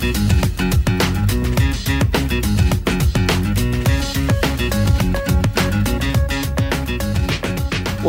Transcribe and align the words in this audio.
Well, 0.00 0.08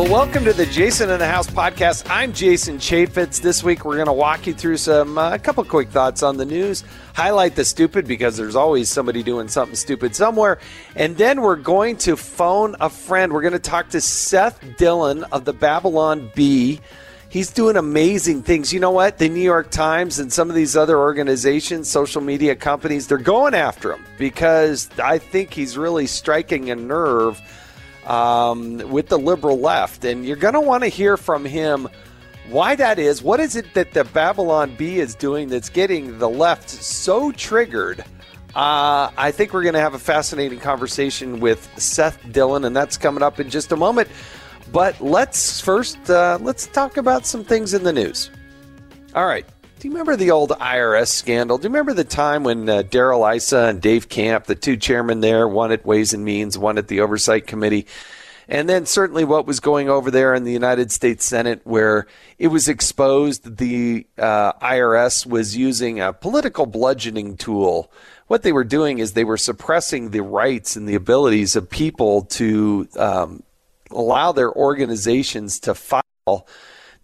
welcome 0.09 0.45
to 0.45 0.53
the 0.53 0.69
Jason 0.71 1.09
in 1.09 1.19
the 1.19 1.27
House 1.27 1.47
podcast. 1.47 2.07
I'm 2.09 2.31
Jason 2.31 2.77
Chaffetz. 2.77 3.41
This 3.41 3.61
week 3.61 3.83
we're 3.83 3.97
going 3.97 4.05
to 4.05 4.13
walk 4.13 4.47
you 4.47 4.53
through 4.53 4.77
some 4.77 5.17
uh, 5.17 5.33
a 5.33 5.39
couple 5.39 5.65
quick 5.65 5.89
thoughts 5.89 6.23
on 6.23 6.37
the 6.37 6.45
news, 6.45 6.85
highlight 7.13 7.55
the 7.55 7.65
stupid 7.65 8.07
because 8.07 8.37
there's 8.37 8.55
always 8.55 8.87
somebody 8.87 9.21
doing 9.21 9.49
something 9.49 9.75
stupid 9.75 10.15
somewhere, 10.15 10.59
and 10.95 11.17
then 11.17 11.41
we're 11.41 11.57
going 11.57 11.97
to 11.97 12.15
phone 12.15 12.77
a 12.79 12.89
friend. 12.89 13.33
We're 13.33 13.41
going 13.41 13.51
to 13.51 13.59
talk 13.59 13.89
to 13.89 13.99
Seth 13.99 14.63
Dillon 14.77 15.25
of 15.25 15.43
the 15.43 15.51
Babylon 15.51 16.31
Bee. 16.35 16.79
He's 17.31 17.49
doing 17.49 17.77
amazing 17.77 18.43
things. 18.43 18.73
You 18.73 18.81
know 18.81 18.91
what? 18.91 19.17
The 19.17 19.29
New 19.29 19.39
York 19.39 19.71
Times 19.71 20.19
and 20.19 20.33
some 20.33 20.49
of 20.49 20.55
these 20.55 20.75
other 20.75 20.99
organizations, 20.99 21.89
social 21.89 22.21
media 22.21 22.57
companies, 22.57 23.07
they're 23.07 23.17
going 23.17 23.53
after 23.53 23.93
him 23.93 24.03
because 24.17 24.89
I 25.01 25.17
think 25.17 25.53
he's 25.53 25.77
really 25.77 26.07
striking 26.07 26.71
a 26.71 26.75
nerve 26.75 27.41
um, 28.05 28.79
with 28.89 29.07
the 29.07 29.17
liberal 29.17 29.57
left. 29.57 30.03
And 30.03 30.25
you're 30.25 30.35
going 30.35 30.55
to 30.55 30.59
want 30.59 30.83
to 30.83 30.89
hear 30.89 31.15
from 31.15 31.45
him 31.45 31.87
why 32.49 32.75
that 32.75 32.99
is. 32.99 33.23
What 33.23 33.39
is 33.39 33.55
it 33.55 33.73
that 33.75 33.93
the 33.93 34.03
Babylon 34.03 34.75
Bee 34.75 34.99
is 34.99 35.15
doing 35.15 35.47
that's 35.47 35.69
getting 35.69 36.19
the 36.19 36.29
left 36.29 36.69
so 36.69 37.31
triggered? 37.31 38.03
Uh, 38.53 39.09
I 39.15 39.31
think 39.31 39.53
we're 39.53 39.63
going 39.63 39.75
to 39.75 39.79
have 39.79 39.93
a 39.93 39.99
fascinating 39.99 40.59
conversation 40.59 41.39
with 41.39 41.69
Seth 41.79 42.19
Dillon, 42.33 42.65
and 42.65 42.75
that's 42.75 42.97
coming 42.97 43.23
up 43.23 43.39
in 43.39 43.49
just 43.49 43.71
a 43.71 43.77
moment. 43.77 44.09
But 44.71 45.01
let's 45.01 45.59
first 45.59 46.09
uh, 46.09 46.37
let's 46.41 46.67
talk 46.67 46.97
about 46.97 47.25
some 47.25 47.43
things 47.43 47.73
in 47.73 47.83
the 47.83 47.93
news. 47.93 48.29
All 49.13 49.25
right. 49.25 49.45
Do 49.79 49.87
you 49.87 49.93
remember 49.93 50.15
the 50.15 50.31
old 50.31 50.51
IRS 50.51 51.07
scandal? 51.07 51.57
Do 51.57 51.63
you 51.63 51.69
remember 51.69 51.93
the 51.93 52.03
time 52.03 52.43
when 52.43 52.69
uh, 52.69 52.83
Darrell 52.83 53.25
Issa 53.25 53.65
and 53.65 53.81
Dave 53.81 54.09
Camp, 54.09 54.45
the 54.45 54.53
two 54.53 54.77
chairmen 54.77 55.21
there, 55.21 55.47
one 55.47 55.71
at 55.71 55.85
Ways 55.85 56.13
and 56.13 56.23
Means, 56.23 56.55
one 56.55 56.77
at 56.77 56.87
the 56.87 57.01
Oversight 57.01 57.47
Committee, 57.47 57.87
and 58.47 58.69
then 58.69 58.85
certainly 58.85 59.23
what 59.23 59.47
was 59.47 59.59
going 59.59 59.89
over 59.89 60.11
there 60.11 60.35
in 60.35 60.43
the 60.43 60.51
United 60.51 60.91
States 60.91 61.25
Senate, 61.25 61.61
where 61.63 62.05
it 62.37 62.49
was 62.49 62.69
exposed 62.69 63.57
the 63.57 64.05
uh, 64.19 64.53
IRS 64.53 65.25
was 65.25 65.57
using 65.57 65.99
a 65.99 66.13
political 66.13 66.67
bludgeoning 66.67 67.35
tool. 67.37 67.91
What 68.27 68.43
they 68.43 68.51
were 68.51 68.63
doing 68.63 68.99
is 68.99 69.13
they 69.13 69.23
were 69.23 69.37
suppressing 69.37 70.11
the 70.11 70.21
rights 70.21 70.75
and 70.75 70.87
the 70.87 70.95
abilities 70.95 71.55
of 71.55 71.69
people 71.69 72.21
to 72.23 72.87
um, 72.97 73.41
allow 73.91 74.31
their 74.31 74.51
organizations 74.51 75.59
to 75.61 75.73
file 75.73 76.47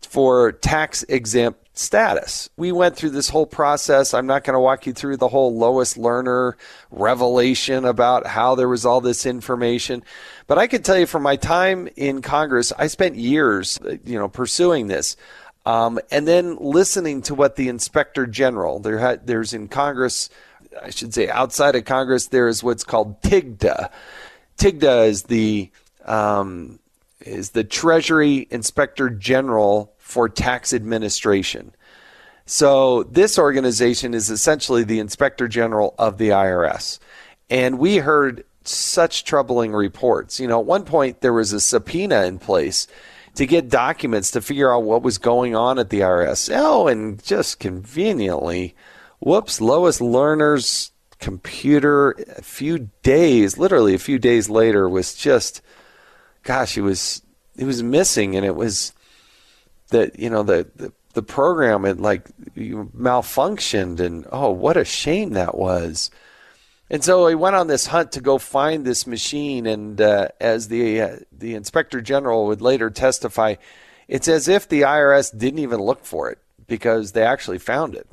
for 0.02 0.52
tax 0.52 1.04
exempt 1.04 1.68
status. 1.78 2.50
We 2.58 2.72
went 2.72 2.96
through 2.96 3.12
this 3.12 3.30
whole 3.30 3.46
process. 3.46 4.14
I'm 4.14 4.26
not 4.26 4.44
going 4.44 4.56
to 4.56 4.60
walk 4.60 4.88
you 4.88 4.94
through 4.94 5.18
the 5.18 5.28
whole 5.28 5.56
Lois 5.56 5.96
Lerner 5.96 6.54
revelation 6.92 7.86
about 7.86 8.26
how 8.26 8.56
there 8.56 8.70
was 8.70 8.86
all 8.86 9.02
this 9.02 9.26
information, 9.26 10.04
but 10.48 10.58
I 10.58 10.68
can 10.68 10.82
tell 10.82 10.98
you 10.98 11.06
from 11.06 11.24
my 11.24 11.36
time 11.36 11.88
in 11.96 12.22
Congress, 12.22 12.74
I 12.78 12.88
spent 12.88 13.16
years, 13.16 13.80
you 14.06 14.18
know, 14.18 14.28
pursuing 14.28 14.88
this. 14.88 15.18
Um, 15.66 16.00
and 16.12 16.26
then 16.26 16.56
listening 16.62 17.22
to 17.24 17.36
what 17.36 17.58
the 17.58 17.68
inspector 17.68 18.26
general 18.26 18.80
there 18.80 19.00
had, 19.00 19.28
there's 19.28 19.54
in 19.54 19.68
Congress, 19.68 20.30
I 20.82 20.92
should 20.92 21.14
say 21.14 21.28
outside 21.30 21.76
of 21.76 21.84
Congress, 21.84 22.28
there 22.28 22.48
is 22.48 22.64
what's 22.64 22.86
called 22.86 23.22
TIGTA. 23.22 23.90
TIGTA 24.58 25.08
is 25.08 25.24
the 25.24 25.70
um, 26.06 26.80
is 27.28 27.52
the 27.52 27.64
Treasury 27.64 28.48
Inspector 28.50 29.10
General 29.12 29.94
for 29.98 30.30
tax 30.30 30.74
administration. 30.74 31.74
So 32.46 33.04
this 33.04 33.38
organization 33.38 34.14
is 34.14 34.30
essentially 34.30 34.84
the 34.86 35.00
inspector 35.00 35.50
general 35.50 35.94
of 36.00 36.18
the 36.18 36.30
IRS. 36.30 36.98
And 37.50 37.78
we 37.78 37.98
heard 37.98 38.46
such 38.64 39.26
troubling 39.26 39.74
reports. 39.74 40.40
You 40.40 40.48
know, 40.48 40.62
at 40.62 40.66
one 40.66 40.86
point 40.86 41.22
there 41.22 41.34
was 41.34 41.52
a 41.52 41.60
subpoena 41.60 42.24
in 42.24 42.40
place 42.40 42.88
to 43.36 43.46
get 43.46 43.70
documents 43.70 44.32
to 44.32 44.42
figure 44.42 44.74
out 44.74 44.84
what 44.84 45.04
was 45.04 45.18
going 45.18 45.56
on 45.56 45.78
at 45.78 45.90
the 45.90 46.00
IRS. 46.00 46.50
Oh, 46.54 46.88
and 46.88 47.22
just 47.24 47.60
conveniently, 47.60 48.76
whoops, 49.20 49.60
Lois 49.62 50.00
Lerner's 50.00 50.92
computer 51.20 52.12
a 52.38 52.42
few 52.42 52.90
days, 53.04 53.58
literally 53.58 53.94
a 53.94 54.00
few 54.00 54.20
days 54.20 54.50
later 54.50 54.88
was 54.88 55.16
just 55.16 55.62
gosh, 56.44 56.78
it 56.78 56.82
was 56.82 57.22
it 57.58 57.66
was 57.66 57.82
missing 57.84 58.36
and 58.36 58.46
it 58.46 58.56
was 58.56 58.94
that 59.90 60.20
you 60.20 60.30
know 60.30 60.44
the, 60.44 60.68
the 60.76 60.92
the 61.14 61.24
program 61.24 61.84
had 61.84 62.00
like 62.00 62.30
malfunctioned 62.56 64.00
and 64.00 64.28
oh 64.32 64.52
what 64.52 64.78
a 64.78 64.86
shame 64.86 65.32
that 65.32 65.58
was. 65.58 66.12
And 66.90 67.04
so 67.04 67.28
he 67.28 67.36
went 67.36 67.58
on 67.58 67.68
this 67.68 67.88
hunt 67.88 68.14
to 68.14 68.22
go 68.22 68.38
find 68.38 68.86
this 68.86 69.06
machine 69.06 69.66
and 69.66 70.00
uh, 70.00 70.30
as 70.40 70.70
the 70.70 71.02
uh, 71.02 71.16
the 71.32 71.56
inspector 71.56 72.02
general 72.02 72.48
would 72.48 72.62
later 72.62 72.90
testify 72.90 73.56
it's 74.08 74.28
as 74.28 74.48
if 74.48 74.70
the 74.70 74.82
IRS 74.82 75.38
didn't 75.38 75.60
even 75.60 75.82
look 75.82 76.06
for 76.06 76.30
it 76.30 76.40
because 76.68 77.12
they 77.12 77.24
actually 77.24 77.58
found 77.58 77.96
it 77.96 78.08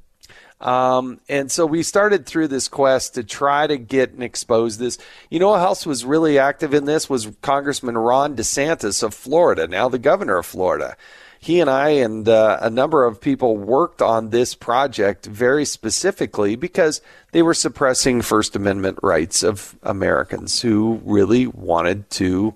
um, 0.64 1.20
and 1.28 1.50
so 1.52 1.66
we 1.66 1.82
started 1.82 2.26
through 2.26 2.48
this 2.48 2.68
quest 2.68 3.14
to 3.14 3.22
try 3.22 3.66
to 3.66 3.76
get 3.76 4.12
and 4.12 4.22
expose 4.22 4.78
this. 4.78 4.98
You 5.30 5.38
know 5.38 5.54
who 5.54 5.60
else 5.60 5.86
was 5.86 6.04
really 6.04 6.38
active 6.38 6.74
in 6.74 6.86
this 6.86 7.08
was 7.08 7.28
Congressman 7.42 7.96
Ron 7.96 8.34
DeSantis 8.34 9.02
of 9.02 9.14
Florida, 9.14 9.68
now 9.68 9.88
the 9.88 9.98
governor 9.98 10.38
of 10.38 10.46
Florida 10.46 10.96
he 11.44 11.60
and 11.60 11.68
I 11.68 11.90
and 11.90 12.26
uh, 12.26 12.58
a 12.62 12.70
number 12.70 13.04
of 13.04 13.20
people 13.20 13.58
worked 13.58 14.00
on 14.00 14.30
this 14.30 14.54
project 14.54 15.26
very 15.26 15.66
specifically 15.66 16.56
because 16.56 17.02
they 17.32 17.42
were 17.42 17.52
suppressing 17.52 18.22
First 18.22 18.56
Amendment 18.56 18.98
rights 19.02 19.42
of 19.42 19.78
Americans 19.82 20.62
who 20.62 21.02
really 21.04 21.46
wanted 21.46 22.08
to 22.12 22.54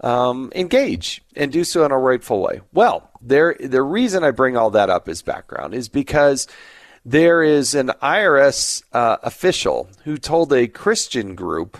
um, 0.00 0.52
engage 0.54 1.22
and 1.34 1.50
do 1.50 1.64
so 1.64 1.82
in 1.86 1.92
a 1.92 1.98
rightful 1.98 2.42
way. 2.42 2.60
Well, 2.74 3.08
there, 3.22 3.56
the 3.58 3.80
reason 3.80 4.22
I 4.22 4.32
bring 4.32 4.54
all 4.54 4.68
that 4.72 4.90
up 4.90 5.08
as 5.08 5.22
background 5.22 5.72
is 5.72 5.88
because 5.88 6.46
there 7.04 7.42
is 7.42 7.74
an 7.74 7.88
IRS 8.02 8.82
uh, 8.92 9.18
official 9.22 9.88
who 10.04 10.16
told 10.16 10.52
a 10.52 10.66
Christian 10.66 11.34
group 11.34 11.78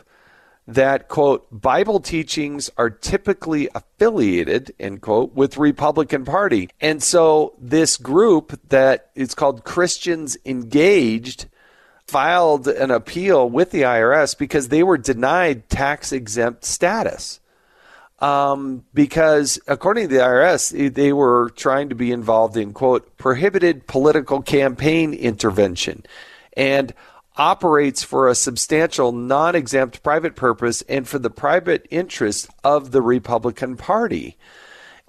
that 0.67 1.09
quote 1.09 1.47
bible 1.51 2.01
teachings 2.01 2.71
are 2.79 2.89
typically 2.89 3.69
affiliated 3.75 4.75
end 4.81 5.03
quote 5.03 5.35
with 5.35 5.59
republican 5.59 6.25
party. 6.25 6.71
And 6.81 7.03
so 7.03 7.55
this 7.59 7.97
group 7.97 8.59
that 8.71 9.11
is 9.15 9.35
called 9.35 9.65
christians 9.65 10.37
engaged 10.47 11.47
filed 12.07 12.67
an 12.67 12.91
appeal 12.91 13.49
with 13.49 13.73
the 13.73 13.83
irs 13.83 14.37
because 14.37 14.69
they 14.69 14.83
were 14.83 14.97
denied 14.97 15.69
tax 15.69 16.13
exempt 16.13 16.65
status 16.65 17.41
um, 18.25 18.85
because 18.95 19.59
according 19.67 20.09
to 20.09 20.15
the 20.15 20.23
irs 20.23 20.95
they 20.95 21.13
were 21.13 21.51
trying 21.51 21.91
to 21.91 21.95
be 21.95 22.11
involved 22.11 22.57
in 22.57 22.73
quote 22.73 23.17
prohibited 23.19 23.87
political 23.87 24.41
campaign 24.41 25.13
intervention 25.13 26.03
and 26.57 26.95
operates 27.37 28.03
for 28.03 28.29
a 28.29 28.35
substantial 28.35 29.13
non 29.13 29.55
exempt 29.55 30.03
private 30.03 30.37
purpose 30.37 30.83
and 30.89 31.07
for 31.07 31.19
the 31.19 31.31
private 31.31 31.87
interest 31.91 32.49
of 32.63 32.93
the 32.93 33.03
Republican 33.03 33.77
Party. 33.77 34.37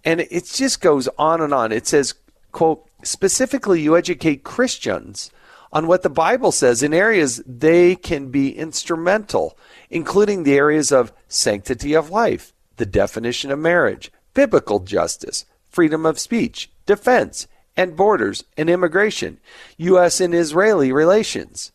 And 0.04 0.22
it 0.22 0.46
just 0.46 0.82
goes 0.82 1.08
on 1.18 1.42
and 1.42 1.54
on. 1.54 1.72
It 1.72 1.88
says, 1.88 2.16
quote, 2.52 2.86
specifically, 3.04 3.82
you 3.82 3.96
educate 3.96 4.44
Christians 4.44 5.32
on 5.72 5.88
what 5.88 6.04
the 6.04 6.10
Bible 6.10 6.52
says 6.52 6.84
in 6.84 6.94
areas 6.94 7.42
they 7.46 7.96
can 7.96 8.30
be 8.30 8.56
instrumental, 8.56 9.58
including 9.90 10.44
the 10.44 10.56
areas 10.56 10.92
of 10.92 11.12
sanctity 11.28 11.94
of 11.94 12.10
life, 12.10 12.54
the 12.78 12.86
definition 12.86 13.52
of 13.52 13.60
marriage, 13.60 14.12
biblical 14.34 14.80
justice, 14.80 15.46
freedom 15.70 16.06
of 16.06 16.20
speech, 16.20 16.70
defense, 16.86 17.48
and 17.78 17.96
borders 17.96 18.44
and 18.58 18.70
immigration, 18.70 19.40
U.S. 19.78 20.22
and 20.22 20.34
Israeli 20.34 20.92
relations 20.92 21.72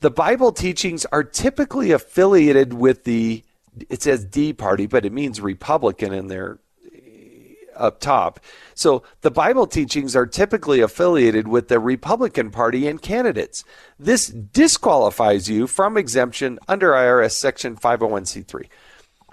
the 0.00 0.10
Bible 0.10 0.52
teachings 0.52 1.06
are 1.06 1.24
typically 1.24 1.92
affiliated 1.92 2.72
with 2.74 3.04
the, 3.04 3.44
it 3.88 4.02
says 4.02 4.24
D 4.24 4.52
party, 4.52 4.86
but 4.86 5.04
it 5.04 5.12
means 5.12 5.40
Republican 5.40 6.12
in 6.12 6.28
their 6.28 6.58
eh, 6.94 7.54
up 7.76 8.00
top. 8.00 8.40
So 8.74 9.02
the 9.20 9.30
Bible 9.30 9.66
teachings 9.66 10.16
are 10.16 10.26
typically 10.26 10.80
affiliated 10.80 11.48
with 11.48 11.68
the 11.68 11.78
Republican 11.78 12.50
Party 12.50 12.86
and 12.88 13.00
candidates. 13.00 13.62
This 13.98 14.28
disqualifies 14.28 15.50
you 15.50 15.66
from 15.66 15.98
exemption 15.98 16.58
under 16.66 16.92
IRS 16.92 17.32
Section 17.32 17.76
501c3. 17.76 18.68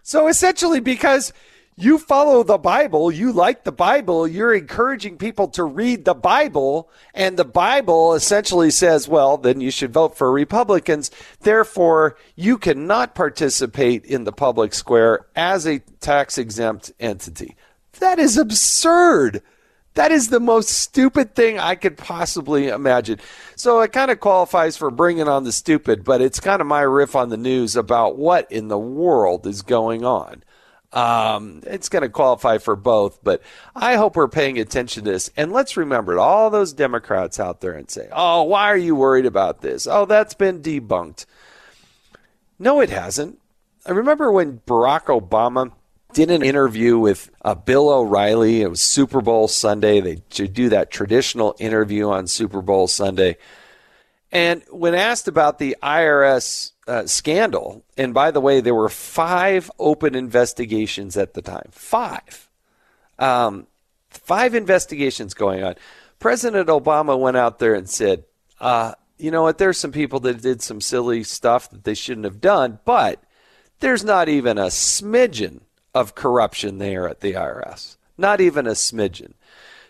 So 0.07 0.30
essentially, 0.30 0.80
because 0.80 1.33
you 1.75 1.98
follow 1.98 2.42
the 2.42 2.57
Bible, 2.57 3.12
you 3.12 3.33
like 3.33 3.65
the 3.65 3.74
Bible, 3.74 4.25
you're 4.25 4.54
encouraging 4.54 5.18
people 5.18 5.50
to 5.50 5.65
read 5.65 6.06
the 6.06 6.13
Bible, 6.13 6.89
and 7.13 7.36
the 7.36 7.44
Bible 7.44 8.13
essentially 8.13 8.71
says, 8.71 9.09
well, 9.09 9.36
then 9.36 9.59
you 9.59 9.69
should 9.69 9.92
vote 9.92 10.18
for 10.18 10.31
Republicans. 10.31 11.12
Therefore, 11.42 12.15
you 12.38 12.57
cannot 12.57 13.15
participate 13.15 14.06
in 14.06 14.24
the 14.24 14.31
public 14.31 14.74
square 14.74 15.25
as 15.36 15.68
a 15.68 15.80
tax 16.00 16.38
exempt 16.38 16.94
entity. 17.01 17.57
That 18.00 18.18
is 18.18 18.38
absurd. 18.38 19.42
That 19.97 20.11
is 20.11 20.29
the 20.29 20.39
most 20.39 20.69
stupid 20.69 21.33
thing 21.33 21.57
I 21.57 21.73
could 21.73 21.97
possibly 21.97 22.67
imagine. 22.67 23.19
So 23.55 23.81
it 23.81 23.91
kind 23.91 24.11
of 24.11 24.19
qualifies 24.19 24.77
for 24.77 24.91
bringing 24.91 25.27
on 25.27 25.44
the 25.44 25.51
stupid, 25.51 26.03
but 26.03 26.21
it's 26.21 26.39
kind 26.39 26.61
of 26.61 26.67
my 26.67 26.81
riff 26.81 27.15
on 27.15 27.29
the 27.29 27.35
news 27.35 27.75
about 27.75 28.15
what 28.15 28.51
in 28.51 28.67
the 28.67 28.77
world 28.77 29.47
is 29.47 29.63
going 29.63 30.05
on. 30.05 30.44
Um, 30.94 31.63
it's 31.65 31.89
going 31.89 32.03
to 32.03 32.09
qualify 32.09 32.59
for 32.59 32.75
both, 32.75 33.23
but 33.23 33.41
I 33.75 33.95
hope 33.95 34.15
we're 34.15 34.27
paying 34.27 34.59
attention 34.59 35.03
to 35.03 35.09
this. 35.09 35.31
And 35.35 35.51
let's 35.51 35.75
remember 35.75 36.19
all 36.19 36.51
those 36.51 36.73
Democrats 36.73 37.39
out 37.39 37.61
there 37.61 37.73
and 37.73 37.89
say, 37.89 38.07
oh, 38.11 38.44
why 38.44 38.65
are 38.65 38.77
you 38.77 38.95
worried 38.95 39.25
about 39.25 39.61
this? 39.61 39.88
Oh, 39.88 40.05
that's 40.05 40.35
been 40.35 40.61
debunked. 40.61 41.25
No, 42.59 42.81
it 42.81 42.91
hasn't. 42.91 43.39
I 43.83 43.94
remember 43.94 44.31
when 44.31 44.59
Barack 44.67 45.05
Obama 45.05 45.71
did 46.18 46.31
an 46.31 46.42
interview 46.42 46.98
with 46.98 47.30
uh, 47.46 47.54
Bill 47.54 47.90
O'Reilly. 47.90 48.64
It 48.64 48.72
was 48.72 48.81
Super 48.81 49.22
Bowl 49.22 49.48
Sunday. 49.48 50.02
They 50.02 50.16
do 50.48 50.69
that 50.69 50.90
traditional 50.90 51.56
interview 51.60 52.10
on 52.10 52.25
Super 52.25 52.64
Bowl 52.64 52.88
Sunday. 52.88 53.38
And 54.31 54.64
when 54.72 54.96
asked 54.96 55.28
about 55.28 55.60
the 55.60 55.78
IRS 55.84 56.72
uh, 56.88 57.06
scandal. 57.06 57.86
And 57.98 58.16
by 58.16 58.31
the 58.31 58.42
way, 58.42 58.62
there 58.62 58.74
were 58.74 58.90
five 58.90 59.69
open 59.78 60.16
investigations 60.16 61.18
at 61.18 61.36
the 61.36 61.44
time. 61.44 61.69
Five. 61.69 62.50
Um, 63.19 63.68
five 64.10 64.56
investigations 64.56 65.36
going 65.36 65.64
on. 65.64 65.75
President 66.18 66.68
Obama 66.68 67.19
went 67.19 67.38
out 67.38 67.60
there 67.60 67.75
and 67.75 67.88
said, 67.88 68.24
uh, 68.60 68.94
you 69.19 69.30
know 69.30 69.44
what, 69.44 69.60
there's 69.60 69.78
some 69.78 69.92
people 69.92 70.19
that 70.22 70.42
did 70.42 70.64
some 70.64 70.81
silly 70.81 71.24
stuff 71.24 71.69
that 71.69 71.84
they 71.84 71.94
shouldn't 71.94 72.25
have 72.25 72.42
done, 72.42 72.80
but 72.86 73.22
there's 73.81 74.04
not 74.04 74.30
even 74.30 74.58
a 74.58 74.68
smidgen 74.68 75.62
of 75.99 76.15
corruption 76.15 76.77
there 76.77 77.07
at 77.07 77.21
the 77.21 77.33
IRS. 77.33 77.97
Not 78.17 78.41
even 78.41 78.67
a 78.67 78.71
smidgen. 78.71 79.33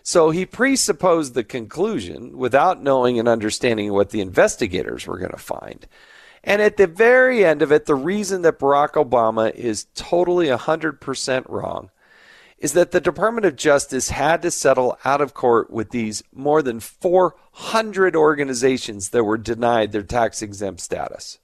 So 0.02 0.30
he 0.30 0.46
presupposed 0.46 1.34
the 1.34 1.44
conclusion 1.44 2.38
without 2.38 2.82
knowing 2.82 3.18
and 3.18 3.28
understanding 3.28 3.92
what 3.92 4.10
the 4.10 4.22
investigators 4.22 5.06
were 5.06 5.18
going 5.18 5.32
to 5.32 5.36
find. 5.36 5.86
And 6.42 6.62
at 6.62 6.78
the 6.78 6.86
very 6.86 7.44
end 7.44 7.60
of 7.60 7.70
it, 7.70 7.84
the 7.84 7.94
reason 7.94 8.42
that 8.42 8.58
Barack 8.58 8.92
Obama 8.92 9.54
is 9.54 9.86
totally 9.94 10.46
100% 10.46 11.48
wrong 11.48 11.90
is 12.58 12.72
that 12.72 12.90
the 12.90 13.00
Department 13.00 13.46
of 13.46 13.54
Justice 13.54 14.08
had 14.08 14.42
to 14.42 14.50
settle 14.50 14.98
out 15.04 15.20
of 15.20 15.34
court 15.34 15.70
with 15.70 15.90
these 15.90 16.22
more 16.32 16.62
than 16.62 16.80
400 16.80 18.16
organizations 18.16 19.10
that 19.10 19.24
were 19.24 19.38
denied 19.38 19.92
their 19.92 20.02
tax 20.02 20.42
exempt 20.42 20.80
status. 20.80 21.38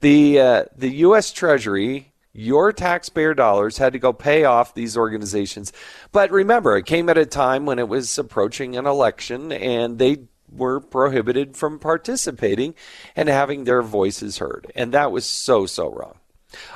The, 0.00 0.40
uh, 0.40 0.64
the 0.74 0.90
U.S. 0.90 1.32
Treasury, 1.32 2.13
your 2.34 2.72
taxpayer 2.72 3.32
dollars, 3.32 3.78
had 3.78 3.92
to 3.94 3.98
go 3.98 4.12
pay 4.12 4.44
off 4.44 4.74
these 4.74 4.96
organizations. 4.96 5.72
But 6.12 6.30
remember, 6.30 6.76
it 6.76 6.84
came 6.84 7.08
at 7.08 7.16
a 7.16 7.24
time 7.24 7.64
when 7.64 7.78
it 7.78 7.88
was 7.88 8.18
approaching 8.18 8.76
an 8.76 8.86
election 8.86 9.52
and 9.52 9.98
they 9.98 10.24
were 10.50 10.80
prohibited 10.80 11.56
from 11.56 11.78
participating 11.78 12.74
and 13.16 13.28
having 13.28 13.64
their 13.64 13.82
voices 13.82 14.38
heard. 14.38 14.70
And 14.74 14.92
that 14.92 15.12
was 15.12 15.24
so, 15.24 15.64
so 15.66 15.90
wrong. 15.90 16.18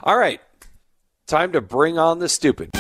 All 0.03 0.17
right, 0.17 0.41
time 1.27 1.53
to 1.53 1.61
bring 1.61 1.99
on 1.99 2.21
the 2.21 2.29
stupid. 2.29 2.71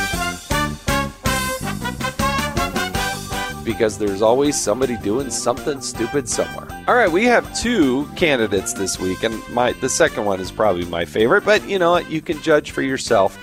Because 3.68 3.98
there's 3.98 4.22
always 4.22 4.58
somebody 4.58 4.96
doing 4.96 5.28
something 5.28 5.82
stupid 5.82 6.26
somewhere. 6.26 6.66
All 6.88 6.94
right, 6.94 7.12
we 7.12 7.26
have 7.26 7.54
two 7.54 8.06
candidates 8.16 8.72
this 8.72 8.98
week, 8.98 9.22
and 9.24 9.46
my 9.50 9.72
the 9.72 9.90
second 9.90 10.24
one 10.24 10.40
is 10.40 10.50
probably 10.50 10.86
my 10.86 11.04
favorite, 11.04 11.44
but 11.44 11.68
you 11.68 11.78
know 11.78 11.90
what? 11.90 12.10
You 12.10 12.22
can 12.22 12.40
judge 12.40 12.70
for 12.70 12.80
yourself. 12.80 13.38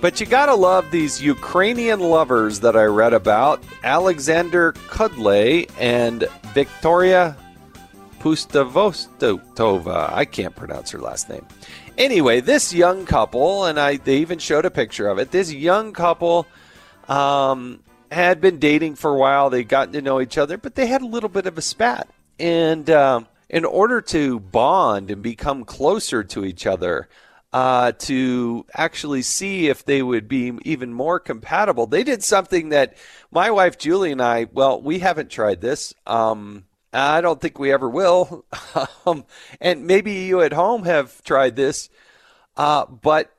But 0.00 0.20
you 0.20 0.26
gotta 0.26 0.54
love 0.54 0.90
these 0.90 1.22
Ukrainian 1.22 2.00
lovers 2.00 2.60
that 2.60 2.78
I 2.78 2.84
read 2.84 3.12
about 3.12 3.62
Alexander 3.84 4.72
Kudlay 4.88 5.70
and 5.78 6.24
Victoria 6.54 7.36
Pustavostova. 8.20 10.10
I 10.14 10.24
can't 10.24 10.56
pronounce 10.56 10.90
her 10.92 10.98
last 10.98 11.28
name. 11.28 11.46
Anyway, 11.98 12.40
this 12.40 12.72
young 12.72 13.04
couple, 13.04 13.66
and 13.66 13.78
I 13.78 13.98
they 13.98 14.16
even 14.16 14.38
showed 14.38 14.64
a 14.64 14.70
picture 14.70 15.08
of 15.08 15.18
it. 15.18 15.30
This 15.30 15.52
young 15.52 15.92
couple 15.92 16.46
um, 17.06 17.80
had 18.10 18.40
been 18.40 18.58
dating 18.58 18.96
for 18.96 19.14
a 19.14 19.18
while. 19.18 19.50
They'd 19.50 19.68
gotten 19.68 19.92
to 19.94 20.02
know 20.02 20.20
each 20.20 20.38
other, 20.38 20.58
but 20.58 20.74
they 20.74 20.86
had 20.86 21.02
a 21.02 21.06
little 21.06 21.28
bit 21.28 21.46
of 21.46 21.58
a 21.58 21.62
spat. 21.62 22.08
And 22.38 22.88
um, 22.90 23.26
in 23.48 23.64
order 23.64 24.00
to 24.00 24.40
bond 24.40 25.10
and 25.10 25.22
become 25.22 25.64
closer 25.64 26.24
to 26.24 26.44
each 26.44 26.66
other, 26.66 27.08
uh, 27.52 27.92
to 27.92 28.66
actually 28.74 29.22
see 29.22 29.68
if 29.68 29.84
they 29.84 30.02
would 30.02 30.28
be 30.28 30.52
even 30.62 30.92
more 30.92 31.18
compatible. 31.18 31.86
They 31.86 32.04
did 32.04 32.22
something 32.22 32.70
that 32.70 32.98
my 33.30 33.50
wife 33.50 33.78
Julie 33.78 34.12
and 34.12 34.20
I, 34.20 34.46
well, 34.52 34.82
we 34.82 34.98
haven't 34.98 35.30
tried 35.30 35.60
this. 35.62 35.94
Um, 36.06 36.64
I 36.92 37.20
don't 37.20 37.40
think 37.40 37.58
we 37.58 37.72
ever 37.72 37.88
will. 37.88 38.44
um, 39.06 39.24
and 39.60 39.86
maybe 39.86 40.12
you 40.12 40.40
at 40.42 40.52
home 40.52 40.84
have 40.84 41.22
tried 41.24 41.56
this, 41.56 41.88
uh, 42.56 42.86
but 42.86 43.32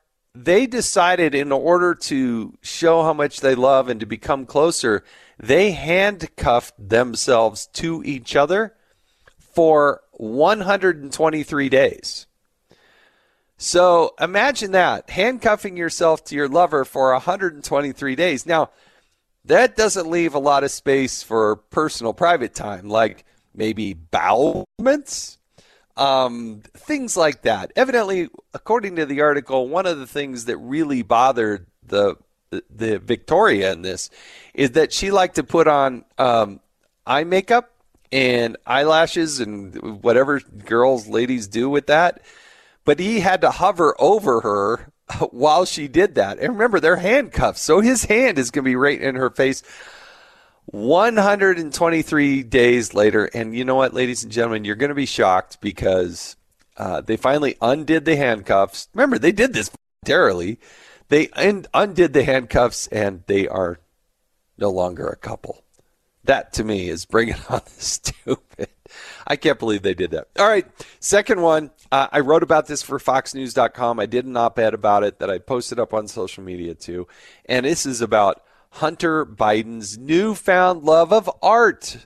they 0.43 0.67
decided 0.67 1.33
in 1.33 1.51
order 1.51 1.95
to 1.95 2.53
show 2.61 3.03
how 3.03 3.13
much 3.13 3.39
they 3.39 3.55
love 3.55 3.89
and 3.89 3.99
to 3.99 4.05
become 4.05 4.45
closer, 4.45 5.03
they 5.39 5.71
handcuffed 5.71 6.75
themselves 6.77 7.67
to 7.73 8.03
each 8.05 8.35
other 8.35 8.75
for 9.39 10.01
123 10.11 11.69
days. 11.69 12.27
So 13.57 14.13
imagine 14.19 14.71
that 14.71 15.09
handcuffing 15.09 15.77
yourself 15.77 16.23
to 16.25 16.35
your 16.35 16.47
lover 16.47 16.85
for 16.85 17.11
123 17.13 18.15
days. 18.15 18.45
Now, 18.45 18.69
that 19.45 19.75
doesn't 19.75 20.09
leave 20.09 20.35
a 20.35 20.39
lot 20.39 20.63
of 20.63 20.71
space 20.71 21.23
for 21.23 21.55
personal 21.55 22.13
private 22.13 22.53
time, 22.53 22.89
like 22.89 23.25
maybe 23.55 23.93
bowel 23.93 24.65
movements, 24.77 25.36
um, 25.97 26.61
things 26.73 27.17
like 27.17 27.41
that. 27.43 27.71
Evidently, 27.75 28.29
according 28.53 28.95
to 28.97 29.05
the 29.05 29.21
article, 29.21 29.67
one 29.67 29.85
of 29.85 29.99
the 29.99 30.07
things 30.07 30.45
that 30.45 30.57
really 30.57 31.01
bothered 31.01 31.65
the 31.85 32.15
the 32.69 32.97
Victoria 32.99 33.73
in 33.73 33.81
this 33.81 34.09
is 34.53 34.71
that 34.71 34.93
she 34.93 35.11
liked 35.11 35.35
to 35.35 35.43
put 35.43 35.67
on 35.67 36.05
um, 36.17 36.61
eye 37.05 37.25
makeup 37.25 37.73
and 38.09 38.55
eyelashes 38.65 39.41
and 39.41 40.01
whatever 40.01 40.39
girls, 40.39 41.09
ladies 41.09 41.47
do 41.47 41.69
with 41.69 41.87
that 41.87 42.21
but 42.87 43.01
he 43.01 43.19
had 43.19 43.41
to 43.41 43.51
hover 43.51 43.93
over 43.99 44.39
her 44.39 44.93
while 45.31 45.65
she 45.65 45.89
did 45.89 46.15
that. 46.15 46.39
And 46.39 46.53
remember, 46.53 46.79
they're 46.79 46.95
handcuffed, 46.95 47.59
so 47.59 47.81
his 47.81 48.05
hand 48.05 48.39
is 48.39 48.49
going 48.49 48.63
to 48.63 48.69
be 48.69 48.77
right 48.77 48.99
in 48.99 49.15
her 49.15 49.29
face. 49.29 49.61
123 50.67 52.43
days 52.43 52.93
later, 52.93 53.25
and 53.25 53.55
you 53.55 53.63
know 53.63 53.75
what, 53.75 53.93
ladies 53.93 54.23
and 54.23 54.31
gentlemen, 54.31 54.65
you're 54.65 54.75
going 54.75 54.89
to 54.89 54.95
be 54.95 55.05
shocked 55.05 55.61
because 55.61 56.35
uh, 56.75 56.99
they 56.99 57.15
finally 57.15 57.55
undid 57.61 58.03
the 58.03 58.17
handcuffs. 58.17 58.89
Remember, 58.93 59.17
they 59.17 59.31
did 59.31 59.53
this 59.53 59.71
voluntarily. 60.03 60.59
They 61.07 61.29
un- 61.29 61.65
undid 61.73 62.11
the 62.11 62.23
handcuffs, 62.23 62.87
and 62.87 63.23
they 63.27 63.47
are 63.47 63.79
no 64.57 64.69
longer 64.69 65.07
a 65.07 65.15
couple. 65.15 65.63
That 66.25 66.51
to 66.53 66.65
me 66.65 66.89
is 66.89 67.05
bringing 67.05 67.35
on 67.49 67.61
the 67.63 67.81
stupid. 67.81 68.67
I 69.25 69.37
can't 69.37 69.59
believe 69.59 69.83
they 69.83 69.93
did 69.93 70.11
that. 70.11 70.27
All 70.37 70.47
right, 70.49 70.65
second 70.99 71.41
one. 71.41 71.71
Uh, 71.93 72.07
I 72.11 72.19
wrote 72.19 72.43
about 72.43 72.67
this 72.67 72.81
for 72.81 72.99
FoxNews.com. 72.99 74.01
I 74.01 74.05
did 74.05 74.25
an 74.25 74.35
op-ed 74.35 74.73
about 74.73 75.05
it 75.05 75.19
that 75.19 75.29
I 75.29 75.37
posted 75.37 75.79
up 75.79 75.93
on 75.93 76.09
social 76.09 76.43
media 76.43 76.75
too, 76.75 77.07
and 77.45 77.65
this 77.65 77.85
is 77.85 78.01
about 78.01 78.43
Hunter 78.77 79.25
Biden's 79.25 79.97
newfound 79.97 80.83
love 80.83 81.11
of 81.11 81.29
art. 81.41 82.05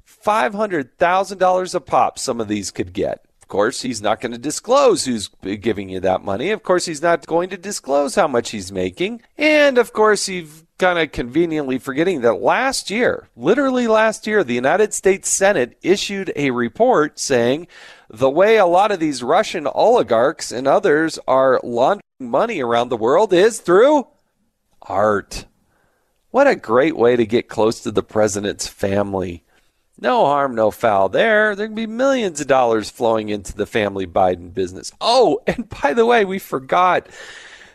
$500,000 0.06 1.74
a 1.74 1.80
pop, 1.80 2.18
some 2.18 2.40
of 2.40 2.48
these 2.48 2.70
could 2.70 2.92
get. 2.92 3.24
Of 3.42 3.48
course, 3.48 3.82
he's 3.82 4.00
not 4.00 4.20
going 4.20 4.32
to 4.32 4.38
disclose 4.38 5.04
who's 5.04 5.28
giving 5.28 5.90
you 5.90 6.00
that 6.00 6.24
money. 6.24 6.50
Of 6.50 6.62
course, 6.62 6.86
he's 6.86 7.02
not 7.02 7.26
going 7.26 7.50
to 7.50 7.58
disclose 7.58 8.14
how 8.14 8.26
much 8.26 8.50
he's 8.50 8.72
making. 8.72 9.20
And 9.36 9.76
of 9.76 9.92
course, 9.92 10.26
he's 10.26 10.64
kind 10.78 10.98
of 10.98 11.12
conveniently 11.12 11.78
forgetting 11.78 12.22
that 12.22 12.40
last 12.40 12.90
year, 12.90 13.28
literally 13.36 13.86
last 13.86 14.26
year, 14.26 14.42
the 14.42 14.54
United 14.54 14.94
States 14.94 15.28
Senate 15.28 15.78
issued 15.82 16.32
a 16.34 16.50
report 16.52 17.18
saying 17.18 17.68
the 18.08 18.30
way 18.30 18.56
a 18.56 18.66
lot 18.66 18.90
of 18.90 18.98
these 18.98 19.22
Russian 19.22 19.66
oligarchs 19.66 20.50
and 20.50 20.66
others 20.66 21.18
are 21.28 21.60
laundering 21.62 22.00
money 22.18 22.62
around 22.62 22.88
the 22.88 22.96
world 22.96 23.32
is 23.32 23.60
through 23.60 24.06
art. 24.82 25.44
What 26.30 26.46
a 26.46 26.56
great 26.56 26.96
way 26.96 27.14
to 27.14 27.26
get 27.26 27.48
close 27.48 27.80
to 27.80 27.92
the 27.92 28.02
president's 28.02 28.66
family. 28.66 29.43
No 29.98 30.26
harm, 30.26 30.54
no 30.54 30.70
foul 30.70 31.08
there. 31.08 31.54
There 31.54 31.66
can 31.66 31.74
be 31.74 31.86
millions 31.86 32.40
of 32.40 32.46
dollars 32.46 32.90
flowing 32.90 33.28
into 33.28 33.54
the 33.54 33.66
family 33.66 34.06
Biden 34.06 34.52
business. 34.52 34.92
Oh, 35.00 35.40
and 35.46 35.68
by 35.68 35.94
the 35.94 36.06
way, 36.06 36.24
we 36.24 36.38
forgot 36.38 37.08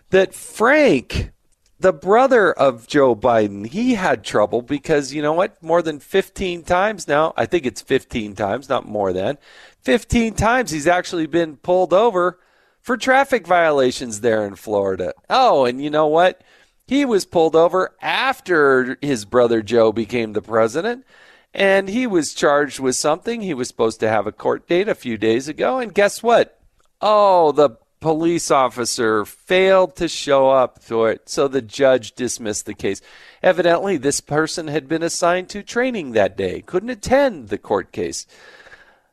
that 0.10 0.34
Frank, 0.34 1.32
the 1.80 1.94
brother 1.94 2.52
of 2.52 2.88
Joe 2.88 3.16
Biden, 3.16 3.66
he 3.66 3.94
had 3.94 4.24
trouble 4.24 4.62
because 4.62 5.14
you 5.14 5.22
know 5.22 5.34
what? 5.34 5.62
More 5.64 5.82
than 5.82 6.00
15 6.00 6.64
times 6.64 7.08
now, 7.08 7.34
I 7.38 7.46
think 7.46 7.66
it's 7.66 7.82
15 7.82 8.36
times, 8.36 8.68
not 8.68 8.86
more 8.86 9.14
than 9.14 9.38
15 9.82 10.34
times, 10.34 10.72
he's 10.72 10.88
actually 10.88 11.26
been 11.26 11.56
pulled 11.56 11.94
over 11.94 12.40
for 12.82 12.98
traffic 12.98 13.48
violations 13.48 14.22
there 14.22 14.46
in 14.46 14.56
Florida. 14.56 15.14
Oh, 15.30 15.66
and 15.66 15.82
you 15.82 15.90
know 15.90 16.08
what? 16.08 16.44
He 16.86 17.06
was 17.06 17.24
pulled 17.26 17.56
over 17.56 17.96
after 18.02 18.98
his 19.02 19.24
brother 19.24 19.62
Joe 19.62 19.92
became 19.92 20.34
the 20.34 20.42
president 20.42 21.06
and 21.54 21.90
he 21.90 22.06
was 22.08 22.34
charged 22.34 22.80
with 22.80 22.96
something. 22.96 23.42
He 23.42 23.54
was 23.54 23.68
supposed 23.68 24.00
to 24.02 24.10
have 24.10 24.28
a 24.28 24.32
court 24.32 24.68
date 24.68 24.88
a 24.88 24.96
few 24.96 25.18
days 25.18 25.48
ago, 25.48 25.80
and 25.80 25.94
guess 25.94 26.22
what? 26.22 26.60
Oh, 27.02 27.52
the 27.52 27.72
police 28.00 28.50
officer 28.50 29.26
failed 29.26 29.96
to 29.98 30.08
show 30.08 30.50
up 30.50 30.82
for 30.82 31.12
it, 31.12 31.28
so 31.30 31.48
the 31.48 31.62
judge 31.62 32.14
dismissed 32.14 32.66
the 32.66 32.74
case. 32.74 33.02
Evidently, 33.44 33.98
this 33.98 34.22
person 34.22 34.68
had 34.68 34.88
been 34.88 35.04
assigned 35.04 35.50
to 35.50 35.64
training 35.64 36.12
that 36.12 36.38
day, 36.38 36.62
couldn't 36.62 36.90
attend 36.90 37.50
the 37.50 37.58
court 37.58 37.92
case. 37.92 38.26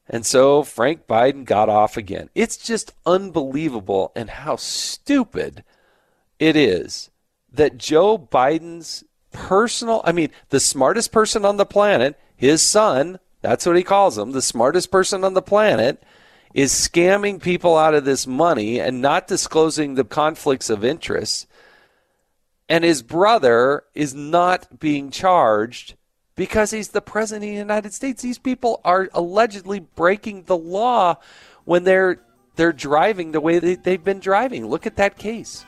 And 0.08 0.24
so 0.24 0.62
Frank 0.62 1.06
Biden 1.08 1.44
got 1.44 1.68
off 1.68 1.96
again. 1.96 2.30
It's 2.34 2.56
just 2.56 2.92
unbelievable 3.04 4.12
and 4.14 4.30
how 4.30 4.56
stupid 4.56 5.64
it 6.38 6.54
is 6.54 7.10
that 7.52 7.78
Joe 7.78 8.16
Biden's 8.16 9.02
personal, 9.32 10.00
I 10.04 10.12
mean, 10.12 10.30
the 10.50 10.60
smartest 10.60 11.10
person 11.10 11.44
on 11.44 11.56
the 11.56 11.66
planet, 11.66 12.18
his 12.36 12.62
son, 12.62 13.18
that's 13.42 13.66
what 13.66 13.76
he 13.76 13.82
calls 13.82 14.18
him, 14.18 14.32
the 14.32 14.42
smartest 14.42 14.90
person 14.90 15.24
on 15.24 15.34
the 15.34 15.42
planet, 15.42 16.02
is 16.54 16.72
scamming 16.72 17.40
people 17.40 17.76
out 17.76 17.94
of 17.94 18.04
this 18.04 18.26
money 18.26 18.80
and 18.80 19.02
not 19.02 19.26
disclosing 19.26 19.94
the 19.94 20.04
conflicts 20.04 20.70
of 20.70 20.84
interest. 20.84 21.46
And 22.68 22.82
his 22.82 23.02
brother 23.02 23.84
is 23.94 24.14
not 24.14 24.80
being 24.80 25.10
charged 25.10 25.94
because 26.34 26.70
he's 26.70 26.88
the 26.88 27.00
president 27.00 27.44
of 27.44 27.50
the 27.50 27.58
United 27.58 27.94
States. 27.94 28.22
These 28.22 28.38
people 28.38 28.80
are 28.84 29.08
allegedly 29.14 29.80
breaking 29.80 30.44
the 30.44 30.56
law 30.56 31.16
when 31.64 31.84
they're 31.84 32.20
they're 32.56 32.72
driving 32.72 33.32
the 33.32 33.40
way 33.40 33.58
they, 33.58 33.74
they've 33.74 34.02
been 34.02 34.18
driving. 34.18 34.66
Look 34.66 34.86
at 34.86 34.96
that 34.96 35.18
case. 35.18 35.64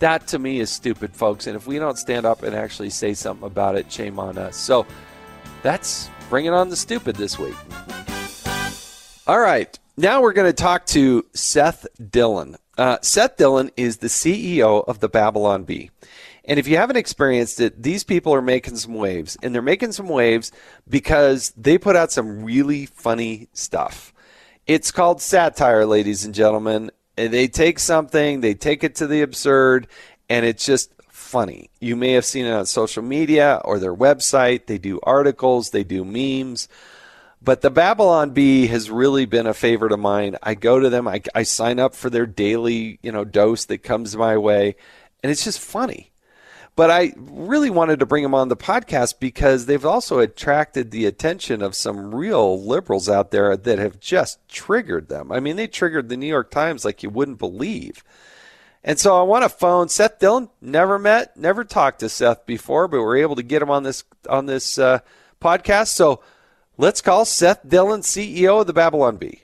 That 0.00 0.26
to 0.28 0.38
me 0.38 0.58
is 0.58 0.70
stupid, 0.70 1.14
folks. 1.14 1.46
And 1.46 1.54
if 1.54 1.68
we 1.68 1.78
don't 1.78 1.96
stand 1.96 2.26
up 2.26 2.42
and 2.42 2.54
actually 2.54 2.90
say 2.90 3.14
something 3.14 3.46
about 3.46 3.76
it, 3.76 3.92
shame 3.92 4.18
on 4.18 4.36
us. 4.36 4.56
So 4.56 4.86
that's 5.62 6.10
bringing 6.28 6.52
on 6.52 6.68
the 6.68 6.76
stupid 6.76 7.16
this 7.16 7.38
week. 7.38 7.56
All 9.26 9.40
right. 9.40 9.78
Now 9.96 10.22
we're 10.22 10.32
going 10.32 10.48
to 10.48 10.52
talk 10.52 10.86
to 10.86 11.26
Seth 11.34 11.86
Dillon. 12.10 12.56
Uh, 12.78 12.98
Seth 13.02 13.36
Dillon 13.36 13.70
is 13.76 13.98
the 13.98 14.06
CEO 14.06 14.82
of 14.88 15.00
the 15.00 15.08
Babylon 15.08 15.64
Bee. 15.64 15.90
And 16.46 16.58
if 16.58 16.66
you 16.66 16.78
haven't 16.78 16.96
experienced 16.96 17.60
it, 17.60 17.82
these 17.82 18.02
people 18.02 18.34
are 18.34 18.42
making 18.42 18.76
some 18.76 18.94
waves. 18.94 19.36
And 19.42 19.54
they're 19.54 19.62
making 19.62 19.92
some 19.92 20.08
waves 20.08 20.50
because 20.88 21.52
they 21.56 21.78
put 21.78 21.96
out 21.96 22.10
some 22.10 22.42
really 22.42 22.86
funny 22.86 23.48
stuff. 23.52 24.12
It's 24.66 24.90
called 24.90 25.20
satire, 25.20 25.84
ladies 25.84 26.24
and 26.24 26.34
gentlemen. 26.34 26.90
They 27.16 27.48
take 27.48 27.78
something, 27.78 28.40
they 28.40 28.54
take 28.54 28.82
it 28.82 28.94
to 28.96 29.06
the 29.06 29.20
absurd, 29.20 29.88
and 30.30 30.46
it's 30.46 30.64
just 30.64 30.90
funny. 31.30 31.70
You 31.78 31.94
may 31.94 32.12
have 32.12 32.24
seen 32.24 32.44
it 32.44 32.52
on 32.52 32.66
social 32.66 33.02
media 33.02 33.60
or 33.64 33.78
their 33.78 33.94
website. 33.94 34.66
They 34.66 34.78
do 34.78 34.98
articles, 35.04 35.70
they 35.70 35.84
do 35.84 36.04
memes. 36.04 36.68
But 37.40 37.60
the 37.62 37.70
Babylon 37.70 38.30
Bee 38.30 38.66
has 38.66 38.90
really 38.90 39.24
been 39.24 39.46
a 39.46 39.54
favorite 39.54 39.92
of 39.92 40.00
mine. 40.00 40.36
I 40.42 40.54
go 40.54 40.80
to 40.80 40.90
them, 40.90 41.06
I, 41.08 41.22
I 41.34 41.44
sign 41.44 41.78
up 41.78 41.94
for 41.94 42.10
their 42.10 42.26
daily, 42.26 42.98
you 43.00 43.12
know, 43.12 43.24
dose 43.24 43.64
that 43.66 43.78
comes 43.78 44.16
my 44.16 44.36
way, 44.36 44.74
and 45.22 45.30
it's 45.30 45.44
just 45.44 45.60
funny. 45.60 46.10
But 46.76 46.90
I 46.90 47.12
really 47.16 47.70
wanted 47.70 48.00
to 48.00 48.06
bring 48.06 48.22
them 48.22 48.34
on 48.34 48.48
the 48.48 48.56
podcast 48.56 49.20
because 49.20 49.66
they've 49.66 49.86
also 49.86 50.18
attracted 50.18 50.90
the 50.90 51.06
attention 51.06 51.62
of 51.62 51.74
some 51.74 52.14
real 52.14 52.62
liberals 52.62 53.08
out 53.08 53.30
there 53.30 53.56
that 53.56 53.78
have 53.78 54.00
just 54.00 54.46
triggered 54.48 55.08
them. 55.08 55.32
I 55.32 55.40
mean, 55.40 55.56
they 55.56 55.66
triggered 55.66 56.08
the 56.08 56.16
New 56.16 56.26
York 56.26 56.50
Times 56.50 56.84
like 56.84 57.02
you 57.02 57.10
wouldn't 57.10 57.38
believe. 57.38 58.02
And 58.82 58.98
so 58.98 59.18
I 59.18 59.22
want 59.22 59.44
to 59.44 59.50
phone 59.50 59.88
Seth 59.88 60.18
Dillon. 60.18 60.48
Never 60.60 60.98
met, 60.98 61.36
never 61.36 61.64
talked 61.64 62.00
to 62.00 62.08
Seth 62.08 62.46
before, 62.46 62.88
but 62.88 63.02
we're 63.02 63.18
able 63.18 63.36
to 63.36 63.42
get 63.42 63.60
him 63.60 63.70
on 63.70 63.82
this 63.82 64.04
on 64.28 64.46
this 64.46 64.78
uh, 64.78 65.00
podcast. 65.40 65.88
So 65.88 66.22
let's 66.78 67.02
call 67.02 67.24
Seth 67.26 67.68
Dillon, 67.68 68.00
CEO 68.00 68.60
of 68.60 68.66
the 68.66 68.72
Babylon 68.72 69.18
Bee. 69.18 69.42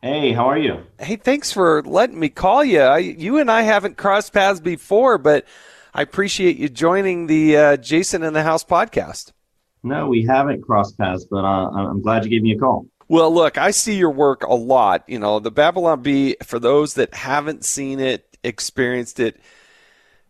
Hey, 0.00 0.32
how 0.32 0.50
are 0.50 0.58
you? 0.58 0.82
Hey, 0.98 1.16
thanks 1.16 1.50
for 1.50 1.82
letting 1.82 2.20
me 2.20 2.28
call 2.28 2.62
you. 2.62 2.80
I, 2.80 2.98
you 2.98 3.38
and 3.38 3.50
I 3.50 3.62
haven't 3.62 3.96
crossed 3.96 4.34
paths 4.34 4.60
before, 4.60 5.16
but 5.16 5.46
I 5.94 6.02
appreciate 6.02 6.58
you 6.58 6.68
joining 6.68 7.26
the 7.26 7.56
uh, 7.56 7.76
Jason 7.78 8.22
in 8.22 8.34
the 8.34 8.42
House 8.42 8.64
podcast. 8.64 9.32
No, 9.84 10.08
we 10.08 10.24
haven't 10.24 10.62
crossed 10.62 10.98
paths, 10.98 11.24
but 11.24 11.44
uh, 11.44 11.70
I'm 11.70 12.02
glad 12.02 12.24
you 12.24 12.30
gave 12.30 12.42
me 12.42 12.52
a 12.52 12.58
call. 12.58 12.86
Well, 13.06 13.32
look, 13.32 13.58
I 13.58 13.70
see 13.70 13.96
your 13.96 14.10
work 14.10 14.42
a 14.42 14.54
lot. 14.54 15.04
You 15.06 15.18
know, 15.18 15.38
the 15.38 15.50
Babylon 15.50 16.02
Bee, 16.02 16.36
for 16.42 16.58
those 16.58 16.94
that 16.94 17.14
haven't 17.14 17.64
seen 17.64 18.00
it, 18.00 18.36
experienced 18.42 19.20
it, 19.20 19.40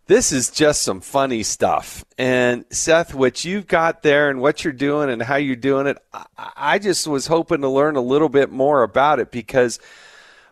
this 0.06 0.32
is 0.32 0.50
just 0.50 0.82
some 0.82 1.00
funny 1.00 1.42
stuff. 1.42 2.04
And 2.18 2.64
Seth, 2.70 3.14
what 3.14 3.44
you've 3.44 3.66
got 3.66 4.02
there 4.02 4.28
and 4.28 4.40
what 4.40 4.64
you're 4.64 4.72
doing 4.72 5.08
and 5.08 5.22
how 5.22 5.36
you're 5.36 5.56
doing 5.56 5.86
it, 5.86 5.98
I 6.36 6.78
just 6.78 7.06
was 7.06 7.26
hoping 7.28 7.62
to 7.62 7.68
learn 7.68 7.96
a 7.96 8.02
little 8.02 8.28
bit 8.28 8.50
more 8.50 8.82
about 8.82 9.20
it 9.20 9.30
because– 9.30 9.78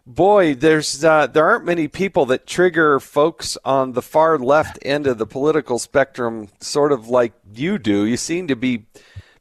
boy, 0.07 0.55
there's 0.55 1.05
uh, 1.05 1.27
there 1.27 1.49
aren't 1.49 1.65
many 1.65 1.89
people 1.89 2.27
that 2.27 2.47
trigger 2.47 3.01
folks 3.01 3.57
on 3.65 3.93
the 3.93 4.03
far 4.03 4.39
left 4.39 4.79
end 4.83 5.07
of 5.07 5.19
the 5.19 5.27
political 5.27 5.79
spectrum, 5.79 6.49
sort 6.61 6.93
of 6.93 7.09
like 7.09 7.33
you 7.55 7.79
do. 7.79 8.05
You 8.05 8.17
seem 8.17 8.49
to 8.49 8.57
be 8.57 8.87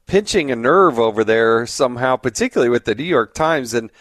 pinching 0.05 0.51
a 0.51 0.55
nerve 0.55 0.99
over 0.99 1.23
there 1.23 1.65
somehow, 1.65 2.15
particularly 2.17 2.69
with 2.69 2.85
the 2.85 2.95
New 2.95 3.03
York 3.03 3.33
Times, 3.33 3.73
and 3.73 3.91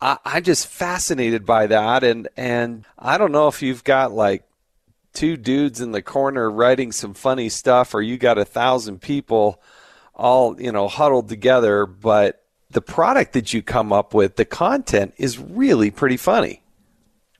I, 0.00 0.18
I'm 0.24 0.42
just 0.42 0.66
fascinated 0.66 1.46
by 1.46 1.66
that. 1.68 2.04
And 2.04 2.28
and 2.36 2.84
I 2.98 3.18
don't 3.18 3.32
know 3.32 3.48
if 3.48 3.62
you've 3.62 3.84
got 3.84 4.12
like 4.12 4.44
two 5.12 5.36
dudes 5.36 5.80
in 5.80 5.92
the 5.92 6.02
corner 6.02 6.50
writing 6.50 6.92
some 6.92 7.14
funny 7.14 7.48
stuff, 7.48 7.94
or 7.94 8.02
you 8.02 8.16
got 8.16 8.38
a 8.38 8.44
thousand 8.44 9.00
people 9.00 9.62
all 10.14 10.60
you 10.60 10.72
know 10.72 10.88
huddled 10.88 11.28
together, 11.28 11.86
but 11.86 12.39
the 12.70 12.80
product 12.80 13.32
that 13.32 13.52
you 13.52 13.62
come 13.62 13.92
up 13.92 14.14
with, 14.14 14.36
the 14.36 14.44
content 14.44 15.14
is 15.16 15.38
really 15.38 15.90
pretty 15.90 16.16
funny. 16.16 16.62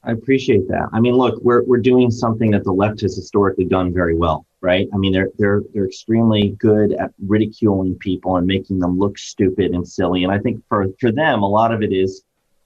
I 0.02 0.12
appreciate 0.12 0.66
that. 0.68 0.88
I 0.92 1.00
mean, 1.00 1.14
look, 1.14 1.40
we're 1.42 1.62
we're 1.64 1.78
doing 1.78 2.10
something 2.10 2.50
that 2.52 2.64
the 2.64 2.72
left 2.72 3.02
has 3.02 3.14
historically 3.14 3.66
done 3.66 3.92
very 3.92 4.14
well, 4.14 4.46
right? 4.62 4.88
I 4.94 4.96
mean, 4.96 5.12
they're 5.12 5.28
they're 5.38 5.62
they're 5.74 5.86
extremely 5.86 6.56
good 6.58 6.92
at 6.94 7.12
ridiculing 7.26 7.96
people 7.96 8.36
and 8.36 8.46
making 8.46 8.78
them 8.78 8.98
look 8.98 9.18
stupid 9.18 9.72
and 9.72 9.86
silly. 9.86 10.24
And 10.24 10.32
I 10.32 10.38
think 10.38 10.62
for 10.68 10.86
for 10.98 11.12
them, 11.12 11.42
a 11.42 11.48
lot 11.48 11.72
of 11.72 11.82
it 11.82 11.92
is, 11.92 12.22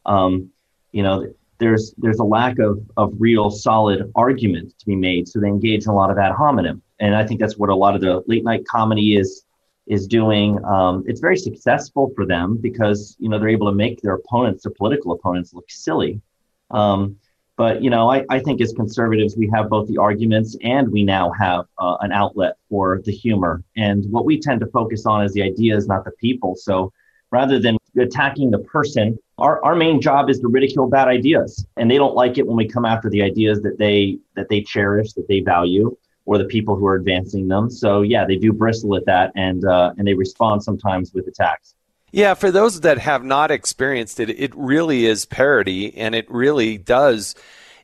um, 0.07 0.49
you 0.93 1.03
know, 1.03 1.27
there's 1.59 1.93
there's 1.99 2.21
a 2.21 2.25
lack 2.25 2.61
of 2.61 2.79
of 2.97 3.13
real 3.19 3.51
solid 3.51 4.13
argument 4.15 4.79
to 4.79 4.87
be 4.87 4.95
made, 4.95 5.27
so 5.27 5.41
they 5.41 5.49
engage 5.49 5.85
in 5.85 5.91
a 5.91 5.95
lot 5.95 6.13
of 6.13 6.19
ad 6.19 6.33
hominem. 6.33 6.83
And 7.01 7.17
I 7.17 7.27
think 7.27 7.41
that's 7.41 7.59
what 7.59 7.69
a 7.69 7.75
lot 7.75 7.97
of 7.97 8.01
the 8.01 8.23
late 8.29 8.45
night 8.45 8.65
comedy 8.65 9.17
is 9.17 9.44
is 9.87 10.07
doing. 10.07 10.63
Um, 10.65 11.05
it's 11.07 11.21
very 11.21 11.37
successful 11.37 12.13
for 12.15 12.27
them 12.27 12.57
because 12.57 13.17
you 13.19 13.29
know 13.29 13.39
they're 13.39 13.49
able 13.49 13.71
to 13.71 13.77
make 13.77 14.01
their 14.01 14.15
opponents, 14.15 14.65
their 14.65 14.73
political 14.73 15.13
opponents, 15.13 15.53
look 15.53 15.71
silly. 15.71 16.21
Um, 16.71 17.17
but 17.57 17.83
you 17.83 17.91
know, 17.91 18.11
I, 18.11 18.25
I 18.31 18.41
think 18.41 18.61
as 18.61 18.73
conservatives, 18.73 19.37
we 19.37 19.49
have 19.55 19.69
both 19.69 19.87
the 19.89 19.99
arguments 19.99 20.57
and 20.63 20.89
we 20.89 21.05
now 21.05 21.31
have 21.33 21.67
uh, 21.79 21.97
an 22.01 22.11
outlet 22.11 22.57
for 22.69 23.01
the 23.05 23.13
humor. 23.13 23.63
And 23.77 24.05
what 24.11 24.25
we 24.25 24.41
tend 24.41 24.61
to 24.61 24.67
focus 24.67 25.07
on 25.07 25.25
is 25.25 25.33
the 25.33 25.43
ideas, 25.43 25.87
not 25.87 26.05
the 26.05 26.11
people. 26.13 26.57
So 26.57 26.93
rather 27.31 27.61
than 27.61 27.77
attacking 27.97 28.51
the 28.51 28.59
person, 28.59 29.19
our, 29.39 29.65
our 29.65 29.77
main 29.77 30.01
job 30.01 30.31
is 30.31 30.41
to 30.41 30.49
ridicule 30.49 30.89
bad 30.89 31.07
ideas. 31.07 31.65
And 31.77 31.89
they 31.89 31.97
don't 31.97 32.15
like 32.15 32.39
it 32.39 32.47
when 32.47 32.57
we 32.57 32.67
come 32.67 32.85
after 32.85 33.09
the 33.09 33.23
ideas 33.23 33.61
that 33.63 33.79
they 33.79 34.19
that 34.35 34.49
they 34.49 34.63
cherish, 34.63 35.13
that 35.13 35.29
they 35.29 35.41
value, 35.41 35.97
or 36.27 36.39
the 36.39 36.45
people 36.45 36.77
who 36.77 36.87
are 36.87 36.95
advancing 36.95 37.49
them. 37.49 37.71
So 37.71 38.03
yeah, 38.03 38.25
they 38.27 38.37
do 38.37 38.53
bristle 38.53 38.97
at 38.97 39.05
that, 39.07 39.33
and 39.35 39.65
uh, 39.65 39.93
and 39.99 40.07
they 40.07 40.15
respond 40.15 40.63
sometimes 40.63 41.13
with 41.13 41.27
attacks. 41.27 41.75
Yeah, 42.15 42.35
for 42.35 42.53
those 42.53 42.83
that 42.83 42.99
have 42.99 43.25
not 43.25 43.51
experienced 43.51 44.21
it, 44.21 44.31
it 44.31 44.55
really 44.55 45.05
is 45.05 45.27
parody 45.27 45.97
and 45.97 46.15
it 46.15 46.31
really 46.31 46.79
does 46.79 47.35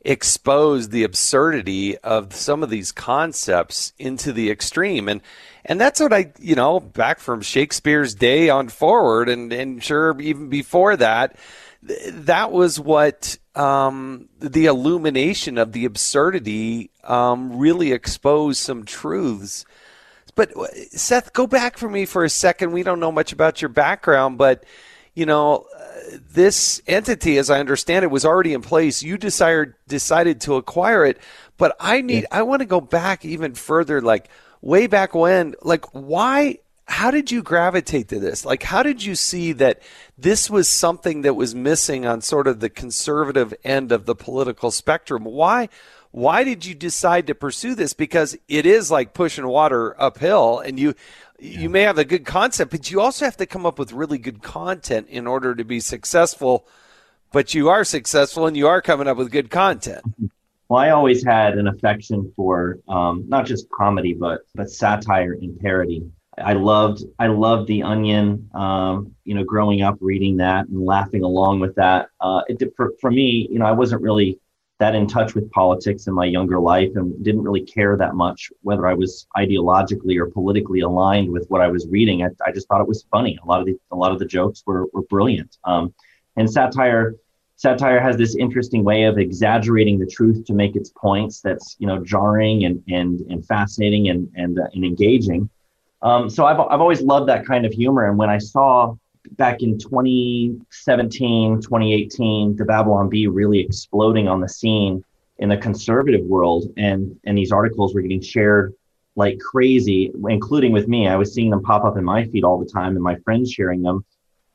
expose 0.04 0.90
the 0.90 1.02
absurdity 1.02 1.98
of 1.98 2.32
some 2.32 2.62
of 2.62 2.70
these 2.70 2.92
concepts 2.92 3.92
into 3.98 4.32
the 4.32 4.48
extreme. 4.48 5.08
And 5.08 5.20
and 5.64 5.80
that's 5.80 5.98
what 5.98 6.12
I, 6.12 6.32
you 6.38 6.54
know, 6.54 6.78
back 6.78 7.18
from 7.18 7.40
Shakespeare's 7.40 8.14
day 8.14 8.48
on 8.48 8.68
forward 8.68 9.28
and, 9.28 9.52
and 9.52 9.82
sure 9.82 10.18
even 10.20 10.48
before 10.48 10.96
that, 10.96 11.36
that 11.82 12.52
was 12.52 12.78
what 12.78 13.38
um, 13.54 14.28
the 14.38 14.66
illumination 14.66 15.58
of 15.58 15.72
the 15.72 15.84
absurdity 15.84 16.90
um, 17.04 17.58
really 17.58 17.92
exposed 17.92 18.60
some 18.60 18.84
truths 18.84 19.64
but 20.34 20.56
uh, 20.56 20.66
Seth, 20.92 21.32
go 21.32 21.46
back 21.46 21.76
for 21.76 21.88
me 21.88 22.06
for 22.06 22.24
a 22.24 22.30
second. 22.30 22.72
We 22.72 22.82
don't 22.82 23.00
know 23.00 23.12
much 23.12 23.32
about 23.32 23.60
your 23.60 23.68
background, 23.68 24.38
but 24.38 24.64
you 25.14 25.26
know, 25.26 25.66
uh, 25.76 26.16
this 26.32 26.80
entity, 26.86 27.38
as 27.38 27.50
I 27.50 27.60
understand 27.60 28.04
it, 28.04 28.10
was 28.10 28.24
already 28.24 28.54
in 28.54 28.62
place. 28.62 29.02
You 29.02 29.18
decided 29.18 29.74
decided 29.88 30.40
to 30.42 30.54
acquire 30.54 31.04
it, 31.04 31.18
but 31.56 31.76
I 31.80 32.00
need. 32.00 32.22
Yeah. 32.22 32.38
I 32.38 32.42
want 32.42 32.60
to 32.60 32.66
go 32.66 32.80
back 32.80 33.24
even 33.24 33.54
further, 33.54 34.00
like 34.00 34.28
way 34.60 34.86
back 34.86 35.14
when. 35.14 35.54
Like, 35.62 35.84
why? 35.92 36.58
How 36.90 37.10
did 37.10 37.30
you 37.30 37.42
gravitate 37.42 38.08
to 38.08 38.18
this? 38.18 38.44
Like, 38.44 38.62
how 38.62 38.82
did 38.82 39.02
you 39.02 39.14
see 39.14 39.52
that 39.52 39.80
this 40.18 40.50
was 40.50 40.68
something 40.68 41.22
that 41.22 41.34
was 41.34 41.54
missing 41.54 42.04
on 42.04 42.20
sort 42.20 42.46
of 42.46 42.60
the 42.60 42.68
conservative 42.68 43.54
end 43.64 43.92
of 43.92 44.04
the 44.04 44.14
political 44.14 44.70
spectrum? 44.70 45.24
Why? 45.24 45.68
why 46.12 46.44
did 46.44 46.66
you 46.66 46.74
decide 46.74 47.26
to 47.28 47.34
pursue 47.34 47.74
this? 47.74 47.92
Because 47.92 48.36
it 48.48 48.66
is 48.66 48.90
like 48.90 49.14
pushing 49.14 49.46
water 49.46 50.00
uphill, 50.00 50.58
and 50.58 50.78
you 50.78 50.94
yeah. 51.38 51.60
you 51.60 51.70
may 51.70 51.82
have 51.82 51.98
a 51.98 52.04
good 52.04 52.24
concept, 52.24 52.70
but 52.70 52.90
you 52.90 53.00
also 53.00 53.24
have 53.24 53.36
to 53.36 53.46
come 53.46 53.64
up 53.64 53.78
with 53.78 53.92
really 53.92 54.18
good 54.18 54.42
content 54.42 55.08
in 55.08 55.26
order 55.26 55.54
to 55.54 55.64
be 55.64 55.80
successful. 55.80 56.66
But 57.32 57.54
you 57.54 57.68
are 57.68 57.84
successful, 57.84 58.46
and 58.46 58.56
you 58.56 58.66
are 58.66 58.82
coming 58.82 59.06
up 59.06 59.16
with 59.16 59.30
good 59.30 59.50
content. 59.50 60.02
Well, 60.68 60.78
I 60.78 60.90
always 60.90 61.24
had 61.24 61.58
an 61.58 61.66
affection 61.66 62.32
for 62.36 62.78
um, 62.86 63.24
not 63.26 63.44
just 63.44 63.68
comedy, 63.70 64.14
but 64.14 64.42
but 64.54 64.70
satire 64.70 65.32
and 65.32 65.58
parody. 65.58 66.08
I 66.40 66.54
loved 66.54 67.04
I 67.18 67.26
loved 67.26 67.68
The 67.68 67.82
Onion. 67.82 68.48
Um, 68.54 69.14
you 69.24 69.34
know, 69.34 69.44
growing 69.44 69.82
up 69.82 69.96
reading 70.00 70.36
that 70.38 70.66
and 70.68 70.84
laughing 70.84 71.22
along 71.22 71.60
with 71.60 71.74
that. 71.76 72.08
Uh, 72.20 72.42
it 72.48 72.58
did, 72.58 72.72
for 72.76 72.92
for 73.00 73.10
me, 73.10 73.48
you 73.50 73.58
know, 73.58 73.66
I 73.66 73.72
wasn't 73.72 74.02
really 74.02 74.38
that 74.78 74.94
in 74.94 75.06
touch 75.06 75.34
with 75.34 75.50
politics 75.50 76.06
in 76.06 76.14
my 76.14 76.24
younger 76.24 76.58
life 76.58 76.90
and 76.94 77.22
didn't 77.22 77.42
really 77.42 77.60
care 77.60 77.98
that 77.98 78.14
much 78.14 78.50
whether 78.62 78.86
I 78.86 78.94
was 78.94 79.26
ideologically 79.36 80.18
or 80.18 80.26
politically 80.26 80.80
aligned 80.80 81.30
with 81.30 81.46
what 81.48 81.60
I 81.60 81.68
was 81.68 81.86
reading. 81.88 82.24
I, 82.24 82.28
I 82.46 82.50
just 82.50 82.66
thought 82.66 82.80
it 82.80 82.88
was 82.88 83.04
funny. 83.10 83.38
A 83.42 83.46
lot 83.46 83.60
of 83.60 83.66
the 83.66 83.78
a 83.92 83.96
lot 83.96 84.10
of 84.10 84.18
the 84.18 84.24
jokes 84.24 84.62
were 84.66 84.86
were 84.92 85.02
brilliant. 85.02 85.58
Um, 85.64 85.94
and 86.36 86.50
satire 86.50 87.14
satire 87.56 88.00
has 88.00 88.16
this 88.16 88.34
interesting 88.36 88.82
way 88.82 89.04
of 89.04 89.18
exaggerating 89.18 89.98
the 89.98 90.06
truth 90.06 90.46
to 90.46 90.54
make 90.54 90.76
its 90.76 90.90
points. 90.96 91.42
That's 91.42 91.76
you 91.78 91.86
know 91.86 92.02
jarring 92.02 92.64
and 92.64 92.82
and 92.88 93.20
and 93.30 93.46
fascinating 93.46 94.08
and 94.08 94.28
and 94.34 94.58
uh, 94.58 94.68
and 94.72 94.84
engaging. 94.84 95.50
Um, 96.02 96.30
so 96.30 96.46
I've 96.46 96.58
I've 96.60 96.80
always 96.80 97.02
loved 97.02 97.28
that 97.28 97.46
kind 97.46 97.66
of 97.66 97.72
humor. 97.72 98.08
And 98.08 98.16
when 98.16 98.30
I 98.30 98.38
saw 98.38 98.96
back 99.32 99.62
in 99.62 99.78
2017, 99.78 101.60
2018, 101.60 102.56
the 102.56 102.64
Babylon 102.64 103.08
Bee 103.08 103.26
really 103.26 103.60
exploding 103.60 104.28
on 104.28 104.40
the 104.40 104.48
scene 104.48 105.04
in 105.38 105.48
the 105.48 105.56
conservative 105.56 106.24
world, 106.24 106.72
and 106.76 107.18
and 107.24 107.36
these 107.36 107.52
articles 107.52 107.94
were 107.94 108.02
getting 108.02 108.22
shared 108.22 108.74
like 109.16 109.38
crazy, 109.38 110.12
including 110.28 110.72
with 110.72 110.88
me. 110.88 111.08
I 111.08 111.16
was 111.16 111.34
seeing 111.34 111.50
them 111.50 111.62
pop 111.62 111.84
up 111.84 111.96
in 111.96 112.04
my 112.04 112.24
feed 112.26 112.44
all 112.44 112.58
the 112.58 112.70
time, 112.70 112.94
and 112.94 113.02
my 113.02 113.16
friends 113.16 113.52
sharing 113.52 113.82
them. 113.82 114.04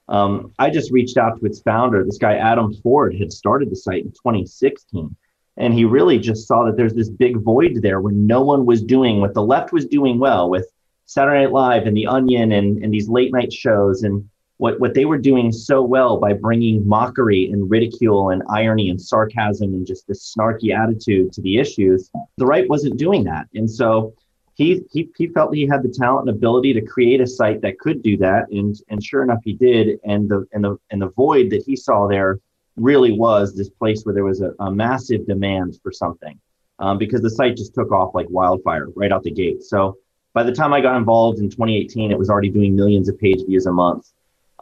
Um, 0.08 0.54
I 0.60 0.70
just 0.70 0.92
reached 0.92 1.18
out 1.18 1.40
to 1.40 1.46
its 1.46 1.62
founder. 1.62 2.04
This 2.04 2.18
guy 2.18 2.36
Adam 2.36 2.74
Ford 2.82 3.16
had 3.16 3.34
started 3.34 3.70
the 3.70 3.76
site 3.76 4.04
in 4.04 4.12
2016, 4.12 5.16
and 5.58 5.74
he 5.74 5.86
really 5.86 6.20
just 6.20 6.48
saw 6.48 6.64
that 6.66 6.78
there's 6.78 6.94
this 6.94 7.10
big 7.10 7.38
void 7.42 7.82
there 7.82 8.02
where 8.02 8.14
no 8.14 8.42
one 8.42 8.66
was 8.66 8.82
doing 8.84 9.20
what 9.20 9.34
the 9.34 9.42
left 9.42 9.74
was 9.74 9.86
doing 9.86 10.20
well 10.20 10.50
with 10.50 10.68
Saturday 11.06 11.44
Night 11.44 11.52
Live 11.52 11.88
and 11.88 11.96
The 11.96 12.08
Onion 12.08 12.52
and 12.52 12.84
and 12.84 12.94
these 12.94 13.10
late 13.10 13.32
night 13.32 13.54
shows 13.54 14.04
and 14.04 14.28
what, 14.58 14.80
what 14.80 14.94
they 14.94 15.06
were 15.06 15.18
doing 15.18 15.52
so 15.52 15.82
well 15.82 16.18
by 16.18 16.34
bringing 16.34 16.88
mockery 16.88 17.50
and 17.52 17.70
ridicule 17.70 18.30
and 18.30 18.42
irony 18.50 18.90
and 18.90 19.02
sarcasm 19.02 19.74
and 19.74 19.86
just 19.86 20.08
this 20.08 20.34
snarky 20.34 20.74
attitude 20.74 21.34
to 21.34 21.42
the 21.42 21.58
issues, 21.58 22.10
the 22.38 22.46
right 22.46 22.70
wasn't 22.70 22.98
doing 22.98 23.24
that. 23.26 23.48
And 23.54 23.70
so 23.70 24.14
he, 24.54 24.82
he, 24.92 25.10
he 25.18 25.28
felt 25.28 25.54
he 25.54 25.68
had 25.68 25.84
the 25.84 25.90
talent 25.90 26.30
and 26.30 26.38
ability 26.38 26.74
to 26.74 26.82
create 26.82 27.20
a 27.20 27.28
site 27.28 27.62
that 27.62 27.80
could 27.80 28.02
do 28.02 28.16
that. 28.18 28.46
And, 28.50 28.76
and 28.90 29.04
sure 29.04 29.24
enough, 29.24 29.42
he 29.44 29.54
did. 29.54 30.00
And 30.06 30.30
the, 30.30 30.48
and 30.54 30.64
the, 30.64 30.78
and 30.90 31.02
the 31.02 31.10
void 31.10 31.50
that 31.50 31.64
he 31.66 31.76
saw 31.76 32.08
there 32.08 32.40
really 32.78 33.12
was 33.12 33.56
this 33.56 33.70
place 33.70 34.04
where 34.04 34.16
there 34.16 34.24
was 34.24 34.42
a, 34.42 34.52
a 34.60 34.72
massive 34.72 35.28
demand 35.28 35.78
for 35.84 35.92
something 35.92 36.40
um, 36.80 36.98
because 36.98 37.22
the 37.22 37.30
site 37.30 37.58
just 37.58 37.74
took 37.74 37.92
off 37.92 38.16
like 38.16 38.28
wildfire 38.30 38.88
right 38.96 39.12
out 39.12 39.24
the 39.24 39.32
gate. 39.32 39.64
So 39.64 39.98
by 40.36 40.44
the 40.44 40.52
time 40.52 40.74
I 40.74 40.82
got 40.82 40.98
involved 40.98 41.40
in 41.40 41.50
2018, 41.50 42.12
it 42.12 42.20
was 42.20 42.30
already 42.30 42.50
doing 42.50 42.76
millions 42.76 43.10
of 43.10 43.18
page 43.18 43.44
views 43.48 43.66
a 43.66 43.72
month 43.72 44.12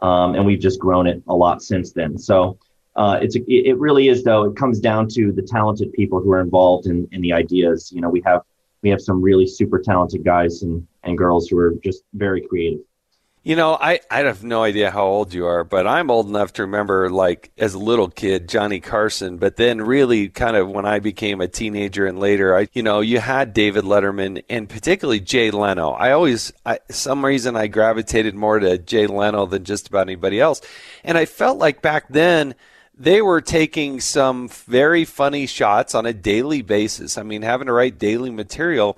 um, 0.02 0.34
and 0.34 0.44
we've 0.44 0.60
just 0.60 0.78
grown 0.78 1.06
it 1.06 1.22
a 1.28 1.34
lot 1.34 1.62
since 1.62 1.92
then. 1.92 2.16
So 2.16 2.58
uh, 2.96 3.18
it's 3.20 3.36
it 3.36 3.78
really 3.78 4.08
is 4.08 4.22
though. 4.22 4.44
It 4.44 4.56
comes 4.56 4.78
down 4.80 5.08
to 5.08 5.32
the 5.32 5.42
talented 5.42 5.92
people 5.92 6.20
who 6.20 6.30
are 6.32 6.40
involved 6.40 6.86
in, 6.86 7.08
in 7.12 7.20
the 7.20 7.32
ideas. 7.32 7.90
You 7.92 8.00
know, 8.00 8.08
we 8.08 8.22
have 8.24 8.42
we 8.82 8.90
have 8.90 9.00
some 9.00 9.20
really 9.20 9.46
super 9.46 9.78
talented 9.78 10.24
guys 10.24 10.62
and, 10.62 10.86
and 11.02 11.18
girls 11.18 11.48
who 11.48 11.58
are 11.58 11.74
just 11.82 12.04
very 12.12 12.40
creative. 12.40 12.80
You 13.46 13.56
know, 13.56 13.76
I, 13.78 14.00
I 14.10 14.20
have 14.20 14.42
no 14.42 14.62
idea 14.62 14.90
how 14.90 15.04
old 15.04 15.34
you 15.34 15.44
are, 15.44 15.64
but 15.64 15.86
I'm 15.86 16.10
old 16.10 16.26
enough 16.28 16.54
to 16.54 16.62
remember, 16.62 17.10
like, 17.10 17.52
as 17.58 17.74
a 17.74 17.78
little 17.78 18.08
kid, 18.08 18.48
Johnny 18.48 18.80
Carson. 18.80 19.36
But 19.36 19.56
then, 19.56 19.82
really, 19.82 20.30
kind 20.30 20.56
of 20.56 20.70
when 20.70 20.86
I 20.86 20.98
became 20.98 21.42
a 21.42 21.46
teenager 21.46 22.06
and 22.06 22.18
later, 22.18 22.56
I, 22.56 22.68
you 22.72 22.82
know, 22.82 23.00
you 23.00 23.20
had 23.20 23.52
David 23.52 23.84
Letterman 23.84 24.42
and 24.48 24.66
particularly 24.66 25.20
Jay 25.20 25.50
Leno. 25.50 25.90
I 25.90 26.12
always, 26.12 26.54
I, 26.64 26.78
some 26.90 27.22
reason, 27.22 27.54
I 27.54 27.66
gravitated 27.66 28.34
more 28.34 28.58
to 28.58 28.78
Jay 28.78 29.06
Leno 29.06 29.44
than 29.44 29.64
just 29.64 29.88
about 29.88 30.08
anybody 30.08 30.40
else. 30.40 30.62
And 31.04 31.18
I 31.18 31.26
felt 31.26 31.58
like 31.58 31.82
back 31.82 32.08
then, 32.08 32.54
they 32.96 33.20
were 33.20 33.42
taking 33.42 34.00
some 34.00 34.48
very 34.48 35.04
funny 35.04 35.46
shots 35.46 35.94
on 35.94 36.06
a 36.06 36.14
daily 36.14 36.62
basis. 36.62 37.18
I 37.18 37.24
mean, 37.24 37.42
having 37.42 37.66
to 37.66 37.74
write 37.74 37.98
daily 37.98 38.30
material 38.30 38.96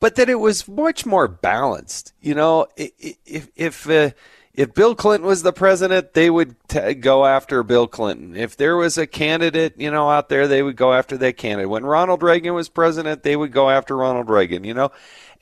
but 0.00 0.16
that 0.16 0.28
it 0.28 0.40
was 0.40 0.68
much 0.68 1.06
more 1.06 1.28
balanced. 1.28 2.12
You 2.20 2.34
know, 2.34 2.66
if 2.76 3.48
if 3.56 3.88
uh, 3.88 4.10
if 4.54 4.72
Bill 4.74 4.94
Clinton 4.94 5.26
was 5.26 5.42
the 5.42 5.52
president, 5.52 6.14
they 6.14 6.30
would 6.30 6.56
t- 6.68 6.94
go 6.94 7.26
after 7.26 7.62
Bill 7.62 7.86
Clinton. 7.86 8.36
If 8.36 8.56
there 8.56 8.76
was 8.76 8.96
a 8.96 9.06
candidate, 9.06 9.74
you 9.78 9.90
know, 9.90 10.10
out 10.10 10.28
there, 10.28 10.48
they 10.48 10.62
would 10.62 10.76
go 10.76 10.92
after 10.92 11.16
that 11.18 11.36
candidate. 11.36 11.68
When 11.68 11.84
Ronald 11.84 12.22
Reagan 12.22 12.54
was 12.54 12.68
president, 12.68 13.22
they 13.22 13.36
would 13.36 13.52
go 13.52 13.68
after 13.68 13.96
Ronald 13.96 14.30
Reagan. 14.30 14.64
You 14.64 14.74
know, 14.74 14.92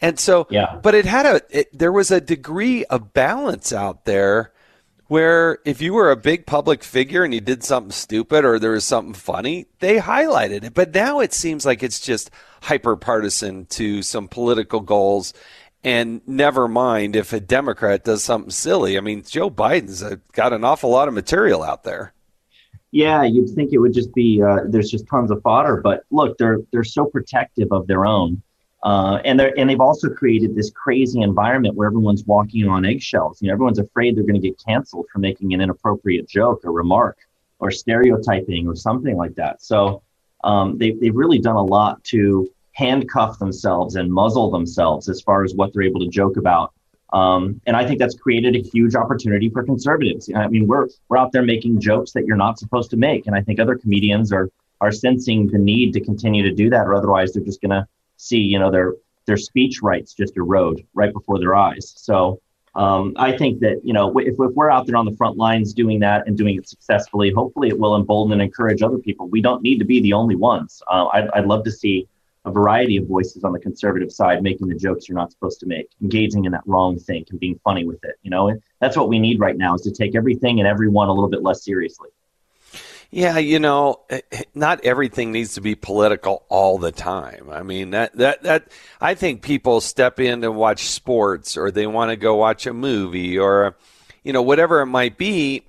and 0.00 0.18
so, 0.18 0.46
yeah. 0.50 0.78
But 0.82 0.94
it 0.94 1.04
had 1.04 1.26
a 1.26 1.40
it, 1.50 1.78
there 1.78 1.92
was 1.92 2.10
a 2.10 2.20
degree 2.20 2.84
of 2.86 3.12
balance 3.12 3.72
out 3.72 4.04
there 4.04 4.52
where 5.08 5.58
if 5.64 5.82
you 5.82 5.92
were 5.92 6.10
a 6.10 6.16
big 6.16 6.46
public 6.46 6.82
figure 6.82 7.24
and 7.24 7.34
you 7.34 7.40
did 7.40 7.62
something 7.62 7.92
stupid 7.92 8.44
or 8.44 8.58
there 8.58 8.72
was 8.72 8.84
something 8.84 9.14
funny, 9.14 9.66
they 9.80 9.98
highlighted 9.98 10.64
it. 10.64 10.74
But 10.74 10.94
now 10.94 11.20
it 11.20 11.32
seems 11.32 11.66
like 11.66 11.82
it's 11.82 12.00
just 12.00 12.30
hyper 12.62 12.96
partisan 12.96 13.66
to 13.66 14.02
some 14.02 14.28
political 14.28 14.80
goals. 14.80 15.34
And 15.82 16.22
never 16.26 16.66
mind 16.66 17.14
if 17.14 17.32
a 17.34 17.40
Democrat 17.40 18.04
does 18.04 18.24
something 18.24 18.50
silly. 18.50 18.96
I 18.96 19.02
mean, 19.02 19.22
Joe 19.22 19.50
Biden's 19.50 20.02
got 20.32 20.54
an 20.54 20.64
awful 20.64 20.90
lot 20.90 21.08
of 21.08 21.14
material 21.14 21.62
out 21.62 21.84
there. 21.84 22.14
Yeah, 22.90 23.24
you'd 23.24 23.50
think 23.50 23.72
it 23.72 23.78
would 23.78 23.92
just 23.92 24.14
be 24.14 24.40
uh, 24.40 24.60
there's 24.68 24.88
just 24.88 25.06
tons 25.08 25.32
of 25.32 25.42
fodder, 25.42 25.80
but 25.82 26.04
look, 26.12 26.38
they're 26.38 26.60
they're 26.70 26.84
so 26.84 27.06
protective 27.06 27.72
of 27.72 27.88
their 27.88 28.06
own 28.06 28.40
uh, 28.84 29.18
and 29.24 29.40
and 29.40 29.68
they've 29.68 29.80
also 29.80 30.10
created 30.10 30.54
this 30.54 30.70
crazy 30.70 31.22
environment 31.22 31.74
where 31.74 31.86
everyone's 31.86 32.24
walking 32.24 32.68
on 32.68 32.84
eggshells. 32.84 33.40
You 33.40 33.48
know, 33.48 33.54
everyone's 33.54 33.78
afraid 33.78 34.14
they're 34.14 34.24
going 34.24 34.40
to 34.40 34.46
get 34.46 34.62
canceled 34.62 35.06
for 35.10 35.18
making 35.18 35.54
an 35.54 35.62
inappropriate 35.62 36.28
joke 36.28 36.60
or 36.64 36.72
remark 36.72 37.18
or 37.60 37.70
stereotyping 37.70 38.68
or 38.68 38.76
something 38.76 39.16
like 39.16 39.34
that. 39.36 39.62
So 39.62 40.02
um, 40.44 40.76
they, 40.76 40.90
they've 40.90 41.14
really 41.14 41.38
done 41.38 41.56
a 41.56 41.64
lot 41.64 42.04
to 42.04 42.46
handcuff 42.72 43.38
themselves 43.38 43.96
and 43.96 44.12
muzzle 44.12 44.50
themselves 44.50 45.08
as 45.08 45.22
far 45.22 45.44
as 45.44 45.54
what 45.54 45.72
they're 45.72 45.82
able 45.82 46.00
to 46.00 46.08
joke 46.08 46.36
about. 46.36 46.74
Um, 47.14 47.60
and 47.66 47.76
I 47.76 47.86
think 47.86 48.00
that's 48.00 48.16
created 48.16 48.54
a 48.54 48.58
huge 48.58 48.94
opportunity 48.96 49.48
for 49.48 49.62
conservatives. 49.62 50.28
I 50.34 50.48
mean, 50.48 50.66
we're 50.66 50.88
we're 51.08 51.16
out 51.16 51.32
there 51.32 51.42
making 51.42 51.80
jokes 51.80 52.12
that 52.12 52.26
you're 52.26 52.36
not 52.36 52.58
supposed 52.58 52.90
to 52.90 52.98
make, 52.98 53.26
and 53.26 53.34
I 53.34 53.40
think 53.40 53.60
other 53.60 53.76
comedians 53.76 54.30
are 54.30 54.50
are 54.82 54.92
sensing 54.92 55.46
the 55.46 55.58
need 55.58 55.94
to 55.94 56.00
continue 56.00 56.42
to 56.42 56.52
do 56.52 56.68
that, 56.68 56.86
or 56.86 56.94
otherwise 56.94 57.32
they're 57.32 57.44
just 57.44 57.62
going 57.62 57.70
to 57.70 57.86
see, 58.16 58.38
you 58.38 58.58
know, 58.58 58.70
their 58.70 58.94
their 59.26 59.36
speech 59.36 59.80
rights 59.82 60.12
just 60.12 60.36
erode 60.36 60.86
right 60.94 61.12
before 61.12 61.38
their 61.38 61.54
eyes. 61.54 61.94
So 61.96 62.40
um, 62.74 63.14
I 63.16 63.36
think 63.36 63.60
that 63.60 63.80
you 63.84 63.92
know 63.92 64.16
if, 64.18 64.34
if 64.38 64.52
we're 64.54 64.70
out 64.70 64.86
there 64.86 64.96
on 64.96 65.04
the 65.04 65.16
front 65.16 65.36
lines 65.36 65.72
doing 65.72 66.00
that 66.00 66.26
and 66.26 66.36
doing 66.36 66.56
it 66.56 66.68
successfully, 66.68 67.30
hopefully 67.30 67.68
it 67.68 67.78
will 67.78 67.96
embolden 67.96 68.32
and 68.32 68.42
encourage 68.42 68.82
other 68.82 68.98
people. 68.98 69.28
We 69.28 69.40
don't 69.40 69.62
need 69.62 69.78
to 69.78 69.84
be 69.84 70.00
the 70.00 70.12
only 70.12 70.36
ones. 70.36 70.82
Uh, 70.90 71.06
I'd, 71.12 71.28
I'd 71.30 71.46
love 71.46 71.64
to 71.64 71.72
see 71.72 72.08
a 72.46 72.50
variety 72.50 72.96
of 72.98 73.06
voices 73.06 73.42
on 73.42 73.52
the 73.52 73.58
conservative 73.58 74.12
side 74.12 74.42
making 74.42 74.68
the 74.68 74.74
jokes 74.74 75.08
you're 75.08 75.16
not 75.16 75.32
supposed 75.32 75.60
to 75.60 75.66
make, 75.66 75.88
engaging 76.02 76.44
in 76.44 76.52
that 76.52 76.62
wrong 76.66 76.98
thing 76.98 77.24
and 77.30 77.40
being 77.40 77.58
funny 77.64 77.84
with 77.86 78.04
it. 78.04 78.16
You 78.22 78.30
know, 78.30 78.48
and 78.48 78.60
that's 78.80 78.96
what 78.96 79.08
we 79.08 79.18
need 79.18 79.40
right 79.40 79.56
now 79.56 79.76
is 79.76 79.82
to 79.82 79.92
take 79.92 80.14
everything 80.14 80.58
and 80.58 80.68
everyone 80.68 81.08
a 81.08 81.12
little 81.12 81.30
bit 81.30 81.42
less 81.42 81.64
seriously. 81.64 82.10
Yeah, 83.14 83.38
you 83.38 83.60
know, 83.60 84.00
eh, 84.10 84.22
eh, 84.32 84.42
not 84.56 84.84
everything 84.84 85.30
needs 85.30 85.54
to 85.54 85.60
be 85.60 85.76
political 85.76 86.44
all 86.48 86.78
the 86.78 86.90
time. 86.90 87.48
I 87.48 87.62
mean, 87.62 87.90
that 87.90 88.16
that 88.16 88.42
that 88.42 88.72
I 89.00 89.14
think 89.14 89.40
people 89.40 89.80
step 89.80 90.18
in 90.18 90.40
to 90.40 90.50
watch 90.50 90.88
sports 90.88 91.56
or 91.56 91.70
they 91.70 91.86
want 91.86 92.10
to 92.10 92.16
go 92.16 92.34
watch 92.34 92.66
a 92.66 92.72
movie 92.72 93.38
or 93.38 93.76
you 94.24 94.32
know, 94.32 94.42
whatever 94.42 94.80
it 94.80 94.86
might 94.86 95.16
be 95.16 95.62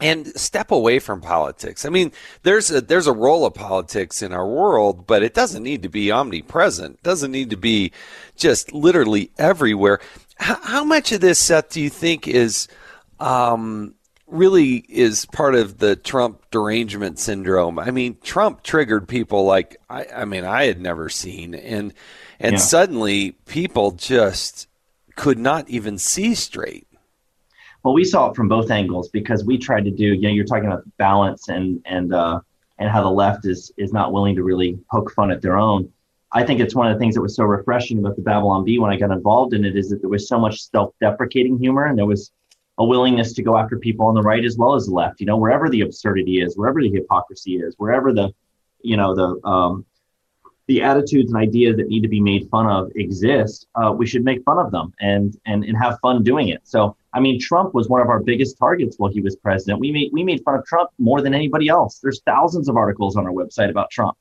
and 0.00 0.26
step 0.38 0.72
away 0.72 0.98
from 0.98 1.20
politics. 1.20 1.84
I 1.84 1.90
mean, 1.90 2.10
there's 2.42 2.72
a 2.72 2.80
there's 2.80 3.06
a 3.06 3.12
role 3.12 3.46
of 3.46 3.54
politics 3.54 4.20
in 4.20 4.32
our 4.32 4.48
world, 4.48 5.06
but 5.06 5.22
it 5.22 5.32
doesn't 5.32 5.62
need 5.62 5.84
to 5.84 5.88
be 5.88 6.10
omnipresent. 6.10 6.96
It 6.96 7.02
doesn't 7.04 7.30
need 7.30 7.50
to 7.50 7.56
be 7.56 7.92
just 8.34 8.72
literally 8.72 9.30
everywhere. 9.38 10.00
How, 10.38 10.56
how 10.60 10.82
much 10.82 11.12
of 11.12 11.20
this, 11.20 11.38
Seth, 11.38 11.68
do 11.68 11.80
you 11.80 11.88
think 11.88 12.26
is 12.26 12.66
um, 13.20 13.94
really 14.26 14.76
is 14.76 15.26
part 15.26 15.54
of 15.54 15.78
the 15.78 15.96
Trump 15.96 16.50
derangement 16.50 17.18
syndrome. 17.18 17.78
I 17.78 17.90
mean, 17.90 18.16
Trump 18.22 18.62
triggered 18.62 19.08
people 19.08 19.44
like 19.44 19.76
I, 19.88 20.06
I 20.14 20.24
mean 20.24 20.44
I 20.44 20.64
had 20.64 20.80
never 20.80 21.08
seen, 21.08 21.54
and 21.54 21.92
and 22.40 22.52
yeah. 22.54 22.58
suddenly 22.58 23.32
people 23.46 23.92
just 23.92 24.68
could 25.16 25.38
not 25.38 25.68
even 25.68 25.98
see 25.98 26.34
straight. 26.34 26.86
Well, 27.82 27.94
we 27.94 28.04
saw 28.04 28.30
it 28.30 28.36
from 28.36 28.48
both 28.48 28.70
angles 28.70 29.08
because 29.08 29.44
we 29.44 29.58
tried 29.58 29.84
to 29.84 29.90
do. 29.90 30.06
You 30.14 30.22
know, 30.22 30.30
you're 30.30 30.46
talking 30.46 30.66
about 30.66 30.84
balance 30.96 31.48
and 31.48 31.82
and 31.84 32.14
uh, 32.14 32.40
and 32.78 32.88
how 32.88 33.02
the 33.02 33.10
left 33.10 33.46
is 33.46 33.72
is 33.76 33.92
not 33.92 34.12
willing 34.12 34.34
to 34.36 34.42
really 34.42 34.78
poke 34.90 35.12
fun 35.12 35.30
at 35.30 35.42
their 35.42 35.58
own. 35.58 35.90
I 36.32 36.44
think 36.44 36.58
it's 36.58 36.74
one 36.74 36.88
of 36.88 36.94
the 36.94 36.98
things 36.98 37.14
that 37.14 37.20
was 37.20 37.36
so 37.36 37.44
refreshing 37.44 37.98
about 37.98 38.16
the 38.16 38.22
Babylon 38.22 38.64
Bee 38.64 38.80
when 38.80 38.90
I 38.90 38.96
got 38.96 39.12
involved 39.12 39.54
in 39.54 39.64
it 39.64 39.76
is 39.76 39.90
that 39.90 40.00
there 40.00 40.10
was 40.10 40.26
so 40.26 40.36
much 40.36 40.68
self-deprecating 40.68 41.60
humor 41.60 41.84
and 41.84 41.96
there 41.96 42.06
was 42.06 42.32
a 42.78 42.84
willingness 42.84 43.32
to 43.34 43.42
go 43.42 43.56
after 43.56 43.78
people 43.78 44.06
on 44.06 44.14
the 44.14 44.22
right 44.22 44.44
as 44.44 44.56
well 44.56 44.74
as 44.74 44.86
the 44.86 44.92
left. 44.92 45.20
You 45.20 45.26
know, 45.26 45.36
wherever 45.36 45.68
the 45.68 45.82
absurdity 45.82 46.40
is, 46.40 46.56
wherever 46.56 46.82
the 46.82 46.90
hypocrisy 46.90 47.56
is, 47.56 47.74
wherever 47.78 48.12
the, 48.12 48.32
you 48.82 48.96
know, 48.96 49.14
the 49.14 49.48
um, 49.48 49.86
the 50.66 50.82
attitudes 50.82 51.30
and 51.30 51.40
ideas 51.40 51.76
that 51.76 51.88
need 51.88 52.00
to 52.00 52.08
be 52.08 52.20
made 52.20 52.48
fun 52.48 52.66
of 52.66 52.90
exist, 52.94 53.66
uh, 53.74 53.92
we 53.92 54.06
should 54.06 54.24
make 54.24 54.42
fun 54.44 54.58
of 54.58 54.70
them 54.72 54.92
and 55.00 55.38
and 55.46 55.64
and 55.64 55.76
have 55.76 55.98
fun 56.00 56.22
doing 56.22 56.48
it. 56.48 56.60
So, 56.64 56.96
I 57.12 57.20
mean, 57.20 57.38
Trump 57.38 57.74
was 57.74 57.88
one 57.88 58.00
of 58.00 58.08
our 58.08 58.20
biggest 58.20 58.58
targets 58.58 58.98
while 58.98 59.10
he 59.10 59.20
was 59.20 59.36
president. 59.36 59.78
We 59.78 59.92
made 59.92 60.10
we 60.12 60.24
made 60.24 60.42
fun 60.42 60.54
of 60.54 60.64
Trump 60.64 60.90
more 60.98 61.20
than 61.20 61.34
anybody 61.34 61.68
else. 61.68 61.98
There's 61.98 62.22
thousands 62.22 62.68
of 62.68 62.76
articles 62.76 63.16
on 63.16 63.26
our 63.26 63.32
website 63.32 63.70
about 63.70 63.90
Trump. 63.90 64.16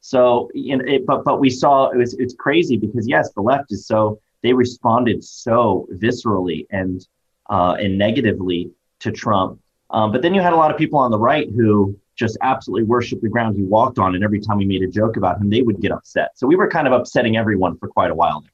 So, 0.00 0.50
it, 0.54 1.04
but 1.04 1.24
but 1.24 1.40
we 1.40 1.50
saw 1.50 1.90
it 1.90 1.98
was 1.98 2.14
it's 2.14 2.34
crazy 2.34 2.76
because 2.76 3.08
yes, 3.08 3.32
the 3.32 3.42
left 3.42 3.72
is 3.72 3.86
so 3.86 4.20
they 4.42 4.52
responded 4.52 5.24
so 5.24 5.88
viscerally 5.94 6.66
and 6.70 7.06
uh, 7.48 7.76
and 7.78 7.98
negatively 7.98 8.70
to 9.00 9.12
Trump. 9.12 9.60
Um, 9.90 10.12
but 10.12 10.22
then 10.22 10.34
you 10.34 10.40
had 10.40 10.52
a 10.52 10.56
lot 10.56 10.70
of 10.70 10.76
people 10.76 10.98
on 10.98 11.10
the 11.10 11.18
right 11.18 11.48
who 11.50 11.98
just 12.16 12.36
absolutely 12.42 12.84
worshiped 12.84 13.22
the 13.22 13.28
ground 13.28 13.56
he 13.56 13.62
walked 13.62 13.98
on, 13.98 14.14
and 14.14 14.24
every 14.24 14.40
time 14.40 14.58
we 14.58 14.66
made 14.66 14.82
a 14.82 14.88
joke 14.88 15.16
about 15.16 15.40
him, 15.40 15.48
they 15.50 15.62
would 15.62 15.80
get 15.80 15.92
upset. 15.92 16.36
So 16.36 16.46
we 16.46 16.56
were 16.56 16.68
kind 16.68 16.86
of 16.86 16.92
upsetting 16.92 17.36
everyone 17.36 17.78
for 17.78 17.88
quite 17.88 18.10
a 18.10 18.14
while. 18.14 18.44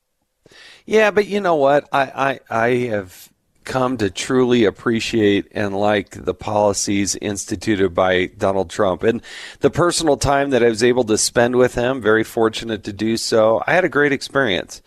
Yeah, 0.86 1.10
but 1.10 1.26
you 1.26 1.40
know 1.40 1.54
what? 1.54 1.88
I, 1.90 2.40
I, 2.50 2.64
I 2.66 2.68
have 2.88 3.30
come 3.64 3.96
to 3.96 4.10
truly 4.10 4.64
appreciate 4.64 5.48
and 5.52 5.74
like 5.74 6.10
the 6.10 6.34
policies 6.34 7.16
instituted 7.16 7.94
by 7.94 8.26
Donald 8.26 8.68
Trump 8.68 9.02
and 9.02 9.22
the 9.60 9.70
personal 9.70 10.18
time 10.18 10.50
that 10.50 10.62
I 10.62 10.68
was 10.68 10.82
able 10.82 11.04
to 11.04 11.16
spend 11.16 11.56
with 11.56 11.74
him. 11.74 12.02
Very 12.02 12.24
fortunate 12.24 12.84
to 12.84 12.92
do 12.92 13.16
so. 13.16 13.62
I 13.66 13.72
had 13.72 13.84
a 13.84 13.88
great 13.88 14.12
experience. 14.12 14.82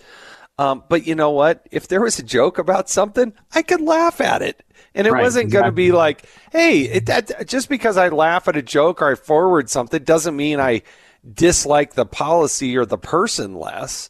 Um, 0.60 0.84
but 0.90 1.06
you 1.06 1.14
know 1.14 1.32
what? 1.32 1.68
If 1.72 1.88
there 1.88 2.02
was 2.02 2.18
a 2.18 2.24
joke 2.24 2.58
about 2.58 2.90
something, 2.90 3.34
I 3.54 3.62
could 3.62 3.82
laugh 3.82 4.20
at 4.20 4.42
it. 4.42 4.64
And 4.96 5.06
it 5.06 5.12
right, 5.12 5.22
wasn't 5.22 5.46
exactly. 5.46 5.62
going 5.62 5.72
to 5.72 5.76
be 5.76 5.92
like, 5.92 6.26
hey, 6.52 6.82
it, 6.82 7.06
that, 7.06 7.48
just 7.48 7.70
because 7.70 7.98
I 7.98 8.10
laugh 8.10 8.48
at 8.48 8.58
a 8.58 8.64
joke 8.64 9.02
or 9.02 9.12
I 9.12 9.16
forward 9.16 9.70
something 9.70 10.04
doesn't 10.04 10.36
mean 10.36 10.60
I 10.60 10.82
dislike 11.32 11.94
the 11.94 12.06
policy 12.06 12.76
or 12.76 12.86
the 12.86 12.98
person 12.98 13.56
less. 13.56 14.10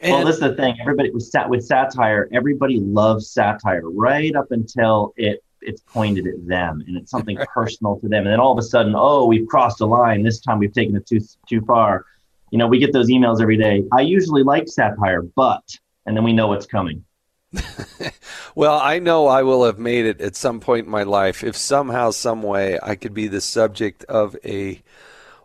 And, 0.00 0.12
well, 0.12 0.24
this 0.24 0.36
is 0.36 0.40
the 0.40 0.54
thing. 0.54 0.76
Everybody 0.80 1.10
with 1.10 1.24
sat 1.24 1.48
with 1.48 1.64
satire. 1.64 2.28
Everybody 2.32 2.80
loves 2.80 3.30
satire 3.30 3.88
right 3.90 4.34
up 4.34 4.50
until 4.50 5.12
it 5.16 5.42
it's 5.62 5.80
pointed 5.80 6.26
at 6.26 6.46
them 6.46 6.84
and 6.86 6.96
it's 6.96 7.10
something 7.10 7.36
right. 7.36 7.48
personal 7.54 7.98
to 8.00 8.08
them. 8.08 8.24
And 8.24 8.32
then 8.32 8.40
all 8.40 8.52
of 8.52 8.58
a 8.58 8.62
sudden, 8.62 8.94
oh, 8.96 9.26
we've 9.26 9.48
crossed 9.48 9.80
a 9.80 9.86
line. 9.86 10.22
This 10.22 10.38
time 10.38 10.58
we've 10.58 10.72
taken 10.72 10.96
it 10.96 11.06
too 11.06 11.20
too 11.46 11.60
far 11.62 12.04
you 12.50 12.58
know, 12.58 12.66
we 12.66 12.78
get 12.78 12.92
those 12.92 13.08
emails 13.08 13.40
every 13.40 13.56
day. 13.56 13.84
I 13.92 14.02
usually 14.02 14.42
like 14.42 14.68
satire, 14.68 15.22
but, 15.22 15.62
and 16.06 16.16
then 16.16 16.24
we 16.24 16.32
know 16.32 16.48
what's 16.48 16.66
coming. 16.66 17.04
well, 18.54 18.78
I 18.78 18.98
know 18.98 19.26
I 19.26 19.42
will 19.42 19.64
have 19.64 19.78
made 19.78 20.06
it 20.06 20.20
at 20.20 20.36
some 20.36 20.60
point 20.60 20.86
in 20.86 20.90
my 20.90 21.04
life 21.04 21.42
if 21.42 21.56
somehow, 21.56 22.10
some 22.10 22.42
way, 22.42 22.78
I 22.82 22.94
could 22.96 23.14
be 23.14 23.28
the 23.28 23.40
subject 23.40 24.04
of 24.04 24.36
a 24.44 24.82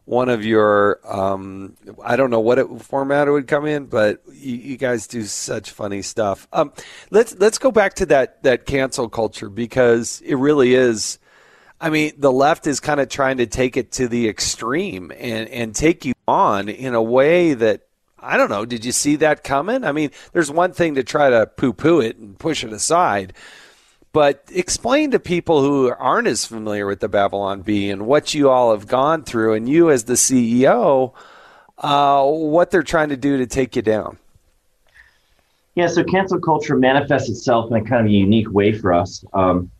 one 0.05 0.29
of 0.29 0.43
your 0.43 0.99
um, 1.05 1.77
I 2.03 2.15
don't 2.15 2.31
know 2.31 2.39
what 2.39 2.59
it, 2.59 2.67
format 2.81 3.27
it 3.27 3.31
would 3.31 3.47
come 3.47 3.65
in, 3.65 3.85
but 3.85 4.21
you, 4.33 4.55
you 4.55 4.77
guys 4.77 5.07
do 5.07 5.23
such 5.23 5.71
funny 5.71 6.01
stuff. 6.01 6.47
Um, 6.51 6.73
let's 7.11 7.35
let's 7.35 7.57
go 7.57 7.71
back 7.71 7.93
to 7.95 8.05
that 8.07 8.43
that 8.43 8.65
cancel 8.65 9.09
culture 9.09 9.49
because 9.49 10.21
it 10.25 10.35
really 10.35 10.73
is 10.73 11.19
I 11.81 11.89
mean, 11.89 12.13
the 12.17 12.31
left 12.31 12.67
is 12.67 12.79
kind 12.79 12.99
of 12.99 13.09
trying 13.09 13.37
to 13.37 13.47
take 13.47 13.75
it 13.75 13.91
to 13.93 14.07
the 14.07 14.29
extreme 14.29 15.11
and, 15.11 15.49
and 15.49 15.75
take 15.75 16.05
you 16.05 16.13
on 16.27 16.69
in 16.69 16.93
a 16.93 17.01
way 17.01 17.55
that 17.55 17.81
I 18.19 18.37
don't 18.37 18.51
know. 18.51 18.65
Did 18.65 18.85
you 18.85 18.91
see 18.91 19.15
that 19.17 19.43
coming? 19.43 19.83
I 19.83 19.91
mean, 19.91 20.11
there's 20.31 20.51
one 20.51 20.73
thing 20.73 20.93
to 20.93 21.03
try 21.03 21.31
to 21.31 21.47
poo 21.47 21.73
poo 21.73 21.99
it 21.99 22.17
and 22.17 22.37
push 22.37 22.63
it 22.63 22.71
aside, 22.71 23.33
but 24.13 24.43
explain 24.53 25.09
to 25.11 25.19
people 25.19 25.61
who 25.63 25.91
aren't 25.91 26.27
as 26.27 26.45
familiar 26.45 26.85
with 26.85 26.99
the 26.99 27.09
Babylon 27.09 27.63
Bee 27.63 27.89
and 27.89 28.05
what 28.05 28.35
you 28.35 28.51
all 28.51 28.71
have 28.71 28.87
gone 28.87 29.23
through, 29.23 29.55
and 29.55 29.67
you 29.67 29.89
as 29.89 30.03
the 30.03 30.13
CEO, 30.13 31.13
uh, 31.79 32.23
what 32.23 32.69
they're 32.69 32.83
trying 32.83 33.09
to 33.09 33.17
do 33.17 33.37
to 33.37 33.47
take 33.47 33.75
you 33.75 33.81
down. 33.81 34.19
Yeah, 35.73 35.87
so 35.87 36.03
cancel 36.03 36.39
culture 36.39 36.75
manifests 36.75 37.29
itself 37.29 37.71
in 37.71 37.77
a 37.77 37.83
kind 37.83 38.05
of 38.05 38.11
unique 38.11 38.51
way 38.51 38.71
for 38.71 38.93
us. 38.93 39.25
Um, 39.33 39.71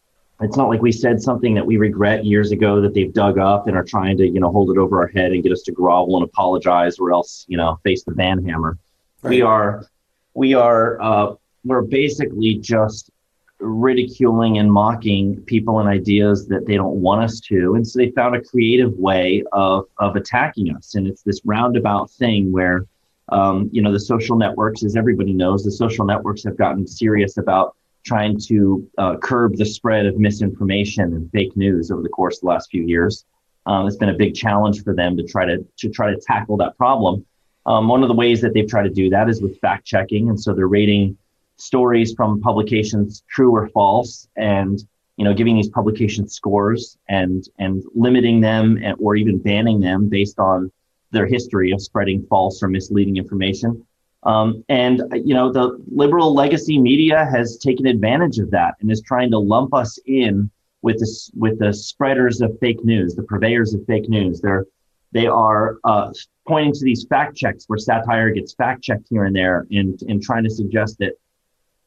it's 0.42 0.58
not 0.58 0.70
like 0.70 0.82
we 0.82 0.92
said 0.92 1.22
something 1.22 1.54
that 1.54 1.66
we 1.66 1.78
regret 1.78 2.26
years 2.26 2.52
ago 2.52 2.82
that 2.82 2.94
they've 2.94 3.14
dug 3.14 3.38
up 3.38 3.68
and 3.68 3.78
are 3.78 3.84
trying 3.84 4.18
to, 4.18 4.28
you 4.28 4.40
know, 4.40 4.52
hold 4.52 4.72
it 4.72 4.78
over 4.78 5.00
our 5.00 5.08
head 5.08 5.32
and 5.32 5.44
get 5.44 5.52
us 5.52 5.62
to 5.64 5.72
grovel 5.72 6.18
and 6.18 6.24
apologize 6.24 6.98
or 6.98 7.12
else, 7.12 7.46
you 7.48 7.58
know, 7.58 7.80
face 7.84 8.04
the 8.04 8.12
ban 8.12 8.44
hammer. 8.46 8.78
Right. 9.22 9.30
We 9.30 9.42
are, 9.42 9.86
we 10.34 10.54
are, 10.54 11.02
uh, 11.02 11.36
we're 11.64 11.84
basically 11.84 12.56
just 12.56 13.12
ridiculing 13.60 14.58
and 14.58 14.72
mocking 14.72 15.40
people 15.44 15.80
and 15.80 15.88
ideas 15.88 16.48
that 16.48 16.66
they 16.66 16.76
don't 16.76 16.96
want 16.96 17.24
us 17.24 17.40
to. 17.42 17.76
And 17.76 17.88
so 17.88 18.00
they 18.00 18.10
found 18.12 18.36
a 18.36 18.42
creative 18.42 18.94
way 18.94 19.44
of, 19.52 19.86
of 20.00 20.16
attacking 20.16 20.76
us. 20.76 20.96
And 20.96 21.08
it's 21.08 21.22
this 21.22 21.42
roundabout 21.46 22.10
thing 22.10 22.52
where, 22.52 22.88
um, 23.30 23.70
you 23.72 23.84
know, 23.84 23.92
the 23.92 24.00
social 24.00 24.36
networks, 24.36 24.84
as 24.84 24.96
everybody 24.96 25.34
knows, 25.34 25.64
the 25.64 25.72
social 25.72 26.06
networks 26.06 26.44
have 26.44 26.58
gotten 26.58 26.88
serious 26.88 27.38
about 27.38 27.76
trying 28.04 28.40
to 28.40 28.88
uh, 28.98 29.18
curb 29.18 29.56
the 29.56 29.66
spread 29.66 30.06
of 30.06 30.18
misinformation 30.18 31.14
and 31.14 31.30
fake 31.32 31.56
news 31.56 31.92
over 31.92 32.02
the 32.02 32.10
course 32.10 32.38
of 32.38 32.42
the 32.42 32.48
last 32.48 32.70
few 32.70 32.84
years. 32.84 33.26
Um, 33.66 33.88
it's 33.88 33.98
been 33.98 34.10
a 34.10 34.16
big 34.16 34.34
challenge 34.34 34.84
for 34.84 34.96
them 34.96 35.16
to 35.18 35.24
try 35.24 35.46
to 35.46 35.66
to 35.78 35.90
try 35.90 36.12
to 36.12 36.20
tackle 36.20 36.58
that 36.58 36.78
problem. 36.78 37.26
Um, 37.66 37.88
one 37.88 38.02
of 38.02 38.08
the 38.08 38.16
ways 38.16 38.42
that 38.42 38.54
they've 38.54 38.68
tried 38.68 38.84
to 38.84 38.90
do 38.90 39.10
that 39.12 39.30
is 39.30 39.42
with 39.42 39.60
fact 39.60 39.86
checking, 39.86 40.30
and 40.30 40.40
so 40.40 40.54
they're 40.54 40.68
rating 40.68 41.18
stories 41.58 42.14
from 42.14 42.42
publications 42.42 43.24
true 43.30 43.56
or 43.56 43.68
false, 43.70 44.28
and 44.36 44.84
you 45.18 45.26
know 45.26 45.34
giving 45.34 45.56
these 45.56 45.70
publications 45.70 46.34
scores 46.34 46.98
and 47.08 47.48
and 47.60 47.84
limiting 47.94 48.42
them 48.42 48.80
and, 48.84 48.96
or 49.00 49.16
even 49.16 49.38
banning 49.38 49.80
them 49.80 50.10
based 50.10 50.40
on 50.40 50.72
their 51.12 51.28
history 51.28 51.72
of 51.72 51.82
spreading 51.82 52.26
false 52.30 52.64
or 52.64 52.68
misleading 52.68 53.18
information. 53.18 53.86
Um, 54.24 54.64
and 54.70 55.02
you 55.14 55.34
know 55.34 55.52
the 55.52 55.84
liberal 55.92 56.34
legacy 56.34 56.78
media 56.78 57.26
has 57.26 57.58
taken 57.58 57.88
advantage 57.88 58.38
of 58.38 58.52
that 58.52 58.76
and 58.80 58.92
is 58.92 59.02
trying 59.02 59.32
to 59.32 59.40
lump 59.40 59.74
us 59.74 59.98
in 60.06 60.52
with 60.84 61.00
the 61.00 61.32
with 61.36 61.60
the 61.60 61.74
spreaders 61.74 62.42
of 62.42 62.58
fake 62.60 62.84
news, 62.84 63.16
the 63.16 63.24
purveyors 63.24 63.74
of 63.74 63.86
fake 63.86 64.10
news. 64.10 64.42
They're 64.42 64.66
they 65.12 65.28
are 65.28 65.78
uh, 65.84 66.12
pointing 66.48 66.74
to 66.74 66.84
these 66.84 67.06
fact 67.06 67.36
checks 67.36 67.66
where 67.68 67.80
satire 67.80 68.32
gets 68.32 68.54
fact 68.54 68.84
checked 68.84 69.08
here 69.10 69.26
and 69.26 69.36
there, 69.36 69.66
and 69.72 70.00
and 70.08 70.22
trying 70.22 70.44
to 70.44 70.50
suggest 70.50 71.00
that 71.00 71.14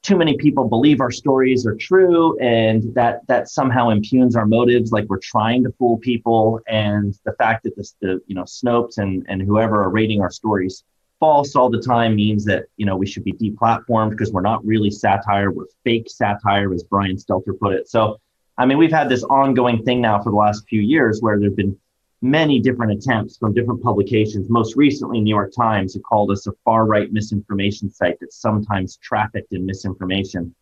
too 0.03 0.17
many 0.17 0.37
people 0.37 0.69
believe 0.69 1.01
our 1.01 1.11
stories 1.11 1.67
are 1.67 1.77
true, 1.77 2.39
and 2.39 2.93
that 2.95 3.21
that 3.29 3.49
somehow 3.49 3.91
impugns 3.91 4.37
our 4.37 4.47
motives, 4.47 4.91
like 4.91 5.05
we're 5.09 5.19
trying 5.19 5.63
to 5.65 5.73
fool 5.79 5.99
people, 5.99 6.61
and 6.67 7.19
the 7.25 7.33
fact 7.33 7.63
that 7.63 7.77
this 7.77 7.95
the 8.01 8.21
you 8.27 8.35
know 8.35 8.43
Snopes 8.43 8.99
and 8.99 9.25
and 9.29 9.41
whoever 9.41 9.83
are 9.85 9.91
rating 9.91 10.21
our 10.21 10.31
stories 10.31 10.83
false 11.25 11.57
all 11.57 11.71
the 11.71 11.81
time 11.81 12.15
means 12.15 12.45
that 12.45 12.67
you 12.77 12.85
know 12.85 12.97
we 12.97 13.07
should 13.07 13.25
be 13.25 13.33
deplatformed 13.33 14.11
because 14.11 14.31
we're 14.31 14.43
not 14.43 14.63
really 14.63 14.91
satire, 14.91 15.51
we're 15.51 15.65
fake 15.83 16.11
satire, 16.11 16.75
as 16.75 16.83
Brian 16.83 17.17
Stelter 17.17 17.59
put 17.59 17.73
it. 17.73 17.89
So 17.89 18.21
I 18.59 18.67
mean, 18.67 18.77
we've 18.77 18.93
had 18.93 19.09
this 19.09 19.25
ongoing 19.25 19.83
thing 19.85 20.03
now 20.03 20.23
for 20.23 20.29
the 20.31 20.37
last 20.37 20.69
few 20.69 20.83
years 20.83 21.23
where 21.23 21.39
there 21.39 21.49
have 21.49 21.57
been 21.57 21.79
many 22.21 22.61
different 22.61 22.93
attempts 22.93 23.39
from 23.39 23.55
different 23.55 23.83
publications. 23.83 24.51
Most 24.51 24.77
recently, 24.77 25.19
New 25.23 25.35
York 25.35 25.53
Times, 25.57 25.95
who 25.95 26.01
called 26.01 26.31
us 26.31 26.47
a 26.47 26.53
far 26.63 26.85
right 26.85 27.11
misinformation 27.11 27.89
site 27.91 28.21
that 28.21 28.35
sometimes 28.35 28.99
trafficked 28.99 29.55
in 29.55 29.65
misinformation. 29.65 30.55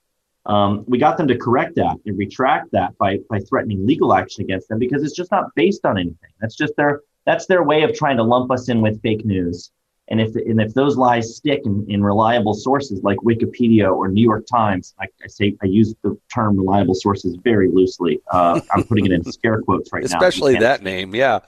Um, 0.46 0.84
we 0.86 0.96
got 0.98 1.16
them 1.16 1.26
to 1.26 1.36
correct 1.36 1.74
that 1.76 1.96
and 2.06 2.16
retract 2.16 2.70
that 2.70 2.96
by, 2.98 3.18
by 3.28 3.40
threatening 3.40 3.84
legal 3.84 4.14
action 4.14 4.44
against 4.44 4.68
them 4.68 4.78
because 4.78 5.02
it's 5.02 5.16
just 5.16 5.32
not 5.32 5.54
based 5.56 5.84
on 5.84 5.98
anything. 5.98 6.32
That's 6.40 6.56
just 6.56 6.74
their 6.76 7.00
that's 7.24 7.46
their 7.46 7.64
way 7.64 7.82
of 7.82 7.94
trying 7.94 8.16
to 8.18 8.24
lump 8.24 8.50
us 8.52 8.68
in 8.68 8.80
with 8.80 9.02
fake 9.02 9.24
news. 9.24 9.72
And 10.12 10.20
if 10.20 10.36
and 10.36 10.60
if 10.60 10.74
those 10.74 10.98
lies 10.98 11.36
stick 11.36 11.62
in, 11.64 11.86
in 11.88 12.04
reliable 12.04 12.52
sources 12.52 13.02
like 13.02 13.16
Wikipedia 13.20 13.90
or 13.90 14.08
New 14.08 14.22
York 14.22 14.44
Times, 14.46 14.94
I, 15.00 15.06
I 15.24 15.26
say 15.26 15.56
I 15.62 15.66
use 15.66 15.94
the 16.02 16.18
term 16.32 16.58
reliable 16.58 16.94
sources 16.94 17.34
very 17.42 17.68
loosely. 17.70 18.20
Uh, 18.30 18.60
I'm 18.70 18.84
putting 18.84 19.06
it 19.06 19.12
in 19.12 19.24
scare 19.24 19.62
quotes 19.62 19.90
right 19.90 20.04
Especially 20.04 20.52
now. 20.52 20.58
Especially 20.58 20.58
that 20.58 20.82
name, 20.82 21.14
yeah. 21.14 21.38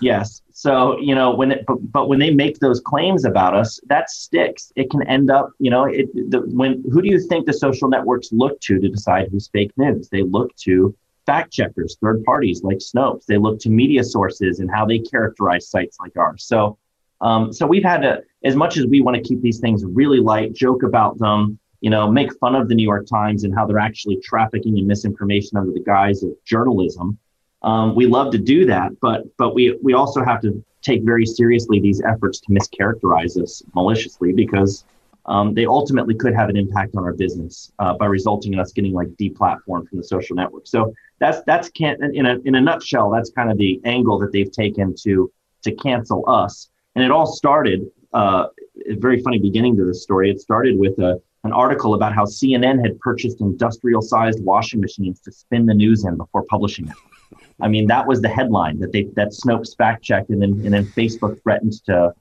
Yes. 0.00 0.40
So 0.52 0.98
you 1.00 1.14
know 1.14 1.34
when 1.34 1.52
it, 1.52 1.64
but, 1.66 1.76
but 1.92 2.08
when 2.08 2.18
they 2.18 2.30
make 2.30 2.60
those 2.60 2.80
claims 2.80 3.26
about 3.26 3.54
us, 3.54 3.78
that 3.88 4.08
sticks. 4.08 4.72
It 4.74 4.90
can 4.90 5.06
end 5.06 5.30
up, 5.30 5.50
you 5.58 5.70
know, 5.70 5.84
it 5.84 6.06
the, 6.30 6.40
when 6.46 6.82
who 6.90 7.02
do 7.02 7.08
you 7.08 7.20
think 7.20 7.44
the 7.44 7.52
social 7.52 7.90
networks 7.90 8.30
look 8.32 8.58
to 8.62 8.80
to 8.80 8.88
decide 8.88 9.28
who's 9.30 9.48
fake 9.48 9.72
news? 9.76 10.08
They 10.08 10.22
look 10.22 10.56
to 10.64 10.96
fact 11.26 11.52
checkers, 11.52 11.98
third 12.00 12.24
parties 12.24 12.62
like 12.62 12.78
Snopes. 12.78 13.26
They 13.26 13.36
look 13.36 13.60
to 13.60 13.68
media 13.68 14.02
sources 14.02 14.60
and 14.60 14.70
how 14.70 14.86
they 14.86 14.98
characterize 14.98 15.68
sites 15.68 15.98
like 16.00 16.16
ours. 16.16 16.44
So 16.44 16.78
um, 17.20 17.52
so 17.52 17.66
we've 17.66 17.84
had 17.84 18.02
to, 18.02 18.22
as 18.44 18.54
much 18.54 18.76
as 18.76 18.86
we 18.86 19.00
want 19.00 19.16
to 19.16 19.22
keep 19.22 19.40
these 19.42 19.58
things 19.60 19.84
really 19.84 20.20
light, 20.20 20.52
joke 20.52 20.82
about 20.82 21.18
them, 21.18 21.58
you 21.80 21.90
know, 21.90 22.10
make 22.10 22.36
fun 22.38 22.54
of 22.54 22.68
the 22.68 22.74
New 22.74 22.82
York 22.82 23.06
Times 23.06 23.44
and 23.44 23.54
how 23.54 23.66
they're 23.66 23.78
actually 23.78 24.16
trafficking 24.22 24.78
in 24.78 24.86
misinformation 24.86 25.56
under 25.56 25.72
the 25.72 25.82
guise 25.82 26.22
of 26.22 26.30
journalism. 26.44 27.18
Um, 27.62 27.94
we 27.94 28.06
love 28.06 28.30
to 28.32 28.38
do 28.38 28.66
that, 28.66 28.92
but 29.00 29.24
but 29.36 29.54
we 29.54 29.76
we 29.82 29.92
also 29.92 30.24
have 30.24 30.40
to 30.42 30.64
take 30.82 31.02
very 31.02 31.26
seriously 31.26 31.80
these 31.80 32.00
efforts 32.02 32.40
to 32.40 32.52
mischaracterize 32.52 33.40
us 33.40 33.62
maliciously 33.74 34.32
because 34.32 34.84
um, 35.26 35.54
they 35.54 35.66
ultimately 35.66 36.14
could 36.14 36.34
have 36.34 36.48
an 36.48 36.56
impact 36.56 36.94
on 36.96 37.04
our 37.04 37.12
business 37.12 37.72
uh, 37.80 37.94
by 37.94 38.06
resulting 38.06 38.54
in 38.54 38.60
us 38.60 38.72
getting 38.72 38.92
like 38.92 39.08
deplatformed 39.20 39.88
from 39.88 39.98
the 39.98 40.04
social 40.04 40.36
network. 40.36 40.66
So 40.66 40.94
that's 41.18 41.42
that's 41.46 41.68
can't 41.70 42.02
in 42.14 42.26
a 42.26 42.38
in 42.44 42.54
a 42.54 42.60
nutshell. 42.60 43.10
That's 43.10 43.30
kind 43.30 43.50
of 43.50 43.58
the 43.58 43.80
angle 43.84 44.18
that 44.20 44.32
they've 44.32 44.50
taken 44.50 44.94
to 45.02 45.30
to 45.64 45.72
cancel 45.72 46.24
us. 46.28 46.70
And 46.98 47.04
it 47.04 47.12
all 47.12 47.26
started, 47.26 47.88
uh, 48.12 48.46
a 48.90 48.96
very 48.96 49.22
funny 49.22 49.38
beginning 49.38 49.76
to 49.76 49.84
this 49.84 50.02
story. 50.02 50.32
It 50.32 50.40
started 50.40 50.76
with 50.76 50.98
a, 50.98 51.22
an 51.44 51.52
article 51.52 51.94
about 51.94 52.12
how 52.12 52.24
CNN 52.24 52.82
had 52.84 52.98
purchased 52.98 53.40
industrial 53.40 54.02
sized 54.02 54.42
washing 54.42 54.80
machines 54.80 55.20
to 55.20 55.30
spin 55.30 55.66
the 55.66 55.74
news 55.74 56.04
in 56.04 56.16
before 56.16 56.42
publishing 56.42 56.88
it. 56.88 56.96
I 57.60 57.68
mean, 57.68 57.86
that 57.86 58.08
was 58.08 58.20
the 58.20 58.28
headline 58.28 58.80
that 58.80 58.90
they 58.90 59.04
that 59.14 59.28
Snopes 59.28 59.76
fact 59.76 60.02
checked, 60.02 60.30
and 60.30 60.42
then 60.42 60.60
and 60.64 60.74
then 60.74 60.86
Facebook 60.86 61.40
threatened 61.44 61.74
to 61.84 62.12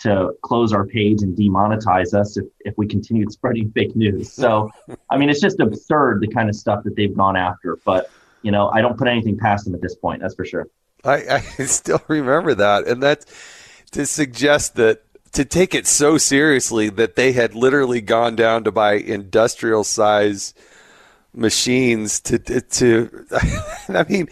to 0.00 0.32
close 0.42 0.74
our 0.74 0.84
page 0.84 1.22
and 1.22 1.34
demonetize 1.34 2.12
us 2.12 2.36
if, 2.36 2.44
if 2.66 2.74
we 2.76 2.86
continued 2.86 3.32
spreading 3.32 3.72
fake 3.72 3.96
news. 3.96 4.30
So, 4.30 4.70
I 5.08 5.16
mean, 5.16 5.30
it's 5.30 5.40
just 5.40 5.60
absurd 5.60 6.20
the 6.20 6.28
kind 6.28 6.50
of 6.50 6.56
stuff 6.56 6.84
that 6.84 6.94
they've 6.94 7.16
gone 7.16 7.36
after. 7.38 7.78
But 7.86 8.10
you 8.42 8.50
know, 8.50 8.68
I 8.68 8.82
don't 8.82 8.98
put 8.98 9.08
anything 9.08 9.38
past 9.38 9.64
them 9.64 9.74
at 9.74 9.80
this 9.80 9.94
point. 9.94 10.20
That's 10.20 10.34
for 10.34 10.44
sure. 10.44 10.66
I, 11.06 11.40
I 11.58 11.64
still 11.64 12.02
remember 12.08 12.54
that, 12.54 12.86
and 12.86 13.02
that's 13.02 13.24
to 13.92 14.06
suggest 14.06 14.76
that 14.76 15.02
to 15.32 15.44
take 15.44 15.74
it 15.74 15.86
so 15.86 16.16
seriously 16.16 16.88
that 16.88 17.14
they 17.14 17.32
had 17.32 17.54
literally 17.54 18.00
gone 18.00 18.36
down 18.36 18.64
to 18.64 18.72
buy 18.72 18.94
industrial 18.94 19.84
size 19.84 20.54
machines 21.34 22.20
to 22.20 22.38
to, 22.38 22.60
to 22.62 23.26
I 23.88 24.04
mean 24.08 24.28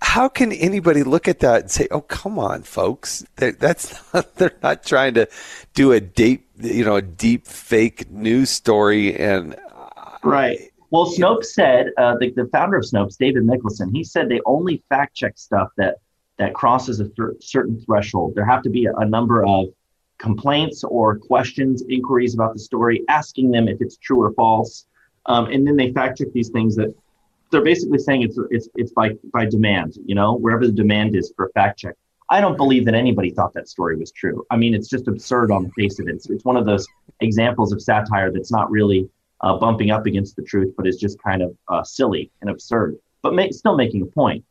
how 0.00 0.28
can 0.28 0.50
anybody 0.52 1.02
look 1.02 1.28
at 1.28 1.40
that 1.40 1.62
and 1.62 1.70
say 1.70 1.86
oh 1.90 2.00
come 2.00 2.38
on 2.38 2.62
folks. 2.62 3.24
They're, 3.36 3.52
that's 3.52 4.00
not, 4.14 4.34
they're 4.36 4.56
not 4.62 4.82
trying 4.82 5.14
to 5.14 5.28
do 5.74 5.92
a 5.92 6.00
deep 6.00 6.48
you 6.58 6.84
know 6.84 6.96
a 6.96 7.02
deep 7.02 7.46
fake 7.46 8.10
news 8.10 8.50
story 8.50 9.14
and 9.16 9.56
right. 10.22 10.58
Well 10.90 11.06
Snopes 11.06 11.46
said 11.46 11.88
uh, 11.98 12.16
the, 12.18 12.30
the 12.30 12.46
founder 12.46 12.76
of 12.76 12.84
Snopes 12.84 13.18
David 13.18 13.44
Mikkelson 13.44 13.92
he 13.92 14.04
said 14.04 14.28
they 14.30 14.40
only 14.46 14.82
fact 14.88 15.14
check 15.14 15.36
stuff 15.36 15.68
that 15.76 15.96
that 16.40 16.54
crosses 16.54 17.00
a 17.00 17.04
th- 17.04 17.40
certain 17.40 17.78
threshold. 17.82 18.34
There 18.34 18.46
have 18.46 18.62
to 18.62 18.70
be 18.70 18.86
a, 18.86 18.94
a 18.94 19.04
number 19.04 19.44
of 19.46 19.66
complaints 20.18 20.82
or 20.82 21.18
questions, 21.18 21.82
inquiries 21.88 22.34
about 22.34 22.54
the 22.54 22.58
story, 22.58 23.04
asking 23.08 23.50
them 23.50 23.68
if 23.68 23.80
it's 23.80 23.98
true 23.98 24.20
or 24.22 24.32
false, 24.32 24.86
um, 25.26 25.46
and 25.46 25.66
then 25.66 25.76
they 25.76 25.92
fact 25.92 26.18
check 26.18 26.28
these 26.32 26.48
things 26.48 26.74
that 26.76 26.94
they're 27.50 27.62
basically 27.62 27.98
saying 27.98 28.22
it's 28.22 28.38
it's 28.50 28.68
it's 28.74 28.92
by 28.92 29.10
by 29.34 29.44
demand. 29.44 29.98
You 30.04 30.14
know, 30.14 30.34
wherever 30.34 30.66
the 30.66 30.72
demand 30.72 31.14
is 31.14 31.32
for 31.36 31.50
fact 31.54 31.78
check. 31.78 31.94
I 32.32 32.40
don't 32.40 32.56
believe 32.56 32.84
that 32.86 32.94
anybody 32.94 33.30
thought 33.30 33.52
that 33.54 33.68
story 33.68 33.96
was 33.96 34.12
true. 34.12 34.46
I 34.50 34.56
mean, 34.56 34.72
it's 34.72 34.88
just 34.88 35.08
absurd 35.08 35.50
on 35.50 35.64
the 35.64 35.70
face 35.70 35.98
of 35.98 36.06
it. 36.08 36.14
It's, 36.14 36.30
it's 36.30 36.44
one 36.44 36.56
of 36.56 36.64
those 36.64 36.86
examples 37.20 37.72
of 37.72 37.82
satire 37.82 38.30
that's 38.30 38.52
not 38.52 38.70
really 38.70 39.10
uh, 39.40 39.56
bumping 39.58 39.90
up 39.90 40.06
against 40.06 40.36
the 40.36 40.42
truth, 40.42 40.72
but 40.76 40.86
is 40.86 40.96
just 40.96 41.20
kind 41.20 41.42
of 41.42 41.56
uh, 41.68 41.82
silly 41.82 42.30
and 42.40 42.48
absurd, 42.48 42.96
but 43.22 43.34
ma- 43.34 43.50
still 43.50 43.76
making 43.76 44.02
a 44.02 44.06
point. 44.06 44.44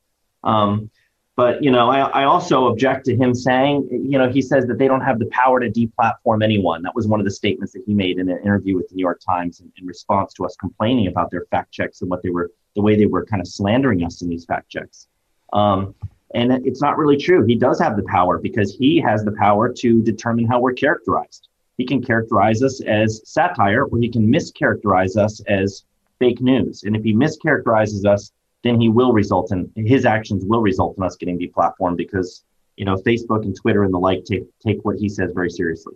Um, 0.44 0.92
but 1.40 1.64
you 1.64 1.72
know, 1.72 1.90
I, 1.90 2.00
I 2.00 2.24
also 2.26 2.68
object 2.68 3.06
to 3.06 3.16
him 3.16 3.34
saying, 3.34 3.88
you 3.90 4.18
know, 4.18 4.30
he 4.30 4.42
says 4.42 4.66
that 4.66 4.78
they 4.78 4.90
don't 4.90 5.00
have 5.00 5.20
the 5.20 5.28
power 5.28 5.58
to 5.62 5.70
deplatform 5.70 6.44
anyone. 6.44 6.82
That 6.82 6.94
was 6.94 7.08
one 7.08 7.22
of 7.22 7.26
the 7.26 7.32
statements 7.32 7.72
that 7.72 7.84
he 7.86 7.94
made 7.94 8.18
in 8.18 8.28
an 8.30 8.40
interview 8.44 8.76
with 8.76 8.90
the 8.90 8.96
New 8.96 9.04
York 9.04 9.22
Times 9.26 9.62
in, 9.62 9.72
in 9.78 9.88
response 9.88 10.34
to 10.34 10.46
us 10.46 10.58
complaining 10.58 11.08
about 11.08 11.32
their 11.32 11.46
fact 11.50 11.72
checks 11.72 12.02
and 12.02 12.10
what 12.10 12.22
they 12.24 12.30
were, 12.30 12.52
the 12.76 12.82
way 12.82 12.98
they 12.98 13.06
were 13.06 13.26
kind 13.26 13.42
of 13.42 13.48
slandering 13.48 14.04
us 14.04 14.22
in 14.22 14.28
these 14.28 14.44
fact 14.44 14.68
checks. 14.68 15.08
Um, 15.54 15.96
and 16.36 16.52
it's 16.68 16.82
not 16.82 16.98
really 16.98 17.16
true. 17.16 17.46
He 17.46 17.56
does 17.56 17.80
have 17.80 17.96
the 17.96 18.04
power 18.04 18.38
because 18.38 18.76
he 18.76 19.00
has 19.00 19.24
the 19.24 19.32
power 19.32 19.72
to 19.72 20.02
determine 20.02 20.46
how 20.46 20.60
we're 20.60 20.74
characterized. 20.74 21.48
He 21.78 21.86
can 21.86 22.04
characterize 22.04 22.62
us 22.62 22.82
as 22.82 23.22
satire, 23.24 23.86
or 23.86 23.98
he 23.98 24.10
can 24.10 24.30
mischaracterize 24.30 25.16
us 25.16 25.40
as 25.48 25.86
fake 26.20 26.42
news. 26.42 26.84
And 26.84 26.98
if 26.98 27.04
he 27.06 27.14
mischaracterizes 27.14 28.06
us, 28.06 28.34
then 28.64 28.80
he 28.80 28.90
will 28.90 29.14
result 29.14 29.52
in 29.52 29.72
his 29.76 30.06
actions 30.06 30.44
will 30.46 30.62
result 30.62 30.98
in 30.98 31.04
us 31.04 31.16
getting 31.16 31.40
deplatformed 31.40 31.98
because 31.98 32.44
you 32.76 32.86
know 32.86 32.96
Facebook 32.96 33.44
and 33.44 33.56
Twitter 33.56 33.84
and 33.84 33.94
the 33.94 34.00
like 34.00 34.24
take 34.26 34.44
take 34.66 34.80
what 34.84 34.98
he 34.98 35.10
says 35.10 35.32
very 35.34 35.50
seriously. 35.50 35.94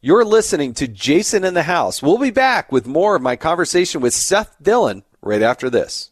You're 0.00 0.24
listening 0.24 0.74
to 0.74 0.86
Jason 0.86 1.44
in 1.44 1.54
the 1.54 1.62
House. 1.62 2.02
We'll 2.02 2.18
be 2.18 2.30
back 2.30 2.70
with 2.70 2.86
more 2.86 3.16
of 3.16 3.22
my 3.22 3.36
conversation 3.36 4.02
with 4.02 4.12
Seth 4.12 4.54
Dillon 4.62 5.02
right 5.22 5.40
after 5.40 5.70
this. 5.70 6.10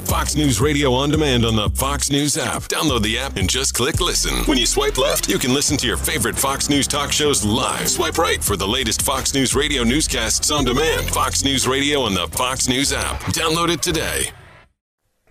Fox 0.00 0.34
News 0.34 0.60
Radio 0.60 0.92
on 0.92 1.10
demand 1.10 1.44
on 1.44 1.54
the 1.54 1.70
Fox 1.70 2.10
News 2.10 2.36
app. 2.36 2.62
Download 2.62 3.00
the 3.00 3.16
app 3.16 3.36
and 3.36 3.48
just 3.48 3.72
click 3.74 4.00
listen. 4.00 4.34
When 4.46 4.58
you 4.58 4.66
swipe 4.66 4.98
left, 4.98 5.28
you 5.28 5.38
can 5.38 5.54
listen 5.54 5.76
to 5.76 5.86
your 5.86 5.96
favorite 5.96 6.36
Fox 6.36 6.68
News 6.68 6.88
talk 6.88 7.12
shows 7.12 7.44
live. 7.44 7.88
Swipe 7.88 8.18
right 8.18 8.42
for 8.42 8.56
the 8.56 8.66
latest 8.66 9.02
Fox 9.02 9.32
News 9.32 9.54
Radio 9.54 9.84
newscasts 9.84 10.50
on 10.50 10.64
demand. 10.64 11.08
Fox 11.10 11.44
News 11.44 11.68
Radio 11.68 12.00
on 12.00 12.14
the 12.14 12.26
Fox 12.36 12.68
News 12.68 12.92
app. 12.92 13.20
Download 13.32 13.72
it 13.72 13.80
today 13.80 14.32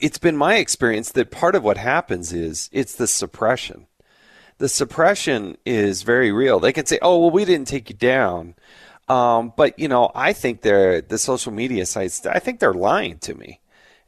it's 0.03 0.19
been 0.19 0.37
my 0.37 0.57
experience 0.57 1.11
that 1.13 1.31
part 1.31 1.55
of 1.55 1.63
what 1.63 1.77
happens 1.77 2.33
is 2.33 2.69
it's 2.71 2.95
the 2.95 3.07
suppression. 3.07 3.87
The 4.59 4.69
suppression 4.69 5.57
is 5.65 6.03
very 6.03 6.31
real. 6.31 6.59
They 6.59 6.73
can 6.73 6.85
say, 6.85 6.99
"Oh, 7.01 7.19
well, 7.19 7.31
we 7.31 7.45
didn't 7.45 7.67
take 7.67 7.89
you 7.89 7.95
down," 7.95 8.55
Um, 9.09 9.53
but 9.55 9.77
you 9.77 9.87
know, 9.87 10.11
I 10.15 10.33
think 10.33 10.61
they're 10.61 11.01
the 11.01 11.17
social 11.17 11.51
media 11.51 11.85
sites. 11.85 12.25
I 12.25 12.39
think 12.39 12.59
they're 12.59 12.73
lying 12.73 13.17
to 13.19 13.35
me. 13.35 13.59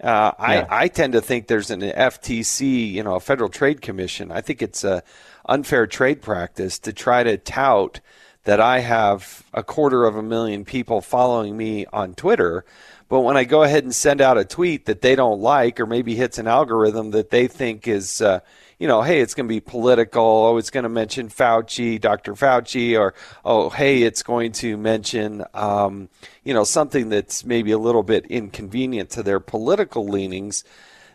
Uh, 0.03 0.31
yeah. 0.39 0.67
I, 0.69 0.83
I 0.83 0.87
tend 0.87 1.13
to 1.13 1.21
think 1.21 1.47
there's 1.47 1.71
an 1.71 1.81
FTC, 1.81 2.91
you 2.91 3.03
know, 3.03 3.15
a 3.15 3.19
Federal 3.19 3.49
Trade 3.49 3.81
Commission. 3.81 4.31
I 4.31 4.41
think 4.41 4.61
it's 4.61 4.83
a 4.83 5.03
unfair 5.47 5.87
trade 5.87 6.21
practice 6.21 6.79
to 6.79 6.93
try 6.93 7.23
to 7.23 7.37
tout 7.37 8.01
that 8.43 8.59
I 8.59 8.79
have 8.79 9.43
a 9.53 9.63
quarter 9.63 10.05
of 10.05 10.15
a 10.15 10.23
million 10.23 10.65
people 10.65 11.01
following 11.01 11.57
me 11.57 11.85
on 11.91 12.13
Twitter. 12.13 12.65
But 13.07 13.21
when 13.21 13.37
I 13.37 13.43
go 13.43 13.61
ahead 13.61 13.83
and 13.83 13.93
send 13.93 14.19
out 14.19 14.37
a 14.37 14.45
tweet 14.45 14.85
that 14.85 15.01
they 15.01 15.15
don't 15.15 15.39
like, 15.39 15.79
or 15.79 15.85
maybe 15.85 16.15
hits 16.15 16.39
an 16.39 16.47
algorithm 16.47 17.11
that 17.11 17.29
they 17.29 17.47
think 17.47 17.87
is, 17.87 18.19
uh, 18.19 18.39
you 18.79 18.87
know, 18.87 19.03
hey, 19.03 19.21
it's 19.21 19.35
going 19.35 19.47
to 19.47 19.53
be 19.53 19.59
political. 19.59 20.23
Oh, 20.23 20.57
it's 20.57 20.71
going 20.71 20.83
to 20.83 20.89
mention 20.89 21.29
Fauci, 21.29 22.01
Dr. 22.01 22.33
Fauci, 22.33 22.99
or 22.99 23.13
oh, 23.43 23.69
hey, 23.69 24.01
it's 24.01 24.23
going 24.23 24.53
to 24.53 24.75
mention, 24.75 25.45
um, 25.53 26.09
you 26.43 26.53
know, 26.53 26.63
something 26.63 27.09
that's 27.09 27.45
maybe 27.45 27.71
a 27.71 27.77
little 27.77 28.03
bit 28.03 28.25
inconvenient 28.25 29.11
to 29.11 29.23
their 29.23 29.39
political 29.39 30.07
leanings. 30.07 30.63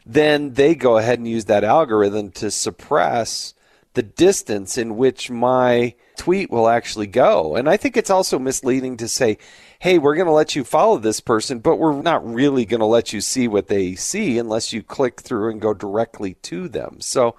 Then 0.07 0.55
they 0.55 0.77
go 0.77 0.97
ahead 0.97 1.19
and 1.19 1.29
use 1.29 1.47
that 1.47 1.65
algorithm 1.65 2.31
to 2.33 2.51
suppress 2.53 3.55
the 3.95 4.03
distance 4.03 4.79
in 4.79 4.97
which 4.97 5.31
my 5.31 5.95
tweet 6.17 6.51
will 6.51 6.69
actually 6.69 7.09
go. 7.09 7.57
And 7.57 7.69
I 7.69 7.77
think 7.77 7.97
it's 7.97 8.11
also 8.11 8.39
misleading 8.39 8.97
to 8.99 9.09
say, 9.09 9.39
hey, 9.81 9.99
we're 9.99 10.15
going 10.15 10.27
to 10.27 10.33
let 10.33 10.55
you 10.55 10.63
follow 10.63 10.99
this 10.99 11.21
person, 11.21 11.59
but 11.59 11.77
we're 11.77 12.01
not 12.03 12.25
really 12.31 12.67
going 12.67 12.81
to 12.81 12.87
let 12.87 13.15
you 13.15 13.21
see 13.21 13.49
what 13.49 13.69
they 13.69 13.95
see 13.95 14.39
unless 14.39 14.75
you 14.75 14.83
click 14.83 15.21
through 15.21 15.51
and 15.51 15.61
go 15.61 15.73
directly 15.73 16.35
to 16.35 16.69
them. 16.69 17.01
So 17.01 17.35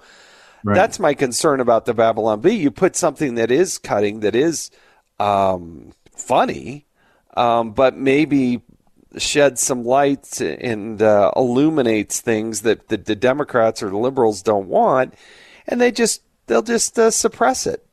right. 0.64 0.74
that's 0.74 0.98
my 0.98 1.14
concern 1.14 1.60
about 1.60 1.86
the 1.86 1.94
Babylon 1.94 2.40
Bee. 2.40 2.54
You 2.54 2.72
put 2.72 2.96
something 2.96 3.36
that 3.36 3.52
is 3.52 3.78
cutting, 3.78 4.20
that 4.20 4.34
is 4.34 4.72
um, 5.20 5.92
funny, 6.16 6.84
um, 7.36 7.72
but 7.72 7.96
maybe 7.96 8.60
sheds 9.18 9.60
some 9.60 9.84
light 9.84 10.40
and 10.40 11.00
uh, 11.00 11.30
illuminates 11.36 12.20
things 12.20 12.62
that 12.62 12.88
the, 12.88 12.96
the 12.96 13.14
Democrats 13.14 13.84
or 13.84 13.90
the 13.90 13.98
liberals 13.98 14.42
don't 14.42 14.66
want, 14.66 15.14
and 15.68 15.80
they 15.80 15.92
just 15.92 16.22
they'll 16.46 16.62
just 16.62 16.98
uh, 16.98 17.12
suppress 17.12 17.68
it. 17.68 17.86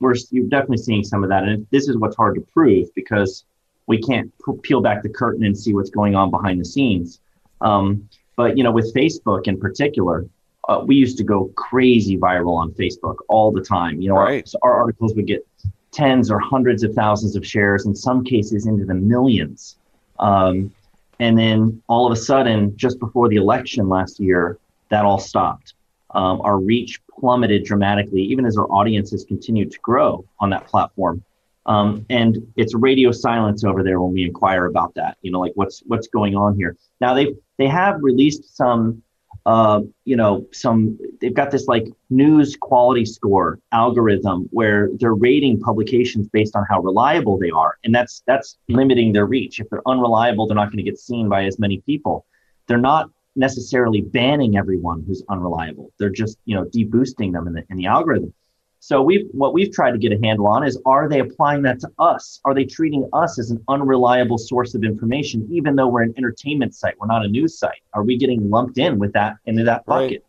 We're 0.00 0.16
you're 0.30 0.48
definitely 0.48 0.78
seeing 0.78 1.04
some 1.04 1.22
of 1.22 1.30
that, 1.30 1.44
and 1.44 1.68
this 1.70 1.88
is 1.88 1.96
what's 1.96 2.16
hard 2.16 2.34
to 2.34 2.40
prove 2.40 2.92
because 2.96 3.44
we 3.86 4.00
can't 4.00 4.32
peel 4.62 4.80
back 4.80 5.02
the 5.02 5.08
curtain 5.08 5.44
and 5.44 5.58
see 5.58 5.74
what's 5.74 5.90
going 5.90 6.14
on 6.14 6.30
behind 6.30 6.60
the 6.60 6.64
scenes. 6.64 7.20
Um, 7.60 8.08
but 8.36 8.56
you 8.56 8.64
know, 8.64 8.72
with 8.72 8.94
Facebook 8.94 9.46
in 9.46 9.58
particular, 9.58 10.26
uh, 10.68 10.82
we 10.84 10.96
used 10.96 11.18
to 11.18 11.24
go 11.24 11.50
crazy 11.56 12.16
viral 12.16 12.56
on 12.56 12.70
Facebook 12.72 13.16
all 13.28 13.50
the 13.50 13.60
time. 13.60 14.00
You 14.00 14.10
know, 14.10 14.16
right. 14.16 14.48
our, 14.62 14.70
our 14.70 14.80
articles 14.80 15.14
would 15.14 15.26
get 15.26 15.46
tens 15.90 16.30
or 16.30 16.38
hundreds 16.38 16.82
of 16.82 16.94
thousands 16.94 17.36
of 17.36 17.46
shares, 17.46 17.86
in 17.86 17.94
some 17.94 18.24
cases 18.24 18.66
into 18.66 18.84
the 18.84 18.94
millions. 18.94 19.76
Um, 20.18 20.72
and 21.20 21.38
then 21.38 21.82
all 21.88 22.06
of 22.06 22.12
a 22.12 22.16
sudden, 22.16 22.76
just 22.76 22.98
before 22.98 23.28
the 23.28 23.36
election 23.36 23.88
last 23.88 24.18
year, 24.18 24.58
that 24.88 25.04
all 25.04 25.18
stopped. 25.18 25.74
Um, 26.10 26.40
our 26.42 26.58
reach 26.58 27.00
plummeted 27.18 27.64
dramatically, 27.64 28.22
even 28.22 28.44
as 28.44 28.56
our 28.56 28.66
audiences 28.66 29.24
continued 29.24 29.70
to 29.72 29.78
grow 29.80 30.24
on 30.40 30.50
that 30.50 30.66
platform. 30.66 31.22
Um, 31.66 32.04
and 32.10 32.38
it's 32.56 32.74
radio 32.74 33.12
silence 33.12 33.64
over 33.64 33.82
there 33.82 34.00
when 34.00 34.12
we 34.12 34.24
inquire 34.24 34.66
about 34.66 34.94
that. 34.94 35.16
You 35.22 35.30
know, 35.30 35.40
like 35.40 35.52
what's 35.54 35.82
what's 35.86 36.08
going 36.08 36.34
on 36.34 36.56
here. 36.56 36.76
Now 37.00 37.14
they 37.14 37.34
they 37.58 37.68
have 37.68 38.02
released 38.02 38.56
some, 38.56 39.02
uh, 39.46 39.82
you 40.04 40.16
know, 40.16 40.46
some. 40.52 40.98
They've 41.20 41.34
got 41.34 41.50
this 41.50 41.68
like 41.68 41.86
news 42.10 42.56
quality 42.56 43.04
score 43.04 43.60
algorithm 43.70 44.48
where 44.50 44.90
they're 44.98 45.14
rating 45.14 45.60
publications 45.60 46.28
based 46.28 46.56
on 46.56 46.64
how 46.68 46.80
reliable 46.80 47.38
they 47.38 47.50
are, 47.50 47.78
and 47.84 47.94
that's 47.94 48.22
that's 48.26 48.58
limiting 48.68 49.12
their 49.12 49.26
reach. 49.26 49.60
If 49.60 49.70
they're 49.70 49.86
unreliable, 49.86 50.48
they're 50.48 50.56
not 50.56 50.72
going 50.72 50.84
to 50.84 50.90
get 50.90 50.98
seen 50.98 51.28
by 51.28 51.44
as 51.44 51.58
many 51.60 51.78
people. 51.80 52.26
They're 52.66 52.78
not 52.78 53.10
necessarily 53.36 54.00
banning 54.00 54.56
everyone 54.56 55.04
who's 55.06 55.22
unreliable. 55.28 55.92
They're 55.98 56.10
just 56.10 56.38
you 56.44 56.56
know 56.56 56.64
deboosting 56.64 57.32
them 57.32 57.46
in 57.46 57.52
the 57.52 57.64
in 57.70 57.76
the 57.76 57.86
algorithm. 57.86 58.34
So 58.84 59.00
we've 59.00 59.28
what 59.30 59.54
we've 59.54 59.70
tried 59.70 59.92
to 59.92 59.98
get 59.98 60.10
a 60.10 60.18
handle 60.20 60.48
on 60.48 60.66
is 60.66 60.76
are 60.84 61.08
they 61.08 61.20
applying 61.20 61.62
that 61.62 61.78
to 61.80 61.90
us? 62.00 62.40
Are 62.44 62.52
they 62.52 62.64
treating 62.64 63.08
us 63.12 63.38
as 63.38 63.52
an 63.52 63.62
unreliable 63.68 64.38
source 64.38 64.74
of 64.74 64.82
information, 64.82 65.46
even 65.52 65.76
though 65.76 65.86
we're 65.86 66.02
an 66.02 66.12
entertainment 66.16 66.74
site? 66.74 66.98
We're 66.98 67.06
not 67.06 67.24
a 67.24 67.28
news 67.28 67.56
site. 67.56 67.80
Are 67.94 68.02
we 68.02 68.18
getting 68.18 68.50
lumped 68.50 68.78
in 68.78 68.98
with 68.98 69.12
that 69.12 69.36
into 69.46 69.62
that 69.62 69.86
bucket? 69.86 70.10
Right. 70.10 70.22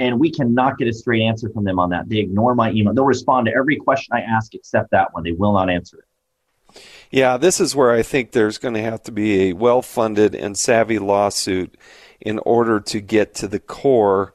And 0.00 0.18
we 0.18 0.32
cannot 0.32 0.76
get 0.76 0.88
a 0.88 0.92
straight 0.92 1.22
answer 1.22 1.48
from 1.50 1.62
them 1.62 1.78
on 1.78 1.90
that. 1.90 2.08
They 2.08 2.16
ignore 2.16 2.56
my 2.56 2.72
email. 2.72 2.94
They'll 2.94 3.04
respond 3.04 3.46
to 3.46 3.52
every 3.52 3.76
question 3.76 4.12
I 4.12 4.22
ask 4.22 4.56
except 4.56 4.90
that 4.90 5.14
one. 5.14 5.22
They 5.22 5.30
will 5.30 5.52
not 5.52 5.70
answer 5.70 5.98
it. 5.98 6.82
Yeah, 7.12 7.36
this 7.36 7.60
is 7.60 7.76
where 7.76 7.92
I 7.92 8.02
think 8.02 8.32
there's 8.32 8.58
going 8.58 8.74
to 8.74 8.82
have 8.82 9.04
to 9.04 9.12
be 9.12 9.50
a 9.50 9.52
well 9.52 9.82
funded 9.82 10.34
and 10.34 10.58
savvy 10.58 10.98
lawsuit 10.98 11.76
in 12.20 12.40
order 12.40 12.80
to 12.80 13.00
get 13.00 13.36
to 13.36 13.46
the 13.46 13.60
core 13.60 14.34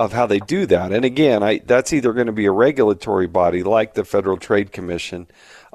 of 0.00 0.14
how 0.14 0.24
they 0.24 0.38
do 0.38 0.64
that. 0.64 0.92
And 0.92 1.04
again, 1.04 1.42
I, 1.42 1.58
that's 1.58 1.92
either 1.92 2.14
going 2.14 2.26
to 2.26 2.32
be 2.32 2.46
a 2.46 2.50
regulatory 2.50 3.26
body 3.26 3.62
like 3.62 3.92
the 3.92 4.02
Federal 4.02 4.38
Trade 4.38 4.72
Commission, 4.72 5.26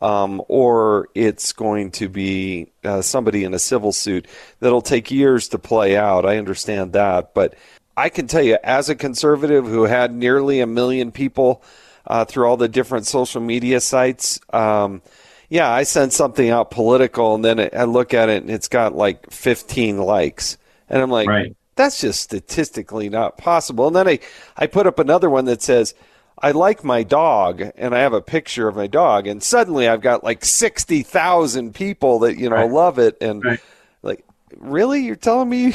um, 0.02 0.42
or 0.48 1.10
it's 1.14 1.54
going 1.54 1.92
to 1.92 2.10
be 2.10 2.72
uh, 2.84 3.04
somebody 3.04 3.44
in 3.44 3.54
a 3.54 3.60
civil 3.60 3.92
suit 3.92 4.26
that'll 4.62 4.82
take 4.82 5.12
years 5.12 5.50
to 5.50 5.60
play 5.60 5.96
out. 5.96 6.26
I 6.26 6.40
understand 6.40 6.94
that, 6.94 7.36
but 7.36 7.54
I 7.96 8.10
can 8.10 8.26
tell 8.26 8.42
you, 8.42 8.58
as 8.64 8.90
a 8.90 8.96
conservative 8.96 9.68
who 9.68 9.84
had 9.84 10.12
nearly 10.12 10.60
a 10.60 10.66
million 10.66 11.12
people 11.12 11.64
uh, 12.08 12.26
through 12.26 12.48
all 12.48 12.58
the 12.58 12.68
different 12.68 13.06
social 13.06 13.42
media 13.42 13.80
sites. 13.80 14.40
Um, 14.52 15.04
yeah, 15.50 15.70
I 15.70 15.84
send 15.84 16.14
something 16.14 16.50
out 16.50 16.72
political, 16.72 17.36
and 17.36 17.46
then 17.46 17.60
I 17.60 17.84
look 17.84 18.16
at 18.16 18.30
it, 18.30 18.42
and 18.42 18.50
it's 18.50 18.70
got 18.70 18.96
like 18.96 19.30
15 19.30 20.00
likes, 20.00 20.58
and 20.90 21.00
I'm 21.00 21.12
like, 21.12 21.28
right 21.28 21.56
that's 21.76 22.02
just 22.02 22.22
statistically 22.22 23.10
not 23.10 23.38
possible. 23.38 23.88
And 23.88 23.96
then 23.96 24.08
I, 24.08 24.20
I 24.58 24.68
put 24.68 24.88
up 24.88 25.00
another 25.00 25.30
one 25.30 25.46
that 25.46 25.62
says, 25.62 25.94
I 26.38 26.52
like 26.52 26.84
my 26.84 27.04
dog, 27.04 27.62
and 27.78 27.96
I 27.96 28.00
have 28.00 28.14
a 28.14 28.22
picture 28.22 28.68
of 28.68 28.76
my 28.76 28.88
dog, 28.88 29.26
and 29.26 29.42
suddenly 29.42 29.88
I've 29.88 30.02
got 30.02 30.24
like 30.24 30.44
sixty 30.44 31.02
thousand 31.02 31.74
people 31.74 32.20
that 32.20 32.38
you 32.38 32.50
know 32.50 32.58
right. 32.58 32.72
love 32.72 33.00
it, 33.00 33.18
and 33.22 33.44
right. 33.44 33.60
like, 34.02 34.26
really, 34.58 35.04
you're 35.04 35.16
telling 35.16 35.48
me 35.48 35.74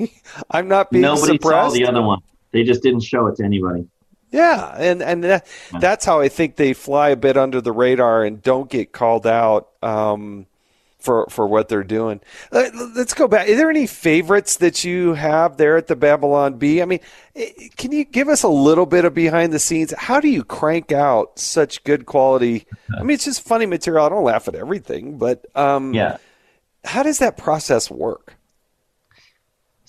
I'm 0.50 0.68
not 0.68 0.90
being 0.90 1.02
Nobody 1.02 1.32
suppressed? 1.32 1.70
saw 1.70 1.78
the 1.78 1.86
other 1.86 2.02
one. 2.02 2.20
They 2.50 2.62
just 2.62 2.82
didn't 2.82 3.00
show 3.00 3.26
it 3.28 3.36
to 3.36 3.44
anybody. 3.44 3.88
Yeah, 4.30 4.74
and 4.78 5.02
and 5.02 5.24
that, 5.24 5.46
that's 5.80 6.04
how 6.04 6.20
I 6.20 6.28
think 6.28 6.56
they 6.56 6.74
fly 6.74 7.10
a 7.10 7.16
bit 7.16 7.38
under 7.38 7.62
the 7.62 7.72
radar 7.72 8.22
and 8.22 8.42
don't 8.42 8.70
get 8.70 8.92
called 8.92 9.26
out. 9.26 9.70
Um, 9.82 10.46
for 11.02 11.26
for 11.28 11.46
what 11.46 11.68
they're 11.68 11.84
doing. 11.84 12.20
Uh, 12.50 12.70
let's 12.94 13.14
go 13.14 13.28
back. 13.28 13.48
Are 13.48 13.56
there 13.56 13.70
any 13.70 13.86
favorites 13.86 14.56
that 14.56 14.84
you 14.84 15.14
have 15.14 15.56
there 15.56 15.76
at 15.76 15.88
the 15.88 15.96
Babylon 15.96 16.58
Bee? 16.58 16.80
I 16.80 16.84
mean, 16.84 17.00
can 17.76 17.92
you 17.92 18.04
give 18.04 18.28
us 18.28 18.42
a 18.42 18.48
little 18.48 18.86
bit 18.86 19.04
of 19.04 19.14
behind 19.14 19.52
the 19.52 19.58
scenes? 19.58 19.92
How 19.96 20.20
do 20.20 20.28
you 20.28 20.44
crank 20.44 20.92
out 20.92 21.38
such 21.38 21.82
good 21.84 22.06
quality? 22.06 22.66
I 22.96 23.02
mean, 23.02 23.14
it's 23.14 23.24
just 23.24 23.42
funny 23.42 23.66
material. 23.66 24.06
I 24.06 24.08
don't 24.08 24.24
laugh 24.24 24.48
at 24.48 24.54
everything, 24.54 25.18
but 25.18 25.44
um, 25.56 25.92
yeah, 25.92 26.18
how 26.84 27.02
does 27.02 27.18
that 27.18 27.36
process 27.36 27.90
work? 27.90 28.36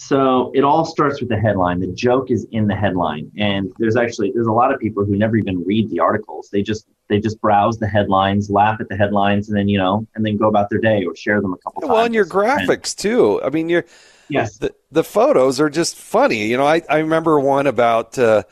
So 0.07 0.51
it 0.53 0.65
all 0.65 0.83
starts 0.83 1.21
with 1.21 1.29
the 1.29 1.39
headline. 1.39 1.79
The 1.79 1.87
joke 1.87 2.29
is 2.29 2.45
in 2.51 2.67
the 2.67 2.75
headline, 2.75 3.31
and 3.37 3.71
there's 3.79 3.95
actually 3.95 4.31
there's 4.33 4.47
a 4.47 4.51
lot 4.51 4.73
of 4.73 4.79
people 4.79 5.05
who 5.05 5.15
never 5.15 5.37
even 5.37 5.63
read 5.63 5.89
the 5.89 5.99
articles. 5.99 6.49
They 6.51 6.61
just 6.61 6.87
they 7.07 7.19
just 7.19 7.39
browse 7.39 7.79
the 7.79 7.87
headlines, 7.87 8.49
laugh 8.49 8.81
at 8.81 8.89
the 8.89 8.97
headlines, 8.97 9.47
and 9.47 9.57
then 9.57 9.69
you 9.69 9.77
know, 9.77 10.05
and 10.15 10.25
then 10.25 10.35
go 10.35 10.49
about 10.49 10.69
their 10.69 10.79
day 10.79 11.05
or 11.05 11.15
share 11.15 11.39
them 11.39 11.53
a 11.53 11.57
couple 11.57 11.81
well, 11.81 11.87
times. 11.87 11.95
Well, 11.95 12.05
and 12.05 12.15
your 12.15 12.25
graphics 12.25 12.93
too. 12.93 13.41
I 13.43 13.49
mean, 13.49 13.69
your 13.69 13.85
yes, 14.27 14.57
the, 14.57 14.75
the 14.91 15.05
photos 15.05 15.61
are 15.61 15.69
just 15.69 15.95
funny. 15.95 16.47
You 16.47 16.57
know, 16.57 16.67
I 16.67 16.81
I 16.89 16.97
remember 16.97 17.39
one 17.39 17.67
about. 17.67 18.19
Uh, 18.19 18.43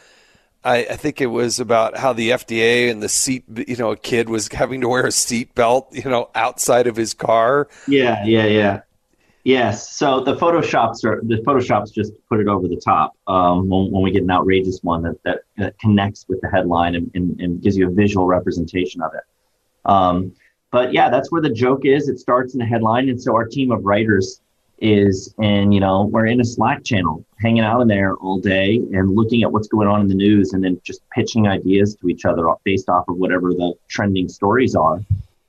I, 0.64 0.86
I 0.92 0.96
think 0.96 1.22
it 1.22 1.26
was 1.26 1.60
about 1.60 1.98
how 1.98 2.14
the 2.14 2.30
FDA 2.30 2.92
and 2.92 3.02
the 3.02 3.10
seat, 3.10 3.46
you 3.68 3.78
know, 3.78 3.90
a 3.90 3.98
kid 3.98 4.30
was 4.30 4.48
having 4.50 4.82
to 4.82 4.88
wear 4.88 5.08
a 5.08 5.12
seat 5.12 5.56
belt, 5.56 5.90
you 5.92 6.08
know, 6.08 6.30
outside 6.36 6.86
of 6.86 6.96
his 6.96 7.16
car. 7.16 7.68
Yeah, 7.88 8.24
yeah, 8.24 8.46
yeah. 8.46 8.82
Yes. 9.44 9.96
So 9.98 10.20
the 10.20 10.36
photoshops 10.36 11.04
are 11.04 11.20
the 11.24 11.38
photoshops 11.38 11.92
just 11.92 12.14
put 12.30 12.40
it 12.40 12.48
over 12.48 12.68
the 12.68 12.76
top 12.76 13.16
um, 13.28 13.68
when, 13.70 13.92
when, 13.92 14.04
we 14.04 14.12
get 14.12 14.22
an 14.22 14.30
outrageous 14.30 14.80
one 14.84 15.02
that 15.02 15.22
that, 15.24 15.42
that 15.58 15.80
connects 15.80 16.26
with 16.28 16.42
the 16.42 16.50
headline 16.50 16.96
and, 16.96 17.10
and, 17.16 17.42
and, 17.42 17.62
gives 17.62 17.76
you 17.76 17.88
a 17.88 17.92
visual 17.92 18.28
representation 18.28 19.02
of 19.02 19.14
it. 19.16 19.24
Um, 19.86 20.34
but 20.70 20.94
yeah, 20.94 21.10
that's 21.10 21.32
where 21.32 21.42
the 21.42 21.50
joke 21.50 21.86
is. 21.86 22.08
It 22.08 22.20
starts 22.20 22.54
in 22.54 22.60
the 22.60 22.66
headline, 22.66 23.10
and 23.10 23.22
so 23.22 23.34
our 23.34 23.46
team 23.46 23.72
of 23.72 23.84
writers 23.84 24.42
is, 24.78 25.34
and 25.40 25.74
you 25.74 25.80
know, 25.80 26.06
we're 26.06 26.28
in 26.28 26.40
a 26.40 26.46
Slack 26.46 26.84
channel, 26.84 27.26
hanging 27.40 27.64
out 27.64 27.82
in 27.82 27.88
there 27.88 28.16
all 28.18 28.40
day 28.40 28.76
and 28.94 29.16
looking 29.16 29.42
at 29.42 29.52
what's 29.52 29.68
going 29.68 29.88
on 29.88 30.02
in 30.02 30.08
the 30.08 30.16
news, 30.16 30.54
and 30.54 30.64
then 30.64 30.80
just 30.84 31.02
pitching 31.10 31.48
ideas 31.48 31.96
to 31.96 32.10
each 32.10 32.26
other 32.26 32.48
based 32.64 32.90
off 32.90 33.08
of 33.08 33.18
whatever 33.18 33.50
the 33.50 33.74
trending 33.88 34.30
stories 34.30 34.76
are, 34.76 35.02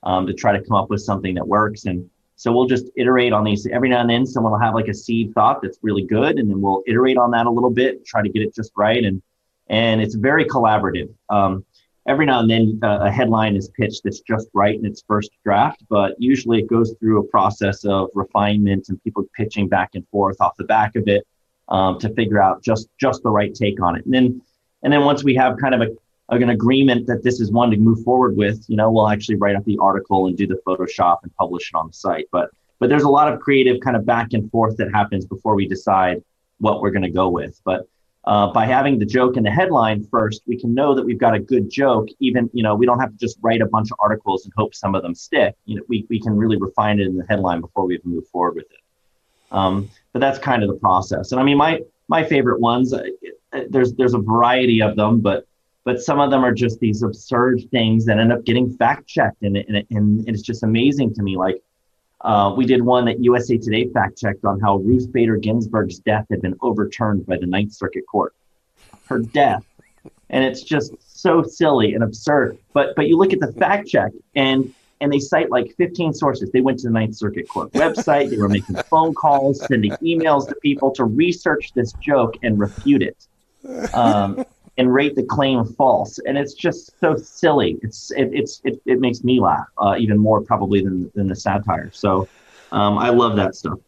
um, 0.03 0.27
to 0.27 0.33
try 0.33 0.57
to 0.57 0.65
come 0.65 0.77
up 0.77 0.89
with 0.89 1.03
something 1.03 1.35
that 1.35 1.47
works 1.47 1.85
and 1.85 2.09
so 2.43 2.51
we'll 2.51 2.67
just 2.67 2.91
iterate 2.97 3.33
on 3.33 3.45
these. 3.45 3.69
Every 3.69 3.89
now 3.89 4.01
and 4.01 4.11
then, 4.11 4.27
someone 4.27 4.51
will 4.51 4.59
have 4.59 4.75
like 4.75 4.89
a 4.89 4.95
seed 4.95 5.33
thought 5.33 5.63
that's 5.63 5.79
really 5.81 6.03
good, 6.03 6.41
and 6.41 6.51
then 6.51 6.61
we'll 6.61 6.83
iterate 6.89 7.17
on 7.17 7.31
that 7.31 7.47
a 7.47 7.51
little 7.51 7.71
bit, 7.71 8.05
try 8.05 8.21
to 8.21 8.29
get 8.29 8.43
it 8.43 8.53
just 8.53 8.73
right, 8.77 9.05
and 9.05 9.23
and 9.69 10.03
it's 10.03 10.17
very 10.17 10.45
collaborative. 10.45 11.09
Um, 11.29 11.65
every 12.09 12.27
now 12.27 12.41
and 12.41 12.51
then 12.51 12.81
uh, 12.83 12.99
a 13.03 13.13
headline 13.13 13.55
is 13.55 13.69
pitched 13.69 14.03
that's 14.03 14.23
just 14.23 14.49
right 14.55 14.77
in 14.77 14.85
its 14.85 15.05
first 15.07 15.31
draft, 15.45 15.85
but 15.89 16.17
usually 16.19 16.59
it 16.59 16.67
goes 16.67 16.97
through 16.99 17.21
a 17.21 17.29
process 17.29 17.85
of 17.85 18.09
refinement 18.13 18.89
and 18.89 19.01
people 19.05 19.25
pitching 19.37 19.69
back 19.69 19.91
and 19.95 20.05
forth 20.09 20.41
off 20.41 20.57
the 20.57 20.65
back 20.65 20.97
of 20.97 21.07
it 21.07 21.25
um, 21.69 21.97
to 22.01 22.13
figure 22.15 22.43
out 22.43 22.61
just 22.61 22.89
just 22.99 23.23
the 23.23 23.31
right 23.31 23.55
take 23.55 23.81
on 23.81 23.95
it. 23.95 24.05
And 24.05 24.13
then 24.13 24.43
and 24.83 24.93
then 24.93 25.05
once 25.05 25.23
we 25.23 25.37
have 25.37 25.59
kind 25.59 25.77
of 25.77 25.81
a 25.81 25.91
an 26.31 26.51
agreement 26.51 27.07
that 27.07 27.23
this 27.23 27.41
is 27.41 27.51
one 27.51 27.71
to 27.71 27.77
move 27.77 28.03
forward 28.05 28.37
with, 28.37 28.65
you 28.69 28.77
know, 28.77 28.91
we'll 28.91 29.09
actually 29.09 29.37
write 29.37 29.57
up 29.57 29.65
the 29.65 29.79
article 29.81 30.27
and 30.27 30.37
do 30.37 30.47
the 30.47 30.61
Photoshop 30.67 31.19
and 31.23 31.35
publish 31.37 31.71
it 31.73 31.77
on 31.77 31.89
the 31.89 31.93
site. 31.93 32.27
But 32.33 32.51
but 32.79 32.89
there's 32.89 33.05
a 33.05 33.09
lot 33.09 33.33
of 33.33 33.39
creative 33.39 33.81
kind 33.81 33.97
of 33.97 34.05
back 34.05 34.33
and 34.33 34.51
forth 34.51 34.77
that 34.79 34.91
happens 34.93 35.25
before 35.25 35.55
we 35.55 35.69
decide 35.69 36.23
what 36.59 36.81
we're 36.81 36.91
going 36.91 37.03
to 37.03 37.11
go 37.11 37.29
with. 37.29 37.61
But 37.65 37.87
uh, 38.25 38.53
by 38.53 38.67
having 38.67 38.99
the 38.99 39.05
joke 39.05 39.37
in 39.37 39.43
the 39.43 39.51
headline 39.51 40.05
first, 40.11 40.43
we 40.47 40.59
can 40.59 40.75
know 40.75 40.95
that 40.95 41.05
we've 41.05 41.19
got 41.19 41.35
a 41.35 41.41
good 41.41 41.71
joke. 41.71 42.09
Even 42.21 42.49
you 42.53 42.63
know, 42.63 42.75
we 42.75 42.87
don't 42.87 43.01
have 43.01 43.11
to 43.11 43.19
just 43.19 43.37
write 43.43 43.61
a 43.61 43.67
bunch 43.67 43.91
of 43.91 43.99
articles 44.01 44.45
and 44.45 44.53
hope 44.57 44.75
some 44.75 44.95
of 44.95 45.03
them 45.03 45.15
stick. 45.15 45.55
You 45.65 45.77
know, 45.77 45.83
we 45.89 46.07
we 46.09 46.21
can 46.21 46.37
really 46.37 46.57
refine 46.57 47.01
it 47.01 47.07
in 47.07 47.17
the 47.17 47.27
headline 47.29 47.61
before 47.61 47.87
we 47.87 47.95
even 47.95 48.11
move 48.11 48.29
forward 48.29 48.55
with 48.55 48.71
it. 48.71 48.79
Um, 49.51 49.91
but 50.13 50.21
that's 50.21 50.39
kind 50.39 50.63
of 50.63 50.69
the 50.69 50.77
process. 50.77 51.33
And 51.33 51.41
I 51.41 51.45
mean, 51.45 51.59
my 51.59 51.81
my 52.09 52.25
favorite 52.25 52.61
ones. 52.61 52.93
Uh, 52.93 53.03
there's 53.69 53.93
there's 53.95 54.15
a 54.15 54.19
variety 54.19 54.81
of 54.83 54.97
them, 54.97 55.21
but 55.21 55.47
but 55.85 56.01
some 56.01 56.21
of 56.21 56.31
them 56.31 56.45
are 56.45 56.53
just 56.53 56.79
these 56.81 57.03
absurd 57.03 57.63
things 57.71 58.05
that 58.07 58.19
end 58.19 58.33
up 58.33 58.45
getting 58.45 58.77
fact 58.77 59.07
checked, 59.07 59.43
and, 59.43 59.57
and 59.57 59.87
and 59.91 60.29
it's 60.29 60.43
just 60.43 60.63
amazing 60.63 61.15
to 61.15 61.23
me. 61.23 61.37
Like 61.37 61.63
uh, 62.21 62.55
we 62.57 62.65
did 62.65 62.83
one 62.83 63.05
that 63.07 63.23
USA 63.23 63.59
Today 63.59 63.89
fact 63.89 64.19
checked 64.19 64.45
on 64.45 64.61
how 64.61 64.77
Ruth 64.77 65.11
Bader 65.13 65.37
Ginsburg's 65.37 65.99
death 65.99 66.27
had 66.31 66.41
been 66.41 66.57
overturned 66.63 67.27
by 67.27 67.37
the 67.37 67.47
Ninth 67.47 67.73
Circuit 67.73 68.05
Court. 68.07 68.35
Her 69.07 69.19
death, 69.19 69.65
and 70.31 70.45
it's 70.45 70.63
just 70.63 70.95
so 71.01 71.43
silly 71.43 71.95
and 71.95 72.05
absurd. 72.05 72.59
But 72.73 72.95
but 72.95 73.09
you 73.09 73.17
look 73.19 73.33
at 73.33 73.41
the 73.41 73.53
fact 73.53 73.89
check, 73.89 74.13
and 74.37 74.73
and 75.01 75.13
they 75.13 75.19
cite 75.19 75.51
like 75.51 75.75
15 75.77 76.15
sources. 76.15 76.53
They 76.53 76.61
went 76.61 76.79
to 76.79 76.87
the 76.87 76.93
Ninth 76.93 77.17
Circuit 77.17 77.49
Court 77.49 77.73
website. 77.73 78.31
They 78.31 78.37
were 78.37 78.49
making 78.49 78.77
phone 78.89 79.15
calls, 79.15 79.59
sending 79.67 79.91
emails 79.95 80.49
to 80.49 80.55
people 80.55 80.93
to 80.93 81.05
research 81.05 81.73
this 81.75 81.93
joke 81.95 82.37
and 82.45 82.59
refute 82.61 83.03
it. 83.03 83.27
Um, 83.93 84.45
and 84.79 84.93
rate 84.93 85.15
the 85.15 85.23
claim 85.23 85.65
false. 85.65 86.19
And 86.27 86.39
it's 86.39 86.55
just 86.55 86.99
so 87.01 87.17
silly. 87.17 87.79
It's 87.83 88.11
it, 88.13 88.31
it's 88.33 88.61
it, 88.65 88.81
it 88.87 89.01
makes 89.01 89.23
me 89.23 89.41
laugh 89.41 89.67
uh, 89.79 89.97
even 89.99 90.19
more 90.19 90.41
probably 90.41 90.83
than 90.83 91.11
than 91.15 91.29
the 91.29 91.37
satire. 91.37 91.91
So 91.93 92.29
um, 92.71 92.99
I 92.99 93.11
love 93.11 93.37
that 93.37 93.55
stuff. 93.55 93.79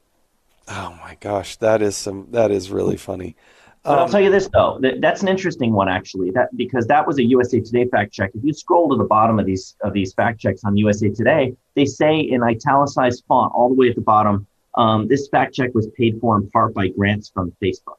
Oh 0.68 0.99
my 1.03 1.16
gosh, 1.20 1.57
that 1.57 1.82
is 1.82 1.97
some 1.97 2.28
that 2.30 2.51
is 2.51 2.70
really 2.70 2.97
funny. 2.97 3.37
But 3.82 3.99
I'll 3.99 4.05
um, 4.05 4.11
tell 4.11 4.20
you 4.20 4.30
this 4.30 4.49
though, 4.49 4.78
that, 4.80 5.03
that's 5.03 5.20
an 5.20 5.28
interesting 5.28 5.72
one 5.72 5.89
actually. 5.89 6.30
That 6.30 6.57
because 6.57 6.87
that 6.87 7.07
was 7.07 7.18
a 7.18 7.24
USA 7.24 7.61
Today 7.61 7.87
fact 7.87 8.12
check. 8.12 8.30
If 8.35 8.43
you 8.43 8.55
scroll 8.55 8.89
to 8.91 8.97
the 8.97 9.05
bottom 9.05 9.39
of 9.39 9.45
these 9.45 9.76
of 9.82 9.93
these 9.93 10.14
fact 10.14 10.41
checks 10.41 10.64
on 10.64 10.76
USA 10.76 11.11
Today, 11.11 11.55
they 11.74 11.85
say 11.85 12.18
in 12.18 12.43
italicized 12.43 13.24
font 13.28 13.53
all 13.55 13.68
the 13.68 13.74
way 13.74 13.91
at 13.91 13.95
the 13.95 14.01
bottom, 14.01 14.47
um, 14.74 15.07
this 15.07 15.28
fact 15.28 15.55
check 15.55 15.74
was 15.74 15.87
paid 15.89 16.18
for 16.20 16.37
in 16.37 16.49
part 16.51 16.72
by 16.72 16.89
grants 16.89 17.28
from 17.28 17.53
Facebook. 17.62 17.99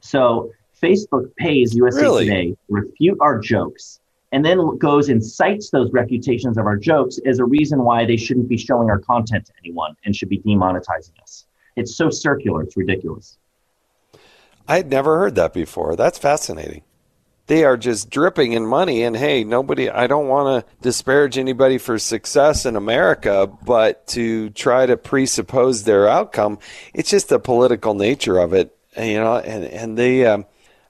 So 0.00 0.52
Facebook 0.82 1.34
pays 1.36 1.74
USA 1.74 2.00
really? 2.00 2.24
Today 2.26 2.56
refute 2.68 3.18
our 3.20 3.38
jokes 3.38 4.00
and 4.32 4.44
then 4.44 4.76
goes 4.78 5.08
and 5.08 5.24
cites 5.24 5.70
those 5.70 5.90
refutations 5.92 6.58
of 6.58 6.66
our 6.66 6.76
jokes 6.76 7.18
as 7.26 7.38
a 7.38 7.44
reason 7.44 7.84
why 7.84 8.04
they 8.04 8.16
shouldn't 8.16 8.48
be 8.48 8.56
showing 8.56 8.90
our 8.90 8.98
content 8.98 9.46
to 9.46 9.52
anyone 9.64 9.96
and 10.04 10.14
should 10.14 10.28
be 10.28 10.40
demonetizing 10.40 11.18
us. 11.22 11.46
It's 11.76 11.96
so 11.96 12.10
circular, 12.10 12.62
it's 12.62 12.76
ridiculous. 12.76 13.38
I 14.68 14.78
had 14.78 14.90
never 14.90 15.18
heard 15.18 15.36
that 15.36 15.52
before. 15.52 15.94
That's 15.94 16.18
fascinating. 16.18 16.82
They 17.46 17.64
are 17.64 17.76
just 17.76 18.10
dripping 18.10 18.52
in 18.52 18.66
money. 18.66 19.04
And 19.04 19.16
hey, 19.16 19.44
nobody, 19.44 19.88
I 19.88 20.08
don't 20.08 20.26
want 20.26 20.66
to 20.66 20.72
disparage 20.82 21.38
anybody 21.38 21.78
for 21.78 21.98
success 21.98 22.66
in 22.66 22.74
America, 22.74 23.46
but 23.64 24.06
to 24.08 24.50
try 24.50 24.86
to 24.86 24.96
presuppose 24.96 25.84
their 25.84 26.08
outcome, 26.08 26.58
it's 26.92 27.10
just 27.10 27.28
the 27.28 27.38
political 27.38 27.94
nature 27.94 28.38
of 28.38 28.52
it, 28.52 28.76
you 28.98 29.14
know, 29.14 29.36
and, 29.36 29.64
and 29.64 29.96
they, 29.96 30.26
um, 30.26 30.44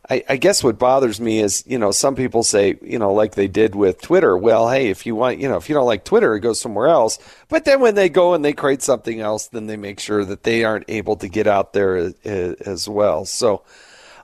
I, 0.08 0.24
I, 0.28 0.36
guess 0.36 0.62
what 0.62 0.78
bothers 0.78 1.20
me 1.20 1.40
is, 1.40 1.64
you 1.66 1.78
know, 1.78 1.90
some 1.90 2.14
people 2.14 2.44
say, 2.44 2.78
you 2.80 2.98
know, 2.98 3.12
like 3.12 3.34
they 3.34 3.48
did 3.48 3.74
with 3.74 4.00
Twitter. 4.00 4.36
Well, 4.36 4.70
hey, 4.70 4.88
if 4.88 5.04
you 5.04 5.16
want, 5.16 5.38
you 5.38 5.48
know, 5.48 5.56
if 5.56 5.68
you 5.68 5.74
don't 5.74 5.86
like 5.86 6.04
Twitter, 6.04 6.34
it 6.36 6.40
goes 6.40 6.60
somewhere 6.60 6.86
else. 6.86 7.18
But 7.48 7.64
then 7.64 7.80
when 7.80 7.96
they 7.96 8.08
go 8.08 8.34
and 8.34 8.44
they 8.44 8.52
create 8.52 8.82
something 8.82 9.20
else, 9.20 9.48
then 9.48 9.66
they 9.66 9.76
make 9.76 9.98
sure 9.98 10.24
that 10.24 10.44
they 10.44 10.64
aren't 10.64 10.88
able 10.88 11.16
to 11.16 11.28
get 11.28 11.48
out 11.48 11.72
there 11.72 11.96
as, 11.96 12.14
as 12.24 12.88
well. 12.88 13.24
So, 13.24 13.62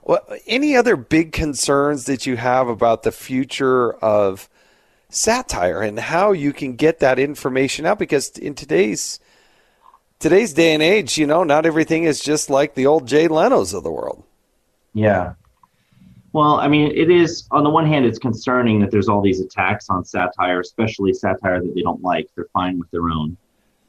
well, 0.03 0.21
any 0.47 0.75
other 0.75 0.95
big 0.95 1.33
concerns 1.33 2.05
that 2.05 2.25
you 2.25 2.37
have 2.37 2.67
about 2.67 3.03
the 3.03 3.11
future 3.11 3.93
of 3.93 4.49
satire 5.09 5.81
and 5.81 5.99
how 5.99 6.31
you 6.31 6.53
can 6.53 6.75
get 6.75 6.99
that 6.99 7.19
information 7.19 7.85
out? 7.85 7.99
Because 7.99 8.29
in 8.29 8.55
today's 8.55 9.19
today's 10.19 10.53
day 10.53 10.73
and 10.73 10.81
age, 10.81 11.17
you 11.17 11.27
know, 11.27 11.43
not 11.43 11.65
everything 11.65 12.05
is 12.05 12.21
just 12.21 12.49
like 12.49 12.75
the 12.75 12.85
old 12.85 13.05
Jay 13.05 13.27
Leno's 13.27 13.73
of 13.73 13.83
the 13.83 13.91
world. 13.91 14.23
Yeah, 14.93 15.33
well, 16.33 16.55
I 16.55 16.67
mean, 16.67 16.91
it 16.91 17.11
is 17.11 17.47
on 17.51 17.63
the 17.63 17.69
one 17.69 17.85
hand, 17.85 18.05
it's 18.05 18.19
concerning 18.19 18.79
that 18.81 18.89
there's 18.89 19.07
all 19.07 19.21
these 19.21 19.39
attacks 19.39 19.89
on 19.89 20.03
satire, 20.03 20.59
especially 20.59 21.13
satire 21.13 21.61
that 21.61 21.75
they 21.75 21.81
don't 21.81 22.01
like. 22.01 22.27
They're 22.35 22.47
fine 22.51 22.79
with 22.79 22.89
their 22.89 23.09
own. 23.09 23.37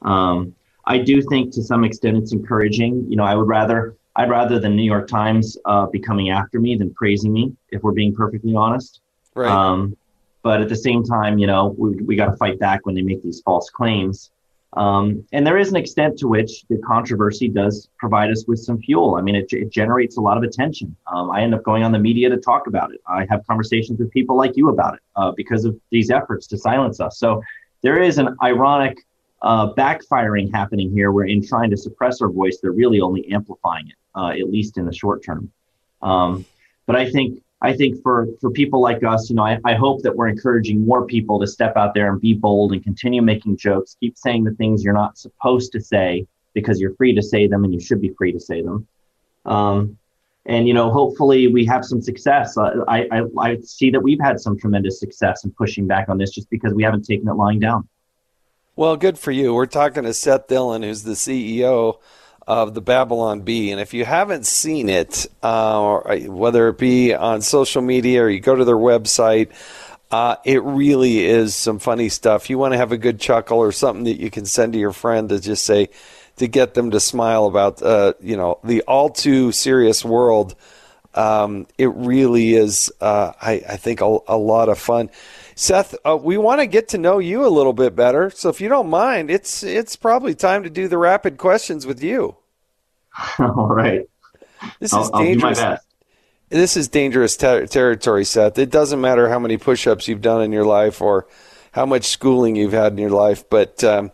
Um, 0.02 0.54
I 0.86 0.98
do 0.98 1.22
think 1.22 1.54
to 1.54 1.62
some 1.62 1.84
extent 1.84 2.18
it's 2.18 2.32
encouraging. 2.32 3.06
You 3.10 3.16
know, 3.16 3.24
I 3.24 3.34
would 3.34 3.48
rather 3.48 3.96
I'd 4.16 4.28
rather 4.28 4.60
the 4.60 4.68
New 4.68 4.82
York 4.82 5.08
Times 5.08 5.56
uh, 5.64 5.86
be 5.86 5.98
coming 5.98 6.28
after 6.28 6.60
me 6.60 6.76
than 6.76 6.92
praising 6.92 7.32
me, 7.32 7.56
if 7.70 7.82
we're 7.82 7.92
being 7.92 8.14
perfectly 8.14 8.54
honest. 8.54 9.00
Right. 9.34 9.50
Um, 9.50 9.96
but 10.42 10.60
at 10.60 10.68
the 10.68 10.76
same 10.76 11.02
time, 11.02 11.38
you 11.38 11.46
know, 11.46 11.74
we 11.78 11.96
we 12.02 12.14
got 12.14 12.26
to 12.26 12.36
fight 12.36 12.58
back 12.58 12.84
when 12.84 12.94
they 12.94 13.02
make 13.02 13.22
these 13.22 13.40
false 13.40 13.70
claims. 13.70 14.30
Um, 14.76 15.24
and 15.32 15.46
there 15.46 15.56
is 15.56 15.70
an 15.70 15.76
extent 15.76 16.18
to 16.18 16.28
which 16.28 16.64
the 16.68 16.78
controversy 16.78 17.48
does 17.48 17.88
provide 17.96 18.30
us 18.30 18.44
with 18.46 18.58
some 18.58 18.80
fuel. 18.80 19.14
I 19.14 19.20
mean, 19.20 19.36
it, 19.36 19.52
it 19.52 19.70
generates 19.70 20.16
a 20.16 20.20
lot 20.20 20.36
of 20.36 20.42
attention. 20.42 20.96
Um, 21.06 21.30
I 21.30 21.42
end 21.42 21.54
up 21.54 21.62
going 21.62 21.84
on 21.84 21.92
the 21.92 21.98
media 21.98 22.28
to 22.28 22.36
talk 22.36 22.66
about 22.66 22.92
it. 22.92 23.00
I 23.06 23.24
have 23.30 23.46
conversations 23.46 24.00
with 24.00 24.10
people 24.10 24.36
like 24.36 24.56
you 24.56 24.70
about 24.70 24.94
it 24.94 25.00
uh, 25.14 25.30
because 25.36 25.64
of 25.64 25.78
these 25.90 26.10
efforts 26.10 26.48
to 26.48 26.58
silence 26.58 26.98
us. 26.98 27.18
So 27.18 27.40
there 27.82 28.02
is 28.02 28.18
an 28.18 28.36
ironic 28.42 28.98
uh, 29.42 29.72
backfiring 29.74 30.52
happening 30.52 30.90
here 30.90 31.12
where 31.12 31.26
in 31.26 31.46
trying 31.46 31.70
to 31.70 31.76
suppress 31.76 32.20
our 32.20 32.30
voice, 32.30 32.58
they're 32.60 32.72
really 32.72 33.00
only 33.00 33.30
amplifying 33.32 33.86
it, 33.88 33.96
uh, 34.16 34.30
at 34.30 34.50
least 34.50 34.76
in 34.76 34.86
the 34.86 34.92
short 34.92 35.22
term. 35.22 35.52
Um, 36.02 36.44
but 36.86 36.96
I 36.96 37.10
think 37.10 37.43
I 37.64 37.72
think 37.72 38.02
for 38.02 38.28
for 38.42 38.50
people 38.50 38.82
like 38.82 39.02
us, 39.02 39.30
you 39.30 39.36
know, 39.36 39.44
I, 39.44 39.58
I 39.64 39.74
hope 39.74 40.02
that 40.02 40.14
we're 40.14 40.28
encouraging 40.28 40.84
more 40.84 41.06
people 41.06 41.40
to 41.40 41.46
step 41.46 41.76
out 41.76 41.94
there 41.94 42.12
and 42.12 42.20
be 42.20 42.34
bold 42.34 42.72
and 42.72 42.84
continue 42.84 43.22
making 43.22 43.56
jokes, 43.56 43.96
keep 44.00 44.18
saying 44.18 44.44
the 44.44 44.52
things 44.52 44.84
you're 44.84 44.92
not 44.92 45.16
supposed 45.16 45.72
to 45.72 45.80
say 45.80 46.26
because 46.52 46.78
you're 46.78 46.94
free 46.96 47.14
to 47.14 47.22
say 47.22 47.46
them 47.46 47.64
and 47.64 47.72
you 47.72 47.80
should 47.80 48.02
be 48.02 48.10
free 48.18 48.32
to 48.32 48.38
say 48.38 48.60
them. 48.60 48.86
Um, 49.46 49.96
and 50.44 50.68
you 50.68 50.74
know, 50.74 50.90
hopefully 50.90 51.46
we 51.46 51.64
have 51.64 51.86
some 51.86 52.02
success. 52.02 52.58
I, 52.58 53.06
I 53.10 53.22
I 53.38 53.58
see 53.60 53.90
that 53.92 54.00
we've 54.00 54.20
had 54.20 54.38
some 54.38 54.58
tremendous 54.58 55.00
success 55.00 55.44
in 55.44 55.50
pushing 55.52 55.86
back 55.86 56.10
on 56.10 56.18
this 56.18 56.32
just 56.32 56.50
because 56.50 56.74
we 56.74 56.82
haven't 56.82 57.06
taken 57.06 57.26
it 57.28 57.32
lying 57.32 57.60
down. 57.60 57.88
Well, 58.76 58.98
good 58.98 59.18
for 59.18 59.30
you. 59.30 59.54
We're 59.54 59.64
talking 59.64 60.02
to 60.02 60.12
Seth 60.12 60.48
Dillon, 60.48 60.82
who's 60.82 61.04
the 61.04 61.12
CEO 61.12 61.98
of 62.46 62.74
the 62.74 62.80
Babylon 62.80 63.40
Bee. 63.40 63.70
And 63.72 63.80
if 63.80 63.94
you 63.94 64.04
haven't 64.04 64.46
seen 64.46 64.88
it, 64.88 65.26
uh, 65.42 65.98
whether 66.26 66.68
it 66.68 66.78
be 66.78 67.14
on 67.14 67.40
social 67.40 67.82
media 67.82 68.22
or 68.22 68.28
you 68.28 68.40
go 68.40 68.54
to 68.54 68.64
their 68.64 68.76
website, 68.76 69.50
uh, 70.10 70.36
it 70.44 70.62
really 70.62 71.24
is 71.24 71.56
some 71.56 71.78
funny 71.78 72.08
stuff. 72.08 72.50
You 72.50 72.58
want 72.58 72.72
to 72.72 72.78
have 72.78 72.92
a 72.92 72.98
good 72.98 73.18
chuckle 73.18 73.58
or 73.58 73.72
something 73.72 74.04
that 74.04 74.20
you 74.20 74.30
can 74.30 74.44
send 74.44 74.74
to 74.74 74.78
your 74.78 74.92
friend 74.92 75.28
to 75.30 75.40
just 75.40 75.64
say, 75.64 75.88
to 76.36 76.48
get 76.48 76.74
them 76.74 76.90
to 76.90 77.00
smile 77.00 77.46
about, 77.46 77.82
uh, 77.82 78.14
you 78.20 78.36
know, 78.36 78.58
the 78.64 78.82
all 78.82 79.08
too 79.08 79.52
serious 79.52 80.04
world. 80.04 80.54
Um, 81.16 81.66
it 81.78 81.88
really 81.94 82.54
is, 82.54 82.92
uh, 83.00 83.32
I, 83.40 83.62
I, 83.68 83.76
think, 83.76 84.00
a, 84.00 84.18
a, 84.26 84.36
lot 84.36 84.68
of 84.68 84.78
fun. 84.78 85.10
Seth, 85.54 85.94
uh, 86.04 86.16
we 86.16 86.36
want 86.36 86.60
to 86.60 86.66
get 86.66 86.88
to 86.88 86.98
know 86.98 87.18
you 87.18 87.46
a 87.46 87.48
little 87.48 87.72
bit 87.72 87.94
better. 87.94 88.30
So 88.30 88.48
if 88.48 88.60
you 88.60 88.68
don't 88.68 88.90
mind, 88.90 89.30
it's 89.30 89.62
it's 89.62 89.94
probably 89.94 90.34
time 90.34 90.64
to 90.64 90.70
do 90.70 90.88
the 90.88 90.98
rapid 90.98 91.38
questions 91.38 91.86
with 91.86 92.02
you. 92.02 92.36
All 93.38 93.68
right. 93.68 94.08
This 94.80 94.92
is 94.92 95.10
I'll, 95.12 95.22
dangerous. 95.22 95.60
I'll 95.60 95.78
this 96.48 96.76
is 96.76 96.88
dangerous 96.88 97.36
ter- 97.36 97.66
territory, 97.66 98.24
Seth. 98.24 98.58
It 98.58 98.70
doesn't 98.70 99.00
matter 99.00 99.28
how 99.28 99.38
many 99.38 99.56
push-ups 99.56 100.08
you've 100.08 100.20
done 100.20 100.42
in 100.42 100.52
your 100.52 100.64
life 100.64 101.00
or 101.00 101.26
how 101.72 101.86
much 101.86 102.04
schooling 102.04 102.54
you've 102.54 102.72
had 102.72 102.92
in 102.92 102.98
your 102.98 103.10
life, 103.10 103.48
but 103.50 103.82
um, 103.82 104.12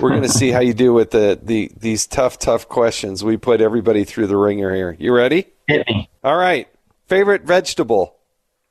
we're 0.00 0.10
going 0.10 0.22
to 0.22 0.28
see 0.28 0.50
how 0.50 0.60
you 0.60 0.74
do 0.74 0.92
with 0.92 1.12
the, 1.12 1.38
the 1.40 1.70
these 1.76 2.06
tough, 2.06 2.38
tough 2.38 2.68
questions. 2.68 3.22
We 3.22 3.36
put 3.36 3.60
everybody 3.60 4.04
through 4.04 4.26
the 4.26 4.36
ringer 4.36 4.74
here. 4.74 4.96
You 4.98 5.14
ready? 5.14 5.46
Hit 5.66 5.86
me. 5.88 6.08
All 6.22 6.36
right. 6.36 6.68
Favorite 7.08 7.42
vegetable? 7.44 8.16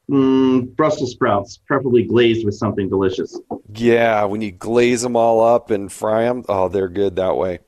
Mm, 0.10 0.76
Brussels 0.76 1.12
sprouts, 1.12 1.58
preferably 1.58 2.04
glazed 2.04 2.46
with 2.46 2.54
something 2.54 2.90
delicious. 2.90 3.40
Yeah, 3.74 4.26
when 4.26 4.42
you 4.42 4.52
glaze 4.52 5.02
them 5.02 5.16
all 5.16 5.44
up 5.44 5.72
and 5.72 5.92
fry 5.92 6.24
them, 6.24 6.44
oh, 6.48 6.68
they're 6.68 6.90
good 6.90 7.16
that 7.16 7.38
way. 7.38 7.60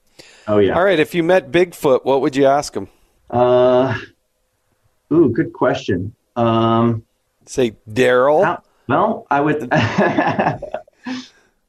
Oh 0.47 0.59
yeah. 0.59 0.75
All 0.75 0.84
right, 0.84 0.99
if 0.99 1.15
you 1.15 1.23
met 1.23 1.51
Bigfoot, 1.51 2.05
what 2.05 2.21
would 2.21 2.36
you 2.36 2.45
ask 2.45 2.75
him? 2.75 2.88
Uh, 3.30 3.97
ooh, 5.11 5.30
good 5.30 5.51
question. 5.51 6.13
Um, 6.36 7.03
say 7.45 7.75
Daryl. 7.89 8.61
Well, 8.88 9.25
I 9.30 9.41
would. 9.41 9.69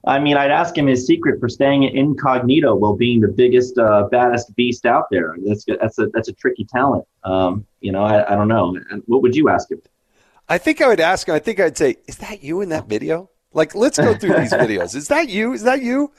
I 0.08 0.18
mean, 0.18 0.38
I'd 0.38 0.50
ask 0.50 0.76
him 0.76 0.86
his 0.86 1.06
secret 1.06 1.38
for 1.38 1.50
staying 1.50 1.82
incognito 1.82 2.74
while 2.74 2.96
being 2.96 3.20
the 3.20 3.28
biggest, 3.28 3.76
uh, 3.76 4.08
baddest 4.10 4.56
beast 4.56 4.86
out 4.86 5.04
there. 5.10 5.36
That's 5.44 5.66
that's 5.66 5.98
a 5.98 6.06
that's 6.14 6.28
a 6.28 6.32
tricky 6.32 6.64
talent. 6.64 7.04
Um, 7.24 7.66
you 7.82 7.92
know, 7.92 8.02
I, 8.02 8.32
I 8.32 8.34
don't 8.34 8.48
know. 8.48 8.74
What 9.04 9.20
would 9.20 9.36
you 9.36 9.50
ask 9.50 9.70
him? 9.70 9.82
I 10.48 10.56
think 10.56 10.80
I 10.80 10.88
would 10.88 10.98
ask 10.98 11.28
him. 11.28 11.34
I 11.34 11.38
think 11.38 11.60
I'd 11.60 11.76
say, 11.76 11.96
"Is 12.06 12.16
that 12.18 12.42
you 12.42 12.62
in 12.62 12.70
that 12.70 12.88
video? 12.88 13.28
Like, 13.52 13.74
let's 13.74 13.98
go 13.98 14.14
through 14.14 14.38
these 14.38 14.52
videos. 14.64 14.94
Is 14.96 15.08
that 15.08 15.28
you? 15.28 15.52
Is 15.52 15.64
that 15.64 15.82
you?" 15.82 16.10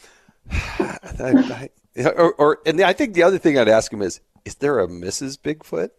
I, 0.50 1.68
I, 1.96 2.02
or, 2.08 2.32
or, 2.34 2.58
and 2.66 2.80
I 2.80 2.92
think 2.92 3.14
the 3.14 3.22
other 3.22 3.38
thing 3.38 3.56
I'd 3.56 3.68
ask 3.68 3.92
him 3.92 4.02
is, 4.02 4.20
"Is 4.44 4.56
there 4.56 4.80
a 4.80 4.88
Mrs. 4.88 5.38
Bigfoot?" 5.38 5.90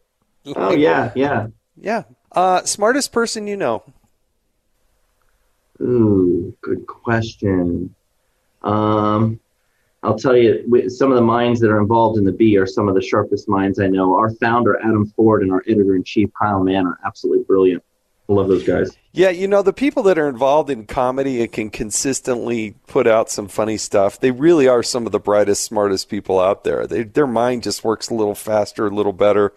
Oh 0.46 0.74
yeah, 0.74 1.14
yeah, 1.16 1.48
yeah. 1.78 2.04
Uh, 2.34 2.66
smartest 2.66 3.14
person 3.14 3.48
you 3.48 3.56
know. 3.56 3.84
Ooh, 5.82 6.56
good 6.62 6.86
question. 6.88 7.94
Um, 8.64 9.40
I'll 10.04 10.18
tell 10.18 10.36
you, 10.36 10.90
some 10.90 11.12
of 11.12 11.16
the 11.16 11.24
minds 11.24 11.60
that 11.60 11.70
are 11.70 11.80
involved 11.80 12.18
in 12.18 12.24
the 12.24 12.32
Bee 12.32 12.58
are 12.58 12.66
some 12.66 12.88
of 12.88 12.96
the 12.96 13.02
sharpest 13.02 13.50
minds 13.50 13.80
I 13.80 13.88
know. 13.88 14.16
Our 14.16 14.30
founder, 14.36 14.80
Adam 14.82 15.06
Ford, 15.08 15.42
and 15.42 15.52
our 15.52 15.64
editor 15.68 15.96
in 15.96 16.04
chief, 16.04 16.30
Kyle 16.40 16.64
Mann, 16.64 16.86
are 16.86 16.98
absolutely 17.06 17.44
brilliant. 17.44 17.84
I 18.30 18.34
love 18.34 18.48
those 18.48 18.64
guys. 18.64 18.96
Yeah, 19.12 19.32
you 19.32 19.48
know, 19.48 19.62
the 19.64 19.74
people 19.74 20.04
that 20.04 20.20
are 20.20 20.30
involved 20.30 20.70
in 20.70 20.86
comedy 20.86 21.42
and 21.42 21.52
can 21.52 21.70
consistently 21.70 22.76
put 22.88 23.08
out 23.08 23.30
some 23.30 23.48
funny 23.48 23.76
stuff, 23.76 24.20
they 24.20 24.32
really 24.32 24.68
are 24.68 24.84
some 24.84 25.06
of 25.06 25.12
the 25.12 25.20
brightest, 25.20 25.64
smartest 25.64 26.10
people 26.10 26.40
out 26.40 26.64
there. 26.64 26.86
They, 26.86 27.04
their 27.04 27.28
mind 27.28 27.64
just 27.64 27.84
works 27.84 28.10
a 28.10 28.14
little 28.14 28.36
faster, 28.36 28.86
a 28.86 28.92
little 28.92 29.14
better, 29.14 29.52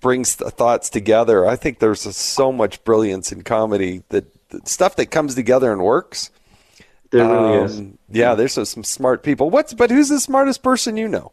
brings 0.00 0.36
the 0.36 0.50
thoughts 0.50 0.90
together. 0.90 1.46
I 1.46 1.54
think 1.54 1.78
there's 1.78 2.00
so 2.16 2.50
much 2.50 2.82
brilliance 2.82 3.30
in 3.30 3.42
comedy 3.42 4.02
that 4.08 4.26
stuff 4.64 4.96
that 4.96 5.06
comes 5.06 5.34
together 5.34 5.72
and 5.72 5.82
works. 5.82 6.30
There 7.10 7.26
really 7.26 7.58
um, 7.58 7.64
is. 7.64 7.82
Yeah, 8.10 8.34
there's 8.34 8.52
some, 8.52 8.64
some 8.64 8.84
smart 8.84 9.22
people. 9.22 9.50
What's 9.50 9.74
but 9.74 9.90
who's 9.90 10.08
the 10.08 10.20
smartest 10.20 10.62
person 10.62 10.96
you 10.96 11.08
know? 11.08 11.32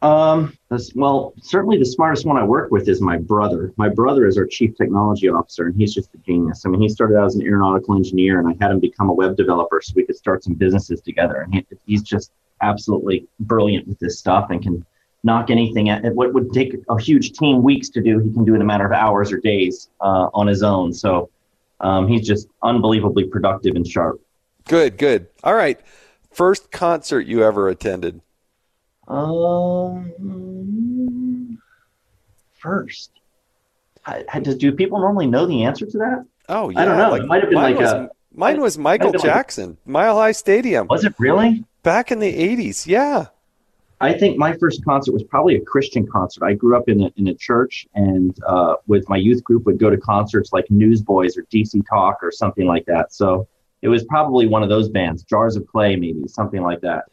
Um, 0.00 0.56
well, 0.94 1.34
certainly 1.42 1.76
the 1.76 1.84
smartest 1.84 2.24
one 2.24 2.36
I 2.36 2.44
work 2.44 2.70
with 2.70 2.88
is 2.88 3.00
my 3.00 3.16
brother. 3.16 3.72
My 3.76 3.88
brother 3.88 4.26
is 4.26 4.38
our 4.38 4.46
chief 4.46 4.76
technology 4.76 5.28
officer, 5.28 5.66
and 5.66 5.74
he's 5.74 5.92
just 5.92 6.14
a 6.14 6.18
genius. 6.18 6.62
I 6.64 6.68
mean, 6.68 6.80
he 6.80 6.88
started 6.88 7.18
out 7.18 7.26
as 7.26 7.34
an 7.34 7.42
aeronautical 7.42 7.96
engineer, 7.96 8.38
and 8.38 8.48
I 8.48 8.54
had 8.60 8.70
him 8.70 8.78
become 8.78 9.10
a 9.10 9.12
web 9.12 9.36
developer 9.36 9.80
so 9.82 9.94
we 9.96 10.04
could 10.04 10.16
start 10.16 10.44
some 10.44 10.54
businesses 10.54 11.00
together. 11.00 11.40
And 11.40 11.52
he, 11.52 11.66
he's 11.84 12.02
just 12.02 12.30
absolutely 12.60 13.26
brilliant 13.40 13.88
with 13.88 13.98
this 13.98 14.18
stuff 14.18 14.50
and 14.50 14.62
can 14.62 14.86
knock 15.24 15.50
anything 15.50 15.90
at 15.90 16.14
what 16.14 16.32
would 16.32 16.52
take 16.52 16.76
a 16.88 17.00
huge 17.00 17.32
team 17.32 17.64
weeks 17.64 17.88
to 17.88 18.00
do. 18.00 18.20
He 18.20 18.32
can 18.32 18.44
do 18.44 18.54
in 18.54 18.62
a 18.62 18.64
matter 18.64 18.86
of 18.86 18.92
hours 18.92 19.32
or 19.32 19.38
days 19.40 19.88
uh, 20.00 20.28
on 20.32 20.46
his 20.46 20.62
own. 20.62 20.92
So 20.92 21.28
um, 21.80 22.08
he's 22.08 22.26
just 22.26 22.48
unbelievably 22.62 23.28
productive 23.28 23.76
and 23.76 23.86
sharp. 23.86 24.20
Good, 24.64 24.98
good. 24.98 25.28
All 25.42 25.54
right. 25.54 25.80
First 26.30 26.70
concert 26.70 27.26
you 27.26 27.42
ever 27.42 27.68
attended? 27.68 28.20
Um, 29.06 30.12
first. 32.58 33.12
I, 34.04 34.24
I, 34.32 34.40
do 34.40 34.72
people 34.72 35.00
normally 35.00 35.26
know 35.26 35.46
the 35.46 35.64
answer 35.64 35.86
to 35.86 35.98
that? 35.98 36.26
Oh, 36.48 36.70
yeah. 36.70 36.80
I 36.80 36.84
don't 36.84 36.96
know. 36.96 37.10
Like, 37.10 37.22
it 37.22 37.28
might 37.28 37.42
have 37.42 37.50
been 37.50 37.58
like 37.58 37.78
was, 37.78 37.92
a. 37.92 38.10
Mine 38.32 38.60
was 38.60 38.78
Michael 38.78 39.12
Jackson, 39.12 39.70
like, 39.70 39.86
Mile 39.86 40.16
High 40.16 40.32
Stadium. 40.32 40.86
Was 40.88 41.04
it 41.04 41.14
really? 41.18 41.64
Back 41.82 42.10
in 42.12 42.18
the 42.20 42.32
80s, 42.32 42.86
yeah. 42.86 43.26
I 44.00 44.12
think 44.12 44.38
my 44.38 44.52
first 44.54 44.84
concert 44.84 45.12
was 45.12 45.24
probably 45.24 45.56
a 45.56 45.60
Christian 45.60 46.06
concert. 46.06 46.44
I 46.44 46.54
grew 46.54 46.76
up 46.76 46.88
in 46.88 47.02
a, 47.02 47.10
in 47.16 47.28
a 47.28 47.34
church 47.34 47.86
and 47.94 48.36
uh, 48.46 48.76
with 48.86 49.08
my 49.08 49.16
youth 49.16 49.42
group 49.42 49.66
would 49.66 49.78
go 49.78 49.90
to 49.90 49.96
concerts 49.96 50.52
like 50.52 50.66
Newsboys 50.70 51.36
or 51.36 51.42
DC 51.44 51.82
Talk 51.88 52.18
or 52.22 52.30
something 52.30 52.66
like 52.66 52.86
that. 52.86 53.12
So 53.12 53.48
it 53.82 53.88
was 53.88 54.04
probably 54.04 54.46
one 54.46 54.62
of 54.62 54.68
those 54.68 54.88
bands, 54.88 55.24
Jars 55.24 55.56
of 55.56 55.66
Clay, 55.66 55.96
maybe 55.96 56.28
something 56.28 56.62
like 56.62 56.80
that. 56.82 57.06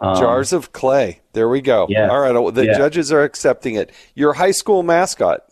Um, 0.00 0.16
Jars 0.16 0.52
of 0.52 0.72
Clay. 0.72 1.20
There 1.32 1.48
we 1.48 1.60
go. 1.60 1.86
Yeah. 1.88 2.08
All 2.08 2.20
right. 2.20 2.54
The 2.54 2.66
yeah. 2.66 2.76
judges 2.76 3.12
are 3.12 3.22
accepting 3.22 3.76
it. 3.76 3.92
Your 4.16 4.32
high 4.32 4.50
school 4.50 4.82
mascot. 4.82 5.44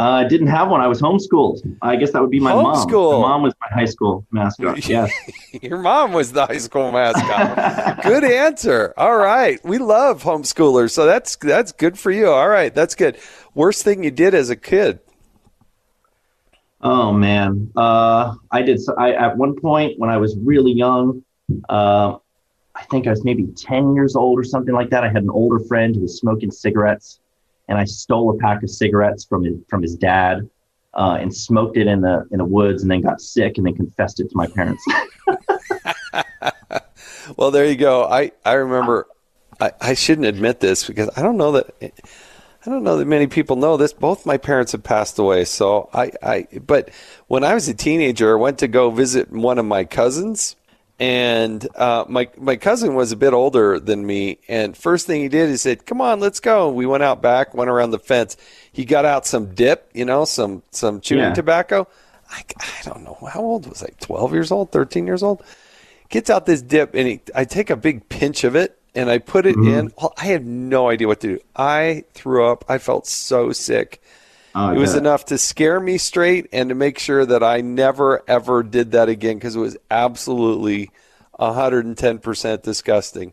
I 0.00 0.22
uh, 0.24 0.28
didn't 0.28 0.46
have 0.46 0.70
one. 0.70 0.80
I 0.80 0.86
was 0.86 1.02
homeschooled. 1.02 1.76
I 1.82 1.94
guess 1.94 2.12
that 2.12 2.22
would 2.22 2.30
be 2.30 2.40
my 2.40 2.52
Homeschool. 2.52 3.12
mom. 3.12 3.20
My 3.20 3.28
mom 3.28 3.42
was 3.42 3.54
my 3.60 3.80
high 3.80 3.84
school 3.84 4.24
mascot. 4.30 4.82
Yes. 4.88 5.12
Your 5.60 5.76
mom 5.76 6.14
was 6.14 6.32
the 6.32 6.46
high 6.46 6.56
school 6.56 6.90
mascot. 6.90 8.02
good 8.02 8.24
answer. 8.24 8.94
All 8.96 9.18
right. 9.18 9.62
We 9.62 9.76
love 9.76 10.22
homeschoolers, 10.22 10.92
so 10.92 11.04
that's 11.04 11.36
that's 11.36 11.72
good 11.72 11.98
for 11.98 12.10
you. 12.10 12.30
All 12.30 12.48
right, 12.48 12.74
that's 12.74 12.94
good. 12.94 13.18
Worst 13.54 13.84
thing 13.84 14.02
you 14.02 14.10
did 14.10 14.32
as 14.34 14.48
a 14.48 14.56
kid? 14.56 15.00
Oh 16.80 17.12
man, 17.12 17.70
uh, 17.76 18.36
I 18.50 18.62
did. 18.62 18.80
so, 18.80 18.94
I 18.94 19.12
at 19.12 19.36
one 19.36 19.54
point 19.54 19.98
when 19.98 20.08
I 20.08 20.16
was 20.16 20.34
really 20.38 20.72
young, 20.72 21.22
uh, 21.68 22.16
I 22.74 22.82
think 22.84 23.06
I 23.06 23.10
was 23.10 23.22
maybe 23.22 23.48
ten 23.48 23.94
years 23.94 24.16
old 24.16 24.38
or 24.38 24.44
something 24.44 24.72
like 24.72 24.88
that. 24.90 25.04
I 25.04 25.08
had 25.08 25.24
an 25.24 25.30
older 25.30 25.58
friend 25.58 25.94
who 25.94 26.00
was 26.00 26.18
smoking 26.18 26.50
cigarettes 26.50 27.20
and 27.70 27.78
I 27.78 27.84
stole 27.84 28.30
a 28.30 28.38
pack 28.38 28.62
of 28.62 28.68
cigarettes 28.68 29.24
from 29.24 29.44
his 29.44 29.54
from 29.68 29.80
his 29.80 29.94
dad 29.94 30.50
uh, 30.94 31.16
and 31.20 31.34
smoked 31.34 31.78
it 31.78 31.86
in 31.86 32.02
the 32.02 32.26
in 32.32 32.38
the 32.38 32.44
woods, 32.44 32.82
and 32.82 32.90
then 32.90 33.00
got 33.00 33.20
sick, 33.20 33.56
and 33.56 33.66
then 33.66 33.74
confessed 33.74 34.20
it 34.20 34.24
to 34.24 34.36
my 34.36 34.48
parents. 34.48 34.84
well, 37.36 37.52
there 37.52 37.64
you 37.64 37.76
go. 37.76 38.04
I 38.04 38.32
I 38.44 38.54
remember. 38.54 39.06
I, 39.60 39.72
I 39.80 39.94
shouldn't 39.94 40.26
admit 40.26 40.60
this 40.60 40.86
because 40.86 41.10
I 41.16 41.22
don't 41.22 41.36
know 41.36 41.52
that. 41.52 41.92
I 42.66 42.68
don't 42.68 42.82
know 42.82 42.98
that 42.98 43.06
many 43.06 43.26
people 43.26 43.56
know 43.56 43.76
this. 43.76 43.92
Both 43.92 44.26
my 44.26 44.36
parents 44.36 44.72
have 44.72 44.82
passed 44.82 45.18
away. 45.18 45.46
So 45.46 45.88
I, 45.94 46.12
I, 46.22 46.46
but 46.66 46.90
when 47.26 47.42
I 47.42 47.54
was 47.54 47.68
a 47.68 47.74
teenager, 47.74 48.36
I 48.36 48.40
went 48.40 48.58
to 48.58 48.68
go 48.68 48.90
visit 48.90 49.32
one 49.32 49.58
of 49.58 49.64
my 49.64 49.84
cousins 49.84 50.56
and 51.00 51.66
uh, 51.76 52.04
my 52.08 52.28
my 52.36 52.56
cousin 52.56 52.94
was 52.94 53.10
a 53.10 53.16
bit 53.16 53.32
older 53.32 53.80
than 53.80 54.06
me. 54.06 54.38
And 54.48 54.76
first 54.76 55.06
thing 55.06 55.22
he 55.22 55.28
did, 55.28 55.48
he 55.48 55.56
said, 55.56 55.86
"Come 55.86 56.02
on, 56.02 56.20
let's 56.20 56.40
go." 56.40 56.68
We 56.68 56.84
went 56.84 57.02
out 57.02 57.22
back, 57.22 57.54
went 57.54 57.70
around 57.70 57.90
the 57.90 57.98
fence. 57.98 58.36
He 58.70 58.84
got 58.84 59.06
out 59.06 59.26
some 59.26 59.54
dip, 59.54 59.90
you 59.94 60.04
know, 60.04 60.26
some 60.26 60.62
some 60.70 61.00
chewing 61.00 61.22
yeah. 61.22 61.34
tobacco. 61.34 61.88
I, 62.30 62.44
I 62.60 62.82
don't 62.84 63.02
know 63.02 63.16
how 63.32 63.40
old 63.40 63.66
was 63.66 63.82
I? 63.82 63.88
Twelve 64.00 64.34
years 64.34 64.52
old, 64.52 64.72
thirteen 64.72 65.06
years 65.06 65.22
old. 65.22 65.42
Gets 66.10 66.28
out 66.28 66.44
this 66.44 66.60
dip, 66.60 66.94
and 66.94 67.08
he, 67.08 67.20
I 67.34 67.44
take 67.44 67.70
a 67.70 67.76
big 67.76 68.08
pinch 68.10 68.44
of 68.44 68.54
it, 68.54 68.78
and 68.94 69.08
I 69.08 69.18
put 69.18 69.46
it 69.46 69.56
mm-hmm. 69.56 69.74
in. 69.74 69.92
Well, 69.96 70.12
I 70.18 70.26
had 70.26 70.44
no 70.44 70.90
idea 70.90 71.08
what 71.08 71.20
to 71.20 71.38
do. 71.38 71.40
I 71.56 72.04
threw 72.12 72.46
up. 72.46 72.64
I 72.68 72.76
felt 72.76 73.06
so 73.06 73.52
sick. 73.52 73.99
Oh, 74.54 74.70
it 74.70 74.78
was 74.78 74.94
enough 74.94 75.26
to 75.26 75.38
scare 75.38 75.78
me 75.78 75.96
straight 75.98 76.48
and 76.52 76.70
to 76.70 76.74
make 76.74 76.98
sure 76.98 77.24
that 77.24 77.42
I 77.42 77.60
never 77.60 78.22
ever 78.28 78.62
did 78.62 78.92
that 78.92 79.08
again 79.08 79.36
because 79.36 79.54
it 79.54 79.60
was 79.60 79.76
absolutely 79.90 80.90
110% 81.38 82.62
disgusting. 82.62 83.32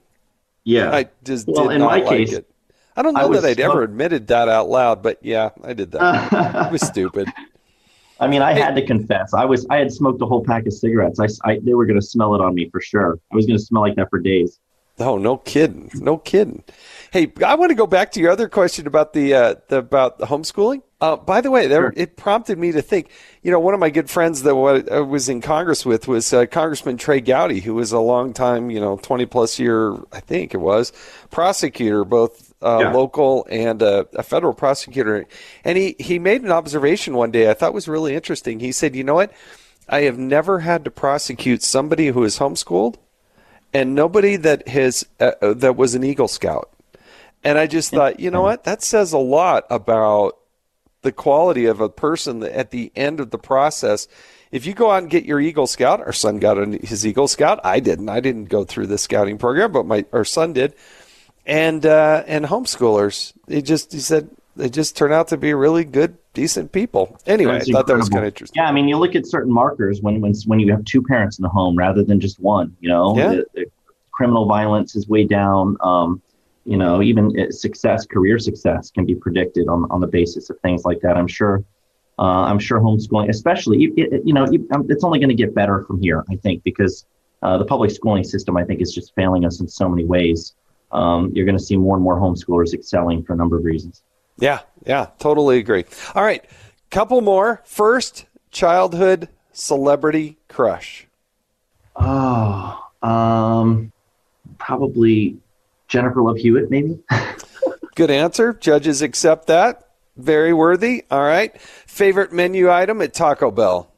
Yeah. 0.63 0.91
I 0.91 1.09
just 1.23 1.47
well, 1.47 1.69
did 1.69 1.79
not 1.79 1.87
like 1.87 2.07
case, 2.07 2.33
it. 2.33 2.49
I 2.95 3.01
don't 3.01 3.13
know 3.13 3.31
I 3.31 3.39
that 3.39 3.45
I'd 3.45 3.59
ever 3.59 3.83
admitted 3.83 4.27
that 4.27 4.49
out 4.49 4.69
loud, 4.69 5.01
but 5.01 5.19
yeah, 5.21 5.49
I 5.63 5.73
did 5.73 5.91
that. 5.91 6.67
it 6.67 6.71
was 6.71 6.81
stupid. 6.81 7.27
I 8.19 8.27
mean, 8.27 8.41
I 8.41 8.53
had 8.53 8.75
to 8.75 8.85
confess. 8.85 9.33
I 9.33 9.45
was 9.45 9.67
I 9.69 9.77
had 9.77 9.91
smoked 9.91 10.21
a 10.21 10.25
whole 10.25 10.43
pack 10.43 10.65
of 10.65 10.73
cigarettes. 10.73 11.19
I, 11.19 11.27
I 11.47 11.59
they 11.59 11.75
were 11.75 11.85
going 11.85 11.99
to 11.99 12.05
smell 12.05 12.33
it 12.33 12.41
on 12.41 12.55
me 12.55 12.69
for 12.69 12.81
sure. 12.81 13.19
I 13.31 13.35
was 13.35 13.45
going 13.45 13.57
to 13.57 13.63
smell 13.63 13.83
like 13.83 13.95
that 13.95 14.09
for 14.09 14.19
days. 14.19 14.59
Oh, 14.99 15.17
no 15.17 15.37
kidding. 15.37 15.91
No 15.93 16.17
kidding. 16.17 16.63
Hey, 17.11 17.31
I 17.45 17.55
want 17.55 17.69
to 17.69 17.75
go 17.75 17.85
back 17.85 18.11
to 18.13 18.19
your 18.19 18.31
other 18.31 18.49
question 18.49 18.87
about 18.87 19.13
the, 19.13 19.33
uh, 19.33 19.55
the 19.67 19.77
about 19.77 20.17
the 20.17 20.25
homeschooling. 20.25 20.81
Uh, 20.99 21.15
by 21.15 21.41
the 21.41 21.51
way, 21.51 21.67
there, 21.67 21.81
sure. 21.81 21.93
it 21.95 22.17
prompted 22.17 22.57
me 22.57 22.71
to 22.71 22.81
think. 22.81 23.11
You 23.43 23.51
know, 23.51 23.59
one 23.59 23.75
of 23.75 23.79
my 23.79 23.91
good 23.91 24.09
friends 24.09 24.41
that 24.43 24.55
I 24.91 24.99
was 24.99 25.29
in 25.29 25.41
Congress 25.41 25.85
with 25.85 26.07
was 26.07 26.33
uh, 26.33 26.47
Congressman 26.47 26.97
Trey 26.97 27.21
Gowdy, 27.21 27.59
who 27.59 27.75
was 27.75 27.91
a 27.91 27.99
long 27.99 28.33
time, 28.33 28.71
you 28.71 28.79
know, 28.79 28.97
twenty 28.97 29.27
plus 29.27 29.59
year, 29.59 29.93
I 30.11 30.19
think 30.19 30.55
it 30.55 30.57
was, 30.57 30.91
prosecutor, 31.29 32.03
both 32.03 32.51
uh, 32.63 32.79
yeah. 32.81 32.93
local 32.93 33.45
and 33.49 33.83
a 33.83 34.05
federal 34.23 34.53
prosecutor. 34.53 35.27
And 35.63 35.77
he 35.77 35.95
he 35.99 36.17
made 36.17 36.41
an 36.41 36.51
observation 36.51 37.13
one 37.13 37.29
day 37.29 37.49
I 37.49 37.53
thought 37.53 37.75
was 37.75 37.87
really 37.87 38.15
interesting. 38.15 38.59
He 38.59 38.71
said, 38.71 38.95
"You 38.95 39.03
know 39.03 39.15
what? 39.15 39.31
I 39.87 40.01
have 40.01 40.17
never 40.17 40.59
had 40.59 40.83
to 40.85 40.91
prosecute 40.91 41.61
somebody 41.61 42.07
who 42.07 42.23
is 42.23 42.39
homeschooled, 42.39 42.95
and 43.71 43.93
nobody 43.93 44.35
that 44.35 44.67
has 44.67 45.05
uh, 45.19 45.33
uh, 45.43 45.53
that 45.53 45.75
was 45.75 45.93
an 45.93 46.03
Eagle 46.03 46.27
Scout." 46.27 46.71
And 47.43 47.59
I 47.59 47.67
just 47.67 47.91
thought, 47.91 48.19
you 48.19 48.31
know 48.31 48.41
what? 48.41 48.63
That 48.63 48.81
says 48.81 49.13
a 49.13 49.19
lot 49.19 49.65
about 49.69 50.39
the 51.01 51.11
quality 51.11 51.65
of 51.65 51.79
a 51.79 51.89
person 51.89 52.43
at 52.43 52.71
the 52.71 52.91
end 52.95 53.19
of 53.19 53.31
the 53.31 53.37
process. 53.37 54.07
If 54.51 54.65
you 54.65 54.73
go 54.73 54.91
out 54.91 55.03
and 55.03 55.11
get 55.11 55.25
your 55.25 55.39
Eagle 55.39 55.67
Scout, 55.67 55.99
our 55.99 56.13
son 56.13 56.39
got 56.39 56.57
his 56.57 57.05
Eagle 57.05 57.27
Scout. 57.27 57.59
I 57.63 57.79
didn't. 57.79 58.09
I 58.09 58.19
didn't 58.19 58.45
go 58.45 58.63
through 58.63 58.87
the 58.87 58.97
scouting 58.97 59.37
program, 59.37 59.71
but 59.71 59.85
my 59.85 60.05
our 60.13 60.25
son 60.25 60.53
did. 60.53 60.73
And 61.45 61.85
uh, 61.85 62.23
and 62.27 62.45
homeschoolers, 62.45 63.33
they 63.47 63.61
just 63.61 63.93
he 63.93 63.99
said 63.99 64.29
they 64.57 64.69
just 64.69 64.97
turn 64.97 65.13
out 65.13 65.29
to 65.29 65.37
be 65.37 65.53
really 65.53 65.85
good, 65.85 66.17
decent 66.33 66.71
people. 66.71 67.19
Anyway, 67.25 67.53
That's 67.53 67.69
I 67.69 67.73
thought 67.73 67.79
incredible. 67.81 67.93
that 67.93 67.99
was 67.99 68.09
kind 68.09 68.25
of 68.25 68.27
interesting. 68.27 68.61
Yeah, 68.61 68.69
I 68.69 68.71
mean, 68.71 68.87
you 68.87 68.97
look 68.97 69.15
at 69.15 69.25
certain 69.27 69.53
markers 69.53 70.01
when 70.01 70.19
when 70.19 70.33
when 70.45 70.59
you 70.59 70.71
have 70.71 70.83
two 70.85 71.03
parents 71.03 71.37
in 71.37 71.43
the 71.43 71.49
home 71.49 71.77
rather 71.77 72.03
than 72.03 72.19
just 72.19 72.39
one. 72.39 72.75
You 72.79 72.89
know, 72.89 73.17
yeah. 73.17 73.29
the, 73.29 73.45
the 73.53 73.65
criminal 74.11 74.47
violence 74.47 74.95
is 74.95 75.07
way 75.07 75.25
down. 75.25 75.77
Um, 75.81 76.21
you 76.67 76.77
know, 76.77 77.01
even 77.01 77.51
success, 77.51 78.05
career 78.05 78.37
success 78.37 78.91
can 78.91 79.05
be 79.05 79.15
predicted 79.15 79.67
on, 79.67 79.87
on 79.89 80.01
the 80.01 80.07
basis 80.07 80.49
of 80.49 80.59
things 80.59 80.83
like 80.85 80.99
that. 81.01 81.17
I'm 81.17 81.27
sure 81.27 81.63
uh, 82.19 82.45
I'm 82.49 82.57
sure 82.57 82.79
homeschooling, 82.79 83.29
especially, 83.29 83.83
it, 83.83 84.13
it, 84.13 84.21
you 84.25 84.33
know, 84.33 84.45
um, 84.71 84.87
it's 84.89 85.03
only 85.03 85.19
going 85.19 85.29
to 85.29 85.35
get 85.35 85.53
better 85.53 85.83
from 85.83 86.01
here, 86.01 86.25
I 86.31 86.35
think, 86.35 86.63
because 86.63 87.05
uh, 87.43 87.57
the 87.59 87.65
public 87.65 87.91
schooling 87.91 88.23
system, 88.23 88.57
I 88.57 88.63
think, 88.63 88.81
is 88.81 88.93
just 88.93 89.13
failing 89.13 89.45
us 89.45 89.59
in 89.59 89.67
so 89.67 89.87
many 89.87 90.03
ways. 90.03 90.55
Um, 90.91 91.31
you're 91.35 91.45
going 91.45 91.57
to 91.57 91.63
see 91.63 91.77
more 91.77 91.95
and 91.95 92.03
more 92.03 92.19
homeschoolers 92.19 92.73
excelling 92.73 93.23
for 93.23 93.33
a 93.33 93.35
number 93.35 93.57
of 93.57 93.65
reasons. 93.65 94.01
Yeah, 94.39 94.61
yeah, 94.85 95.07
totally 95.19 95.59
agree. 95.59 95.85
All 96.15 96.23
right, 96.23 96.43
couple 96.89 97.21
more. 97.21 97.61
First, 97.65 98.25
childhood 98.49 99.29
celebrity 99.51 100.37
crush. 100.47 101.07
Oh, 101.95 102.83
um, 103.03 103.91
probably 104.57 105.37
Jennifer 105.87 106.21
Love 106.21 106.37
Hewitt, 106.37 106.69
maybe. 106.69 106.99
Good 107.95 108.11
answer. 108.11 108.53
Judges 108.53 109.01
accept 109.01 109.47
that. 109.47 109.87
Very 110.15 110.53
worthy. 110.53 111.05
All 111.09 111.23
right. 111.23 111.59
Favorite 111.61 112.31
menu 112.31 112.71
item 112.71 113.01
at 113.01 113.13
Taco 113.13 113.51
Bell? 113.51 113.91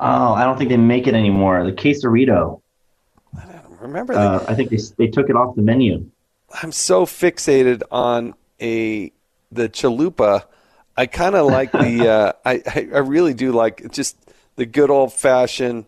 Oh, 0.00 0.34
I 0.34 0.44
don't 0.44 0.58
think 0.58 0.70
they 0.70 0.76
make 0.76 1.06
it 1.06 1.14
anymore. 1.14 1.64
The 1.64 1.72
quesarito. 1.72 2.60
I 3.36 3.52
don't 3.52 3.80
remember 3.80 4.14
uh, 4.14 4.44
I 4.48 4.54
think 4.54 4.70
they 4.70 4.78
they 4.96 5.06
took 5.08 5.30
it 5.30 5.36
off 5.36 5.54
the 5.54 5.62
menu. 5.62 6.10
I'm 6.62 6.72
so 6.72 7.06
fixated 7.06 7.82
on 7.90 8.34
a 8.60 9.12
the 9.52 9.68
chalupa. 9.68 10.44
I 10.96 11.06
kind 11.06 11.34
of 11.34 11.46
like 11.46 11.72
the. 11.72 11.84
Uh, 12.04 12.32
I 12.44 12.62
I 12.92 12.98
really 12.98 13.34
do 13.34 13.52
like 13.52 13.90
just 13.92 14.16
the 14.56 14.66
good 14.66 14.90
old 14.90 15.12
fashioned 15.12 15.86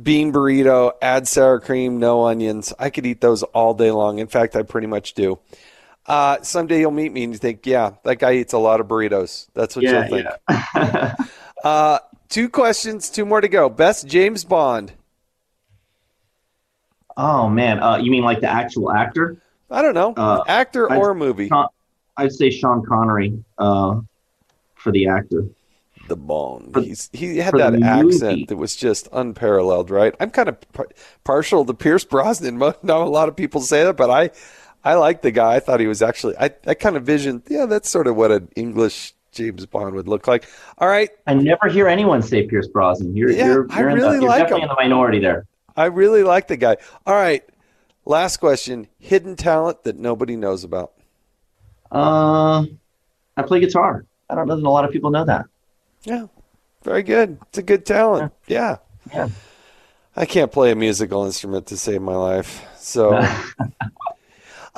bean 0.00 0.32
burrito. 0.32 0.92
Add 1.02 1.28
sour 1.28 1.60
cream, 1.60 1.98
no 1.98 2.26
onions. 2.26 2.72
I 2.78 2.90
could 2.90 3.06
eat 3.06 3.20
those 3.20 3.42
all 3.42 3.74
day 3.74 3.90
long. 3.90 4.18
In 4.18 4.26
fact, 4.26 4.56
I 4.56 4.62
pretty 4.62 4.86
much 4.86 5.14
do. 5.14 5.38
Uh, 6.06 6.40
someday 6.42 6.80
you'll 6.80 6.90
meet 6.90 7.12
me 7.12 7.24
and 7.24 7.32
you 7.34 7.38
think, 7.38 7.66
yeah, 7.66 7.92
that 8.04 8.16
guy 8.16 8.34
eats 8.34 8.54
a 8.54 8.58
lot 8.58 8.80
of 8.80 8.88
burritos. 8.88 9.48
That's 9.52 9.76
what 9.76 9.84
yeah, 9.84 10.08
you'll 10.08 10.08
think. 10.08 10.26
Yeah. 10.48 11.14
uh, 11.64 11.98
two 12.30 12.48
questions, 12.48 13.10
two 13.10 13.26
more 13.26 13.42
to 13.42 13.48
go. 13.48 13.68
Best 13.68 14.06
James 14.06 14.44
Bond. 14.44 14.94
Oh 17.18 17.48
man, 17.48 17.82
uh, 17.82 17.96
you 17.96 18.10
mean 18.10 18.22
like 18.22 18.40
the 18.40 18.48
actual 18.48 18.92
actor? 18.92 19.42
I 19.70 19.82
don't 19.82 19.94
know, 19.94 20.14
uh, 20.16 20.44
actor 20.46 20.90
I'd, 20.90 20.98
or 20.98 21.14
movie. 21.14 21.50
I'd 22.16 22.32
say 22.32 22.48
Sean 22.50 22.86
Connery 22.86 23.42
uh, 23.58 24.00
for 24.76 24.92
the 24.92 25.08
actor. 25.08 25.46
The 26.08 26.16
Bond. 26.16 26.72
For, 26.72 26.80
He's 26.80 27.10
he 27.12 27.38
had 27.38 27.54
that 27.54 27.74
accent 27.82 28.22
movie. 28.22 28.44
that 28.46 28.56
was 28.56 28.74
just 28.76 29.08
unparalleled, 29.12 29.90
right? 29.90 30.14
I'm 30.20 30.30
kind 30.30 30.48
of 30.48 30.72
par- 30.72 30.88
partial 31.24 31.64
to 31.64 31.74
Pierce 31.74 32.04
Brosnan. 32.04 32.58
Not 32.58 32.84
a 32.84 33.04
lot 33.04 33.28
of 33.28 33.36
people 33.36 33.60
say 33.60 33.84
that, 33.84 33.96
but 33.96 34.10
I 34.10 34.30
I 34.84 34.94
like 34.94 35.22
the 35.22 35.30
guy. 35.30 35.54
I 35.56 35.60
thought 35.60 35.80
he 35.80 35.86
was 35.86 36.02
actually. 36.02 36.36
I 36.38 36.50
I 36.66 36.74
kind 36.74 36.96
of 36.96 37.04
visioned. 37.04 37.42
Yeah, 37.48 37.66
that's 37.66 37.88
sort 37.88 38.06
of 38.06 38.16
what 38.16 38.30
an 38.32 38.48
English 38.56 39.14
James 39.32 39.66
Bond 39.66 39.94
would 39.94 40.08
look 40.08 40.26
like. 40.26 40.48
All 40.78 40.88
right. 40.88 41.10
I 41.26 41.34
never 41.34 41.68
hear 41.68 41.86
anyone 41.88 42.22
say 42.22 42.46
Pierce 42.46 42.66
Brosnan. 42.66 43.16
You're, 43.16 43.30
yeah, 43.30 43.44
you're, 43.46 43.66
you're 43.66 43.72
I 43.72 43.80
really 43.80 44.00
the, 44.00 44.22
you're 44.22 44.28
like 44.28 44.40
definitely 44.40 44.62
him. 44.62 44.62
in 44.64 44.68
the 44.68 44.74
minority 44.82 45.20
there. 45.20 45.46
I 45.76 45.86
really 45.86 46.24
like 46.24 46.48
the 46.48 46.56
guy. 46.56 46.76
All 47.06 47.14
right. 47.14 47.44
Last 48.04 48.38
question. 48.38 48.88
Hidden 48.98 49.36
talent 49.36 49.84
that 49.84 49.96
nobody 49.96 50.34
knows 50.34 50.64
about. 50.64 50.92
Uh, 51.92 52.64
I 53.36 53.42
play 53.42 53.60
guitar. 53.60 54.04
I 54.28 54.34
don't 54.34 54.48
know 54.48 54.56
that 54.56 54.64
a 54.64 54.68
lot 54.68 54.84
of 54.84 54.90
people 54.90 55.10
know 55.10 55.24
that. 55.24 55.46
Yeah. 56.04 56.26
Very 56.82 57.02
good. 57.02 57.38
It's 57.48 57.58
a 57.58 57.62
good 57.62 57.84
talent. 57.84 58.32
Yeah. 58.46 58.76
Yeah. 59.12 59.28
I 60.16 60.26
can't 60.26 60.50
play 60.50 60.70
a 60.70 60.76
musical 60.76 61.24
instrument 61.24 61.66
to 61.68 61.76
save 61.76 62.02
my 62.02 62.16
life. 62.16 62.64
So 62.78 63.20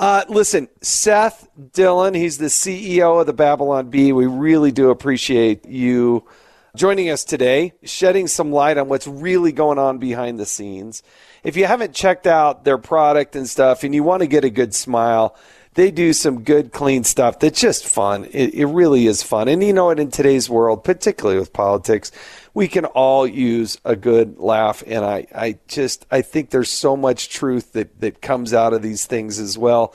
Uh, 0.00 0.24
listen, 0.30 0.66
Seth 0.80 1.46
Dillon, 1.74 2.14
he's 2.14 2.38
the 2.38 2.46
CEO 2.46 3.20
of 3.20 3.26
the 3.26 3.34
Babylon 3.34 3.90
Bee. 3.90 4.14
We 4.14 4.24
really 4.24 4.72
do 4.72 4.88
appreciate 4.88 5.66
you 5.66 6.26
joining 6.74 7.10
us 7.10 7.22
today, 7.22 7.74
shedding 7.82 8.26
some 8.26 8.50
light 8.50 8.78
on 8.78 8.88
what's 8.88 9.06
really 9.06 9.52
going 9.52 9.78
on 9.78 9.98
behind 9.98 10.40
the 10.40 10.46
scenes. 10.46 11.02
If 11.44 11.54
you 11.54 11.66
haven't 11.66 11.94
checked 11.94 12.26
out 12.26 12.64
their 12.64 12.78
product 12.78 13.36
and 13.36 13.46
stuff 13.46 13.84
and 13.84 13.94
you 13.94 14.02
want 14.02 14.20
to 14.22 14.26
get 14.26 14.42
a 14.42 14.48
good 14.48 14.74
smile, 14.74 15.36
they 15.80 15.90
do 15.90 16.12
some 16.12 16.42
good, 16.42 16.72
clean 16.72 17.04
stuff 17.04 17.38
that's 17.38 17.58
just 17.58 17.86
fun. 17.86 18.26
It, 18.32 18.52
it 18.52 18.66
really 18.66 19.06
is 19.06 19.22
fun. 19.22 19.48
And 19.48 19.64
you 19.64 19.72
know 19.72 19.86
what, 19.86 19.98
in 19.98 20.10
today's 20.10 20.50
world, 20.50 20.84
particularly 20.84 21.40
with 21.40 21.54
politics, 21.54 22.12
we 22.52 22.68
can 22.68 22.84
all 22.84 23.26
use 23.26 23.78
a 23.82 23.96
good 23.96 24.38
laugh. 24.38 24.82
And 24.86 25.06
I, 25.06 25.26
I 25.34 25.58
just, 25.68 26.04
I 26.10 26.20
think 26.20 26.50
there's 26.50 26.68
so 26.68 26.98
much 26.98 27.30
truth 27.30 27.72
that, 27.72 27.98
that 28.02 28.20
comes 28.20 28.52
out 28.52 28.74
of 28.74 28.82
these 28.82 29.06
things 29.06 29.38
as 29.38 29.56
well. 29.56 29.94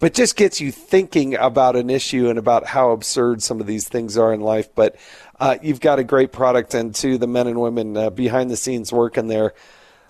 But 0.00 0.14
just 0.14 0.36
gets 0.36 0.58
you 0.58 0.72
thinking 0.72 1.34
about 1.34 1.76
an 1.76 1.90
issue 1.90 2.30
and 2.30 2.38
about 2.38 2.64
how 2.64 2.92
absurd 2.92 3.42
some 3.42 3.60
of 3.60 3.66
these 3.66 3.86
things 3.86 4.16
are 4.16 4.32
in 4.32 4.40
life. 4.40 4.74
But 4.74 4.96
uh, 5.38 5.58
you've 5.62 5.80
got 5.80 5.98
a 5.98 6.04
great 6.04 6.32
product, 6.32 6.72
and 6.72 6.94
to 6.94 7.18
the 7.18 7.26
men 7.26 7.46
and 7.46 7.60
women 7.60 7.94
uh, 7.94 8.08
behind 8.08 8.50
the 8.50 8.56
scenes 8.56 8.90
working 8.90 9.28
there, 9.28 9.52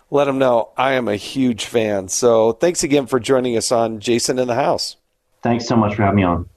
let 0.08 0.26
them 0.26 0.38
know 0.38 0.70
I 0.76 0.92
am 0.92 1.08
a 1.08 1.16
huge 1.16 1.64
fan. 1.64 2.06
So 2.08 2.52
thanks 2.52 2.84
again 2.84 3.06
for 3.06 3.18
joining 3.18 3.56
us 3.56 3.72
on 3.72 3.98
Jason 3.98 4.38
in 4.38 4.46
the 4.46 4.54
House. 4.54 4.96
Thanks 5.46 5.68
so 5.68 5.76
much 5.76 5.94
for 5.94 6.02
having 6.02 6.16
me 6.16 6.24
on. 6.24 6.48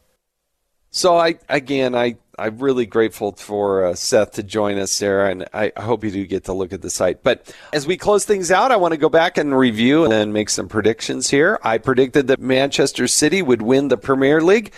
So 0.90 1.16
I 1.16 1.36
again 1.48 1.94
I 1.94 2.18
I'm 2.40 2.58
really 2.58 2.88
grateful 2.88 3.34
for 3.34 3.86
uh, 3.86 3.94
Seth 3.94 4.32
to 4.32 4.44
join 4.44 4.80
us 4.80 4.92
Sarah, 4.92 5.30
and 5.30 5.46
I 5.54 5.72
hope 5.78 6.04
you 6.04 6.10
do 6.10 6.26
get 6.26 6.46
to 6.46 6.54
look 6.54 6.74
at 6.74 6.82
the 6.82 6.90
site. 6.90 7.22
But 7.22 7.54
as 7.72 7.86
we 7.86 7.98
close 7.98 8.26
things 8.26 8.50
out, 8.50 8.72
I 8.72 8.78
want 8.78 8.94
to 8.94 8.98
go 8.98 9.10
back 9.10 9.38
and 9.38 9.56
review 9.56 10.12
and 10.12 10.34
make 10.34 10.50
some 10.50 10.68
predictions 10.68 11.30
here. 11.30 11.60
I 11.62 11.78
predicted 11.78 12.28
that 12.28 12.40
Manchester 12.40 13.08
City 13.08 13.44
would 13.44 13.62
win 13.62 13.90
the 13.90 13.98
Premier 13.98 14.42
League 14.42 14.74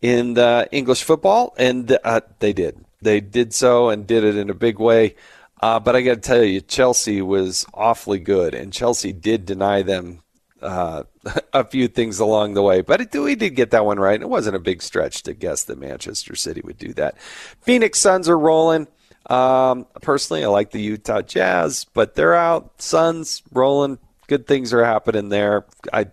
in 0.00 0.34
the 0.34 0.68
English 0.70 1.02
football, 1.02 1.54
and 1.58 1.98
uh, 2.04 2.20
they 2.38 2.52
did. 2.52 2.84
They 3.02 3.20
did 3.20 3.52
so 3.52 3.88
and 3.88 4.06
did 4.06 4.22
it 4.22 4.36
in 4.36 4.48
a 4.48 4.54
big 4.54 4.78
way. 4.78 5.16
Uh, 5.60 5.80
but 5.80 5.96
I 5.96 6.02
got 6.02 6.14
to 6.14 6.20
tell 6.20 6.44
you, 6.44 6.60
Chelsea 6.60 7.20
was 7.20 7.66
awfully 7.74 8.20
good, 8.20 8.54
and 8.54 8.72
Chelsea 8.72 9.12
did 9.12 9.44
deny 9.44 9.82
them 9.82 10.20
uh, 10.62 11.04
a 11.52 11.64
few 11.64 11.88
things 11.88 12.18
along 12.18 12.54
the 12.54 12.62
way. 12.62 12.80
But 12.80 13.00
it, 13.00 13.14
we 13.14 13.34
did 13.34 13.56
get 13.56 13.70
that 13.70 13.84
one 13.84 13.98
right. 13.98 14.20
It 14.20 14.28
wasn't 14.28 14.56
a 14.56 14.60
big 14.60 14.82
stretch 14.82 15.22
to 15.24 15.34
guess 15.34 15.64
that 15.64 15.78
Manchester 15.78 16.34
City 16.34 16.60
would 16.64 16.78
do 16.78 16.92
that. 16.94 17.20
Phoenix 17.62 17.98
Suns 17.98 18.28
are 18.28 18.38
rolling. 18.38 18.86
Um, 19.28 19.86
personally, 20.00 20.44
I 20.44 20.48
like 20.48 20.70
the 20.70 20.80
Utah 20.80 21.22
Jazz, 21.22 21.84
but 21.92 22.14
they're 22.14 22.34
out. 22.34 22.80
Suns 22.80 23.42
rolling. 23.52 23.98
Good 24.26 24.46
things 24.46 24.72
are 24.72 24.84
happening 24.84 25.28
there. 25.28 25.66
I 25.92 26.06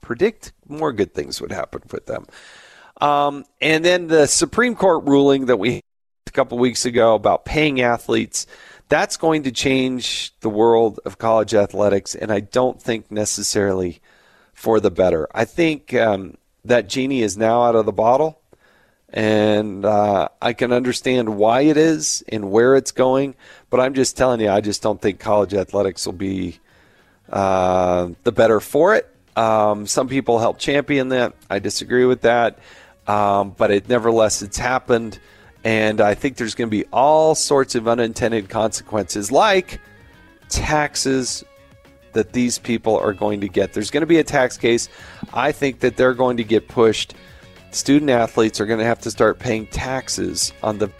predict 0.00 0.52
more 0.68 0.92
good 0.92 1.14
things 1.14 1.40
would 1.40 1.52
happen 1.52 1.82
with 1.90 2.06
them. 2.06 2.26
Um, 3.00 3.44
and 3.60 3.84
then 3.84 4.06
the 4.06 4.26
Supreme 4.26 4.76
Court 4.76 5.04
ruling 5.04 5.46
that 5.46 5.56
we 5.56 5.80
a 6.26 6.30
couple 6.30 6.58
weeks 6.58 6.84
ago 6.84 7.14
about 7.14 7.44
paying 7.44 7.80
athletes 7.80 8.46
that's 8.88 9.16
going 9.16 9.44
to 9.44 9.52
change 9.52 10.34
the 10.40 10.50
world 10.50 11.00
of 11.04 11.18
college 11.18 11.54
athletics, 11.54 12.14
and 12.14 12.30
I 12.30 12.40
don't 12.40 12.80
think 12.80 13.10
necessarily 13.10 14.00
for 14.52 14.80
the 14.80 14.90
better. 14.90 15.28
I 15.34 15.44
think 15.44 15.94
um, 15.94 16.36
that 16.64 16.88
genie 16.88 17.22
is 17.22 17.36
now 17.36 17.62
out 17.62 17.74
of 17.74 17.86
the 17.86 17.92
bottle, 17.92 18.40
and 19.10 19.84
uh, 19.84 20.28
I 20.40 20.52
can 20.52 20.72
understand 20.72 21.36
why 21.36 21.62
it 21.62 21.76
is 21.76 22.22
and 22.28 22.50
where 22.50 22.76
it's 22.76 22.92
going, 22.92 23.34
but 23.70 23.80
I'm 23.80 23.94
just 23.94 24.16
telling 24.16 24.40
you, 24.40 24.50
I 24.50 24.60
just 24.60 24.82
don't 24.82 25.00
think 25.00 25.20
college 25.20 25.54
athletics 25.54 26.04
will 26.06 26.12
be 26.12 26.58
uh, 27.30 28.10
the 28.24 28.32
better 28.32 28.60
for 28.60 28.94
it. 28.94 29.08
Um, 29.36 29.86
some 29.86 30.08
people 30.08 30.38
help 30.38 30.58
champion 30.58 31.08
that. 31.08 31.34
I 31.50 31.58
disagree 31.58 32.04
with 32.04 32.22
that, 32.22 32.58
um, 33.06 33.50
but 33.56 33.70
it 33.70 33.88
nevertheless 33.88 34.42
it's 34.42 34.58
happened. 34.58 35.18
And 35.64 36.00
I 36.00 36.14
think 36.14 36.36
there's 36.36 36.54
going 36.54 36.68
to 36.68 36.76
be 36.76 36.84
all 36.92 37.34
sorts 37.34 37.74
of 37.74 37.88
unintended 37.88 38.48
consequences, 38.48 39.32
like 39.32 39.80
taxes 40.50 41.42
that 42.12 42.32
these 42.32 42.58
people 42.58 42.98
are 42.98 43.12
going 43.12 43.40
to 43.40 43.48
get. 43.48 43.72
There's 43.72 43.90
going 43.90 44.02
to 44.02 44.06
be 44.06 44.18
a 44.18 44.24
tax 44.24 44.56
case. 44.56 44.88
I 45.32 45.52
think 45.52 45.80
that 45.80 45.96
they're 45.96 46.14
going 46.14 46.36
to 46.36 46.44
get 46.44 46.68
pushed. 46.68 47.14
Student 47.70 48.10
athletes 48.10 48.60
are 48.60 48.66
going 48.66 48.78
to 48.78 48.84
have 48.84 49.00
to 49.00 49.10
start 49.10 49.38
paying 49.38 49.66
taxes 49.66 50.52
on 50.62 50.78
the 50.78 50.90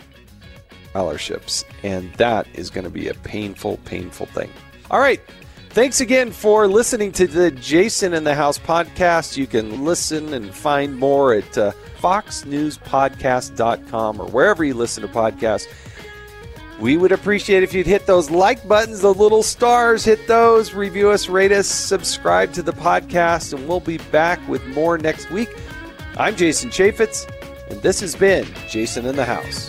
scholarships. 0.90 1.64
And 1.82 2.12
that 2.14 2.46
is 2.54 2.70
going 2.70 2.84
to 2.84 2.90
be 2.90 3.08
a 3.08 3.14
painful, 3.14 3.78
painful 3.84 4.26
thing. 4.26 4.50
All 4.90 4.98
right. 4.98 5.20
Thanks 5.74 6.00
again 6.00 6.30
for 6.30 6.68
listening 6.68 7.10
to 7.12 7.26
the 7.26 7.50
Jason 7.50 8.14
in 8.14 8.22
the 8.22 8.36
House 8.36 8.60
podcast. 8.60 9.36
You 9.36 9.48
can 9.48 9.84
listen 9.84 10.32
and 10.32 10.54
find 10.54 10.96
more 10.96 11.34
at 11.34 11.58
uh, 11.58 11.72
foxnewspodcast.com 11.98 14.20
or 14.20 14.28
wherever 14.28 14.62
you 14.62 14.74
listen 14.74 15.02
to 15.02 15.08
podcasts. 15.08 15.66
We 16.78 16.96
would 16.96 17.10
appreciate 17.10 17.64
if 17.64 17.74
you'd 17.74 17.88
hit 17.88 18.06
those 18.06 18.30
like 18.30 18.68
buttons, 18.68 19.00
the 19.00 19.12
little 19.12 19.42
stars, 19.42 20.04
hit 20.04 20.28
those, 20.28 20.74
review 20.74 21.10
us, 21.10 21.28
rate 21.28 21.50
us, 21.50 21.66
subscribe 21.66 22.52
to 22.52 22.62
the 22.62 22.72
podcast, 22.72 23.52
and 23.52 23.66
we'll 23.66 23.80
be 23.80 23.98
back 24.12 24.38
with 24.48 24.64
more 24.68 24.96
next 24.96 25.28
week. 25.32 25.48
I'm 26.16 26.36
Jason 26.36 26.70
Chaffetz, 26.70 27.28
and 27.68 27.82
this 27.82 27.98
has 27.98 28.14
been 28.14 28.46
Jason 28.68 29.06
in 29.06 29.16
the 29.16 29.24
House. 29.24 29.68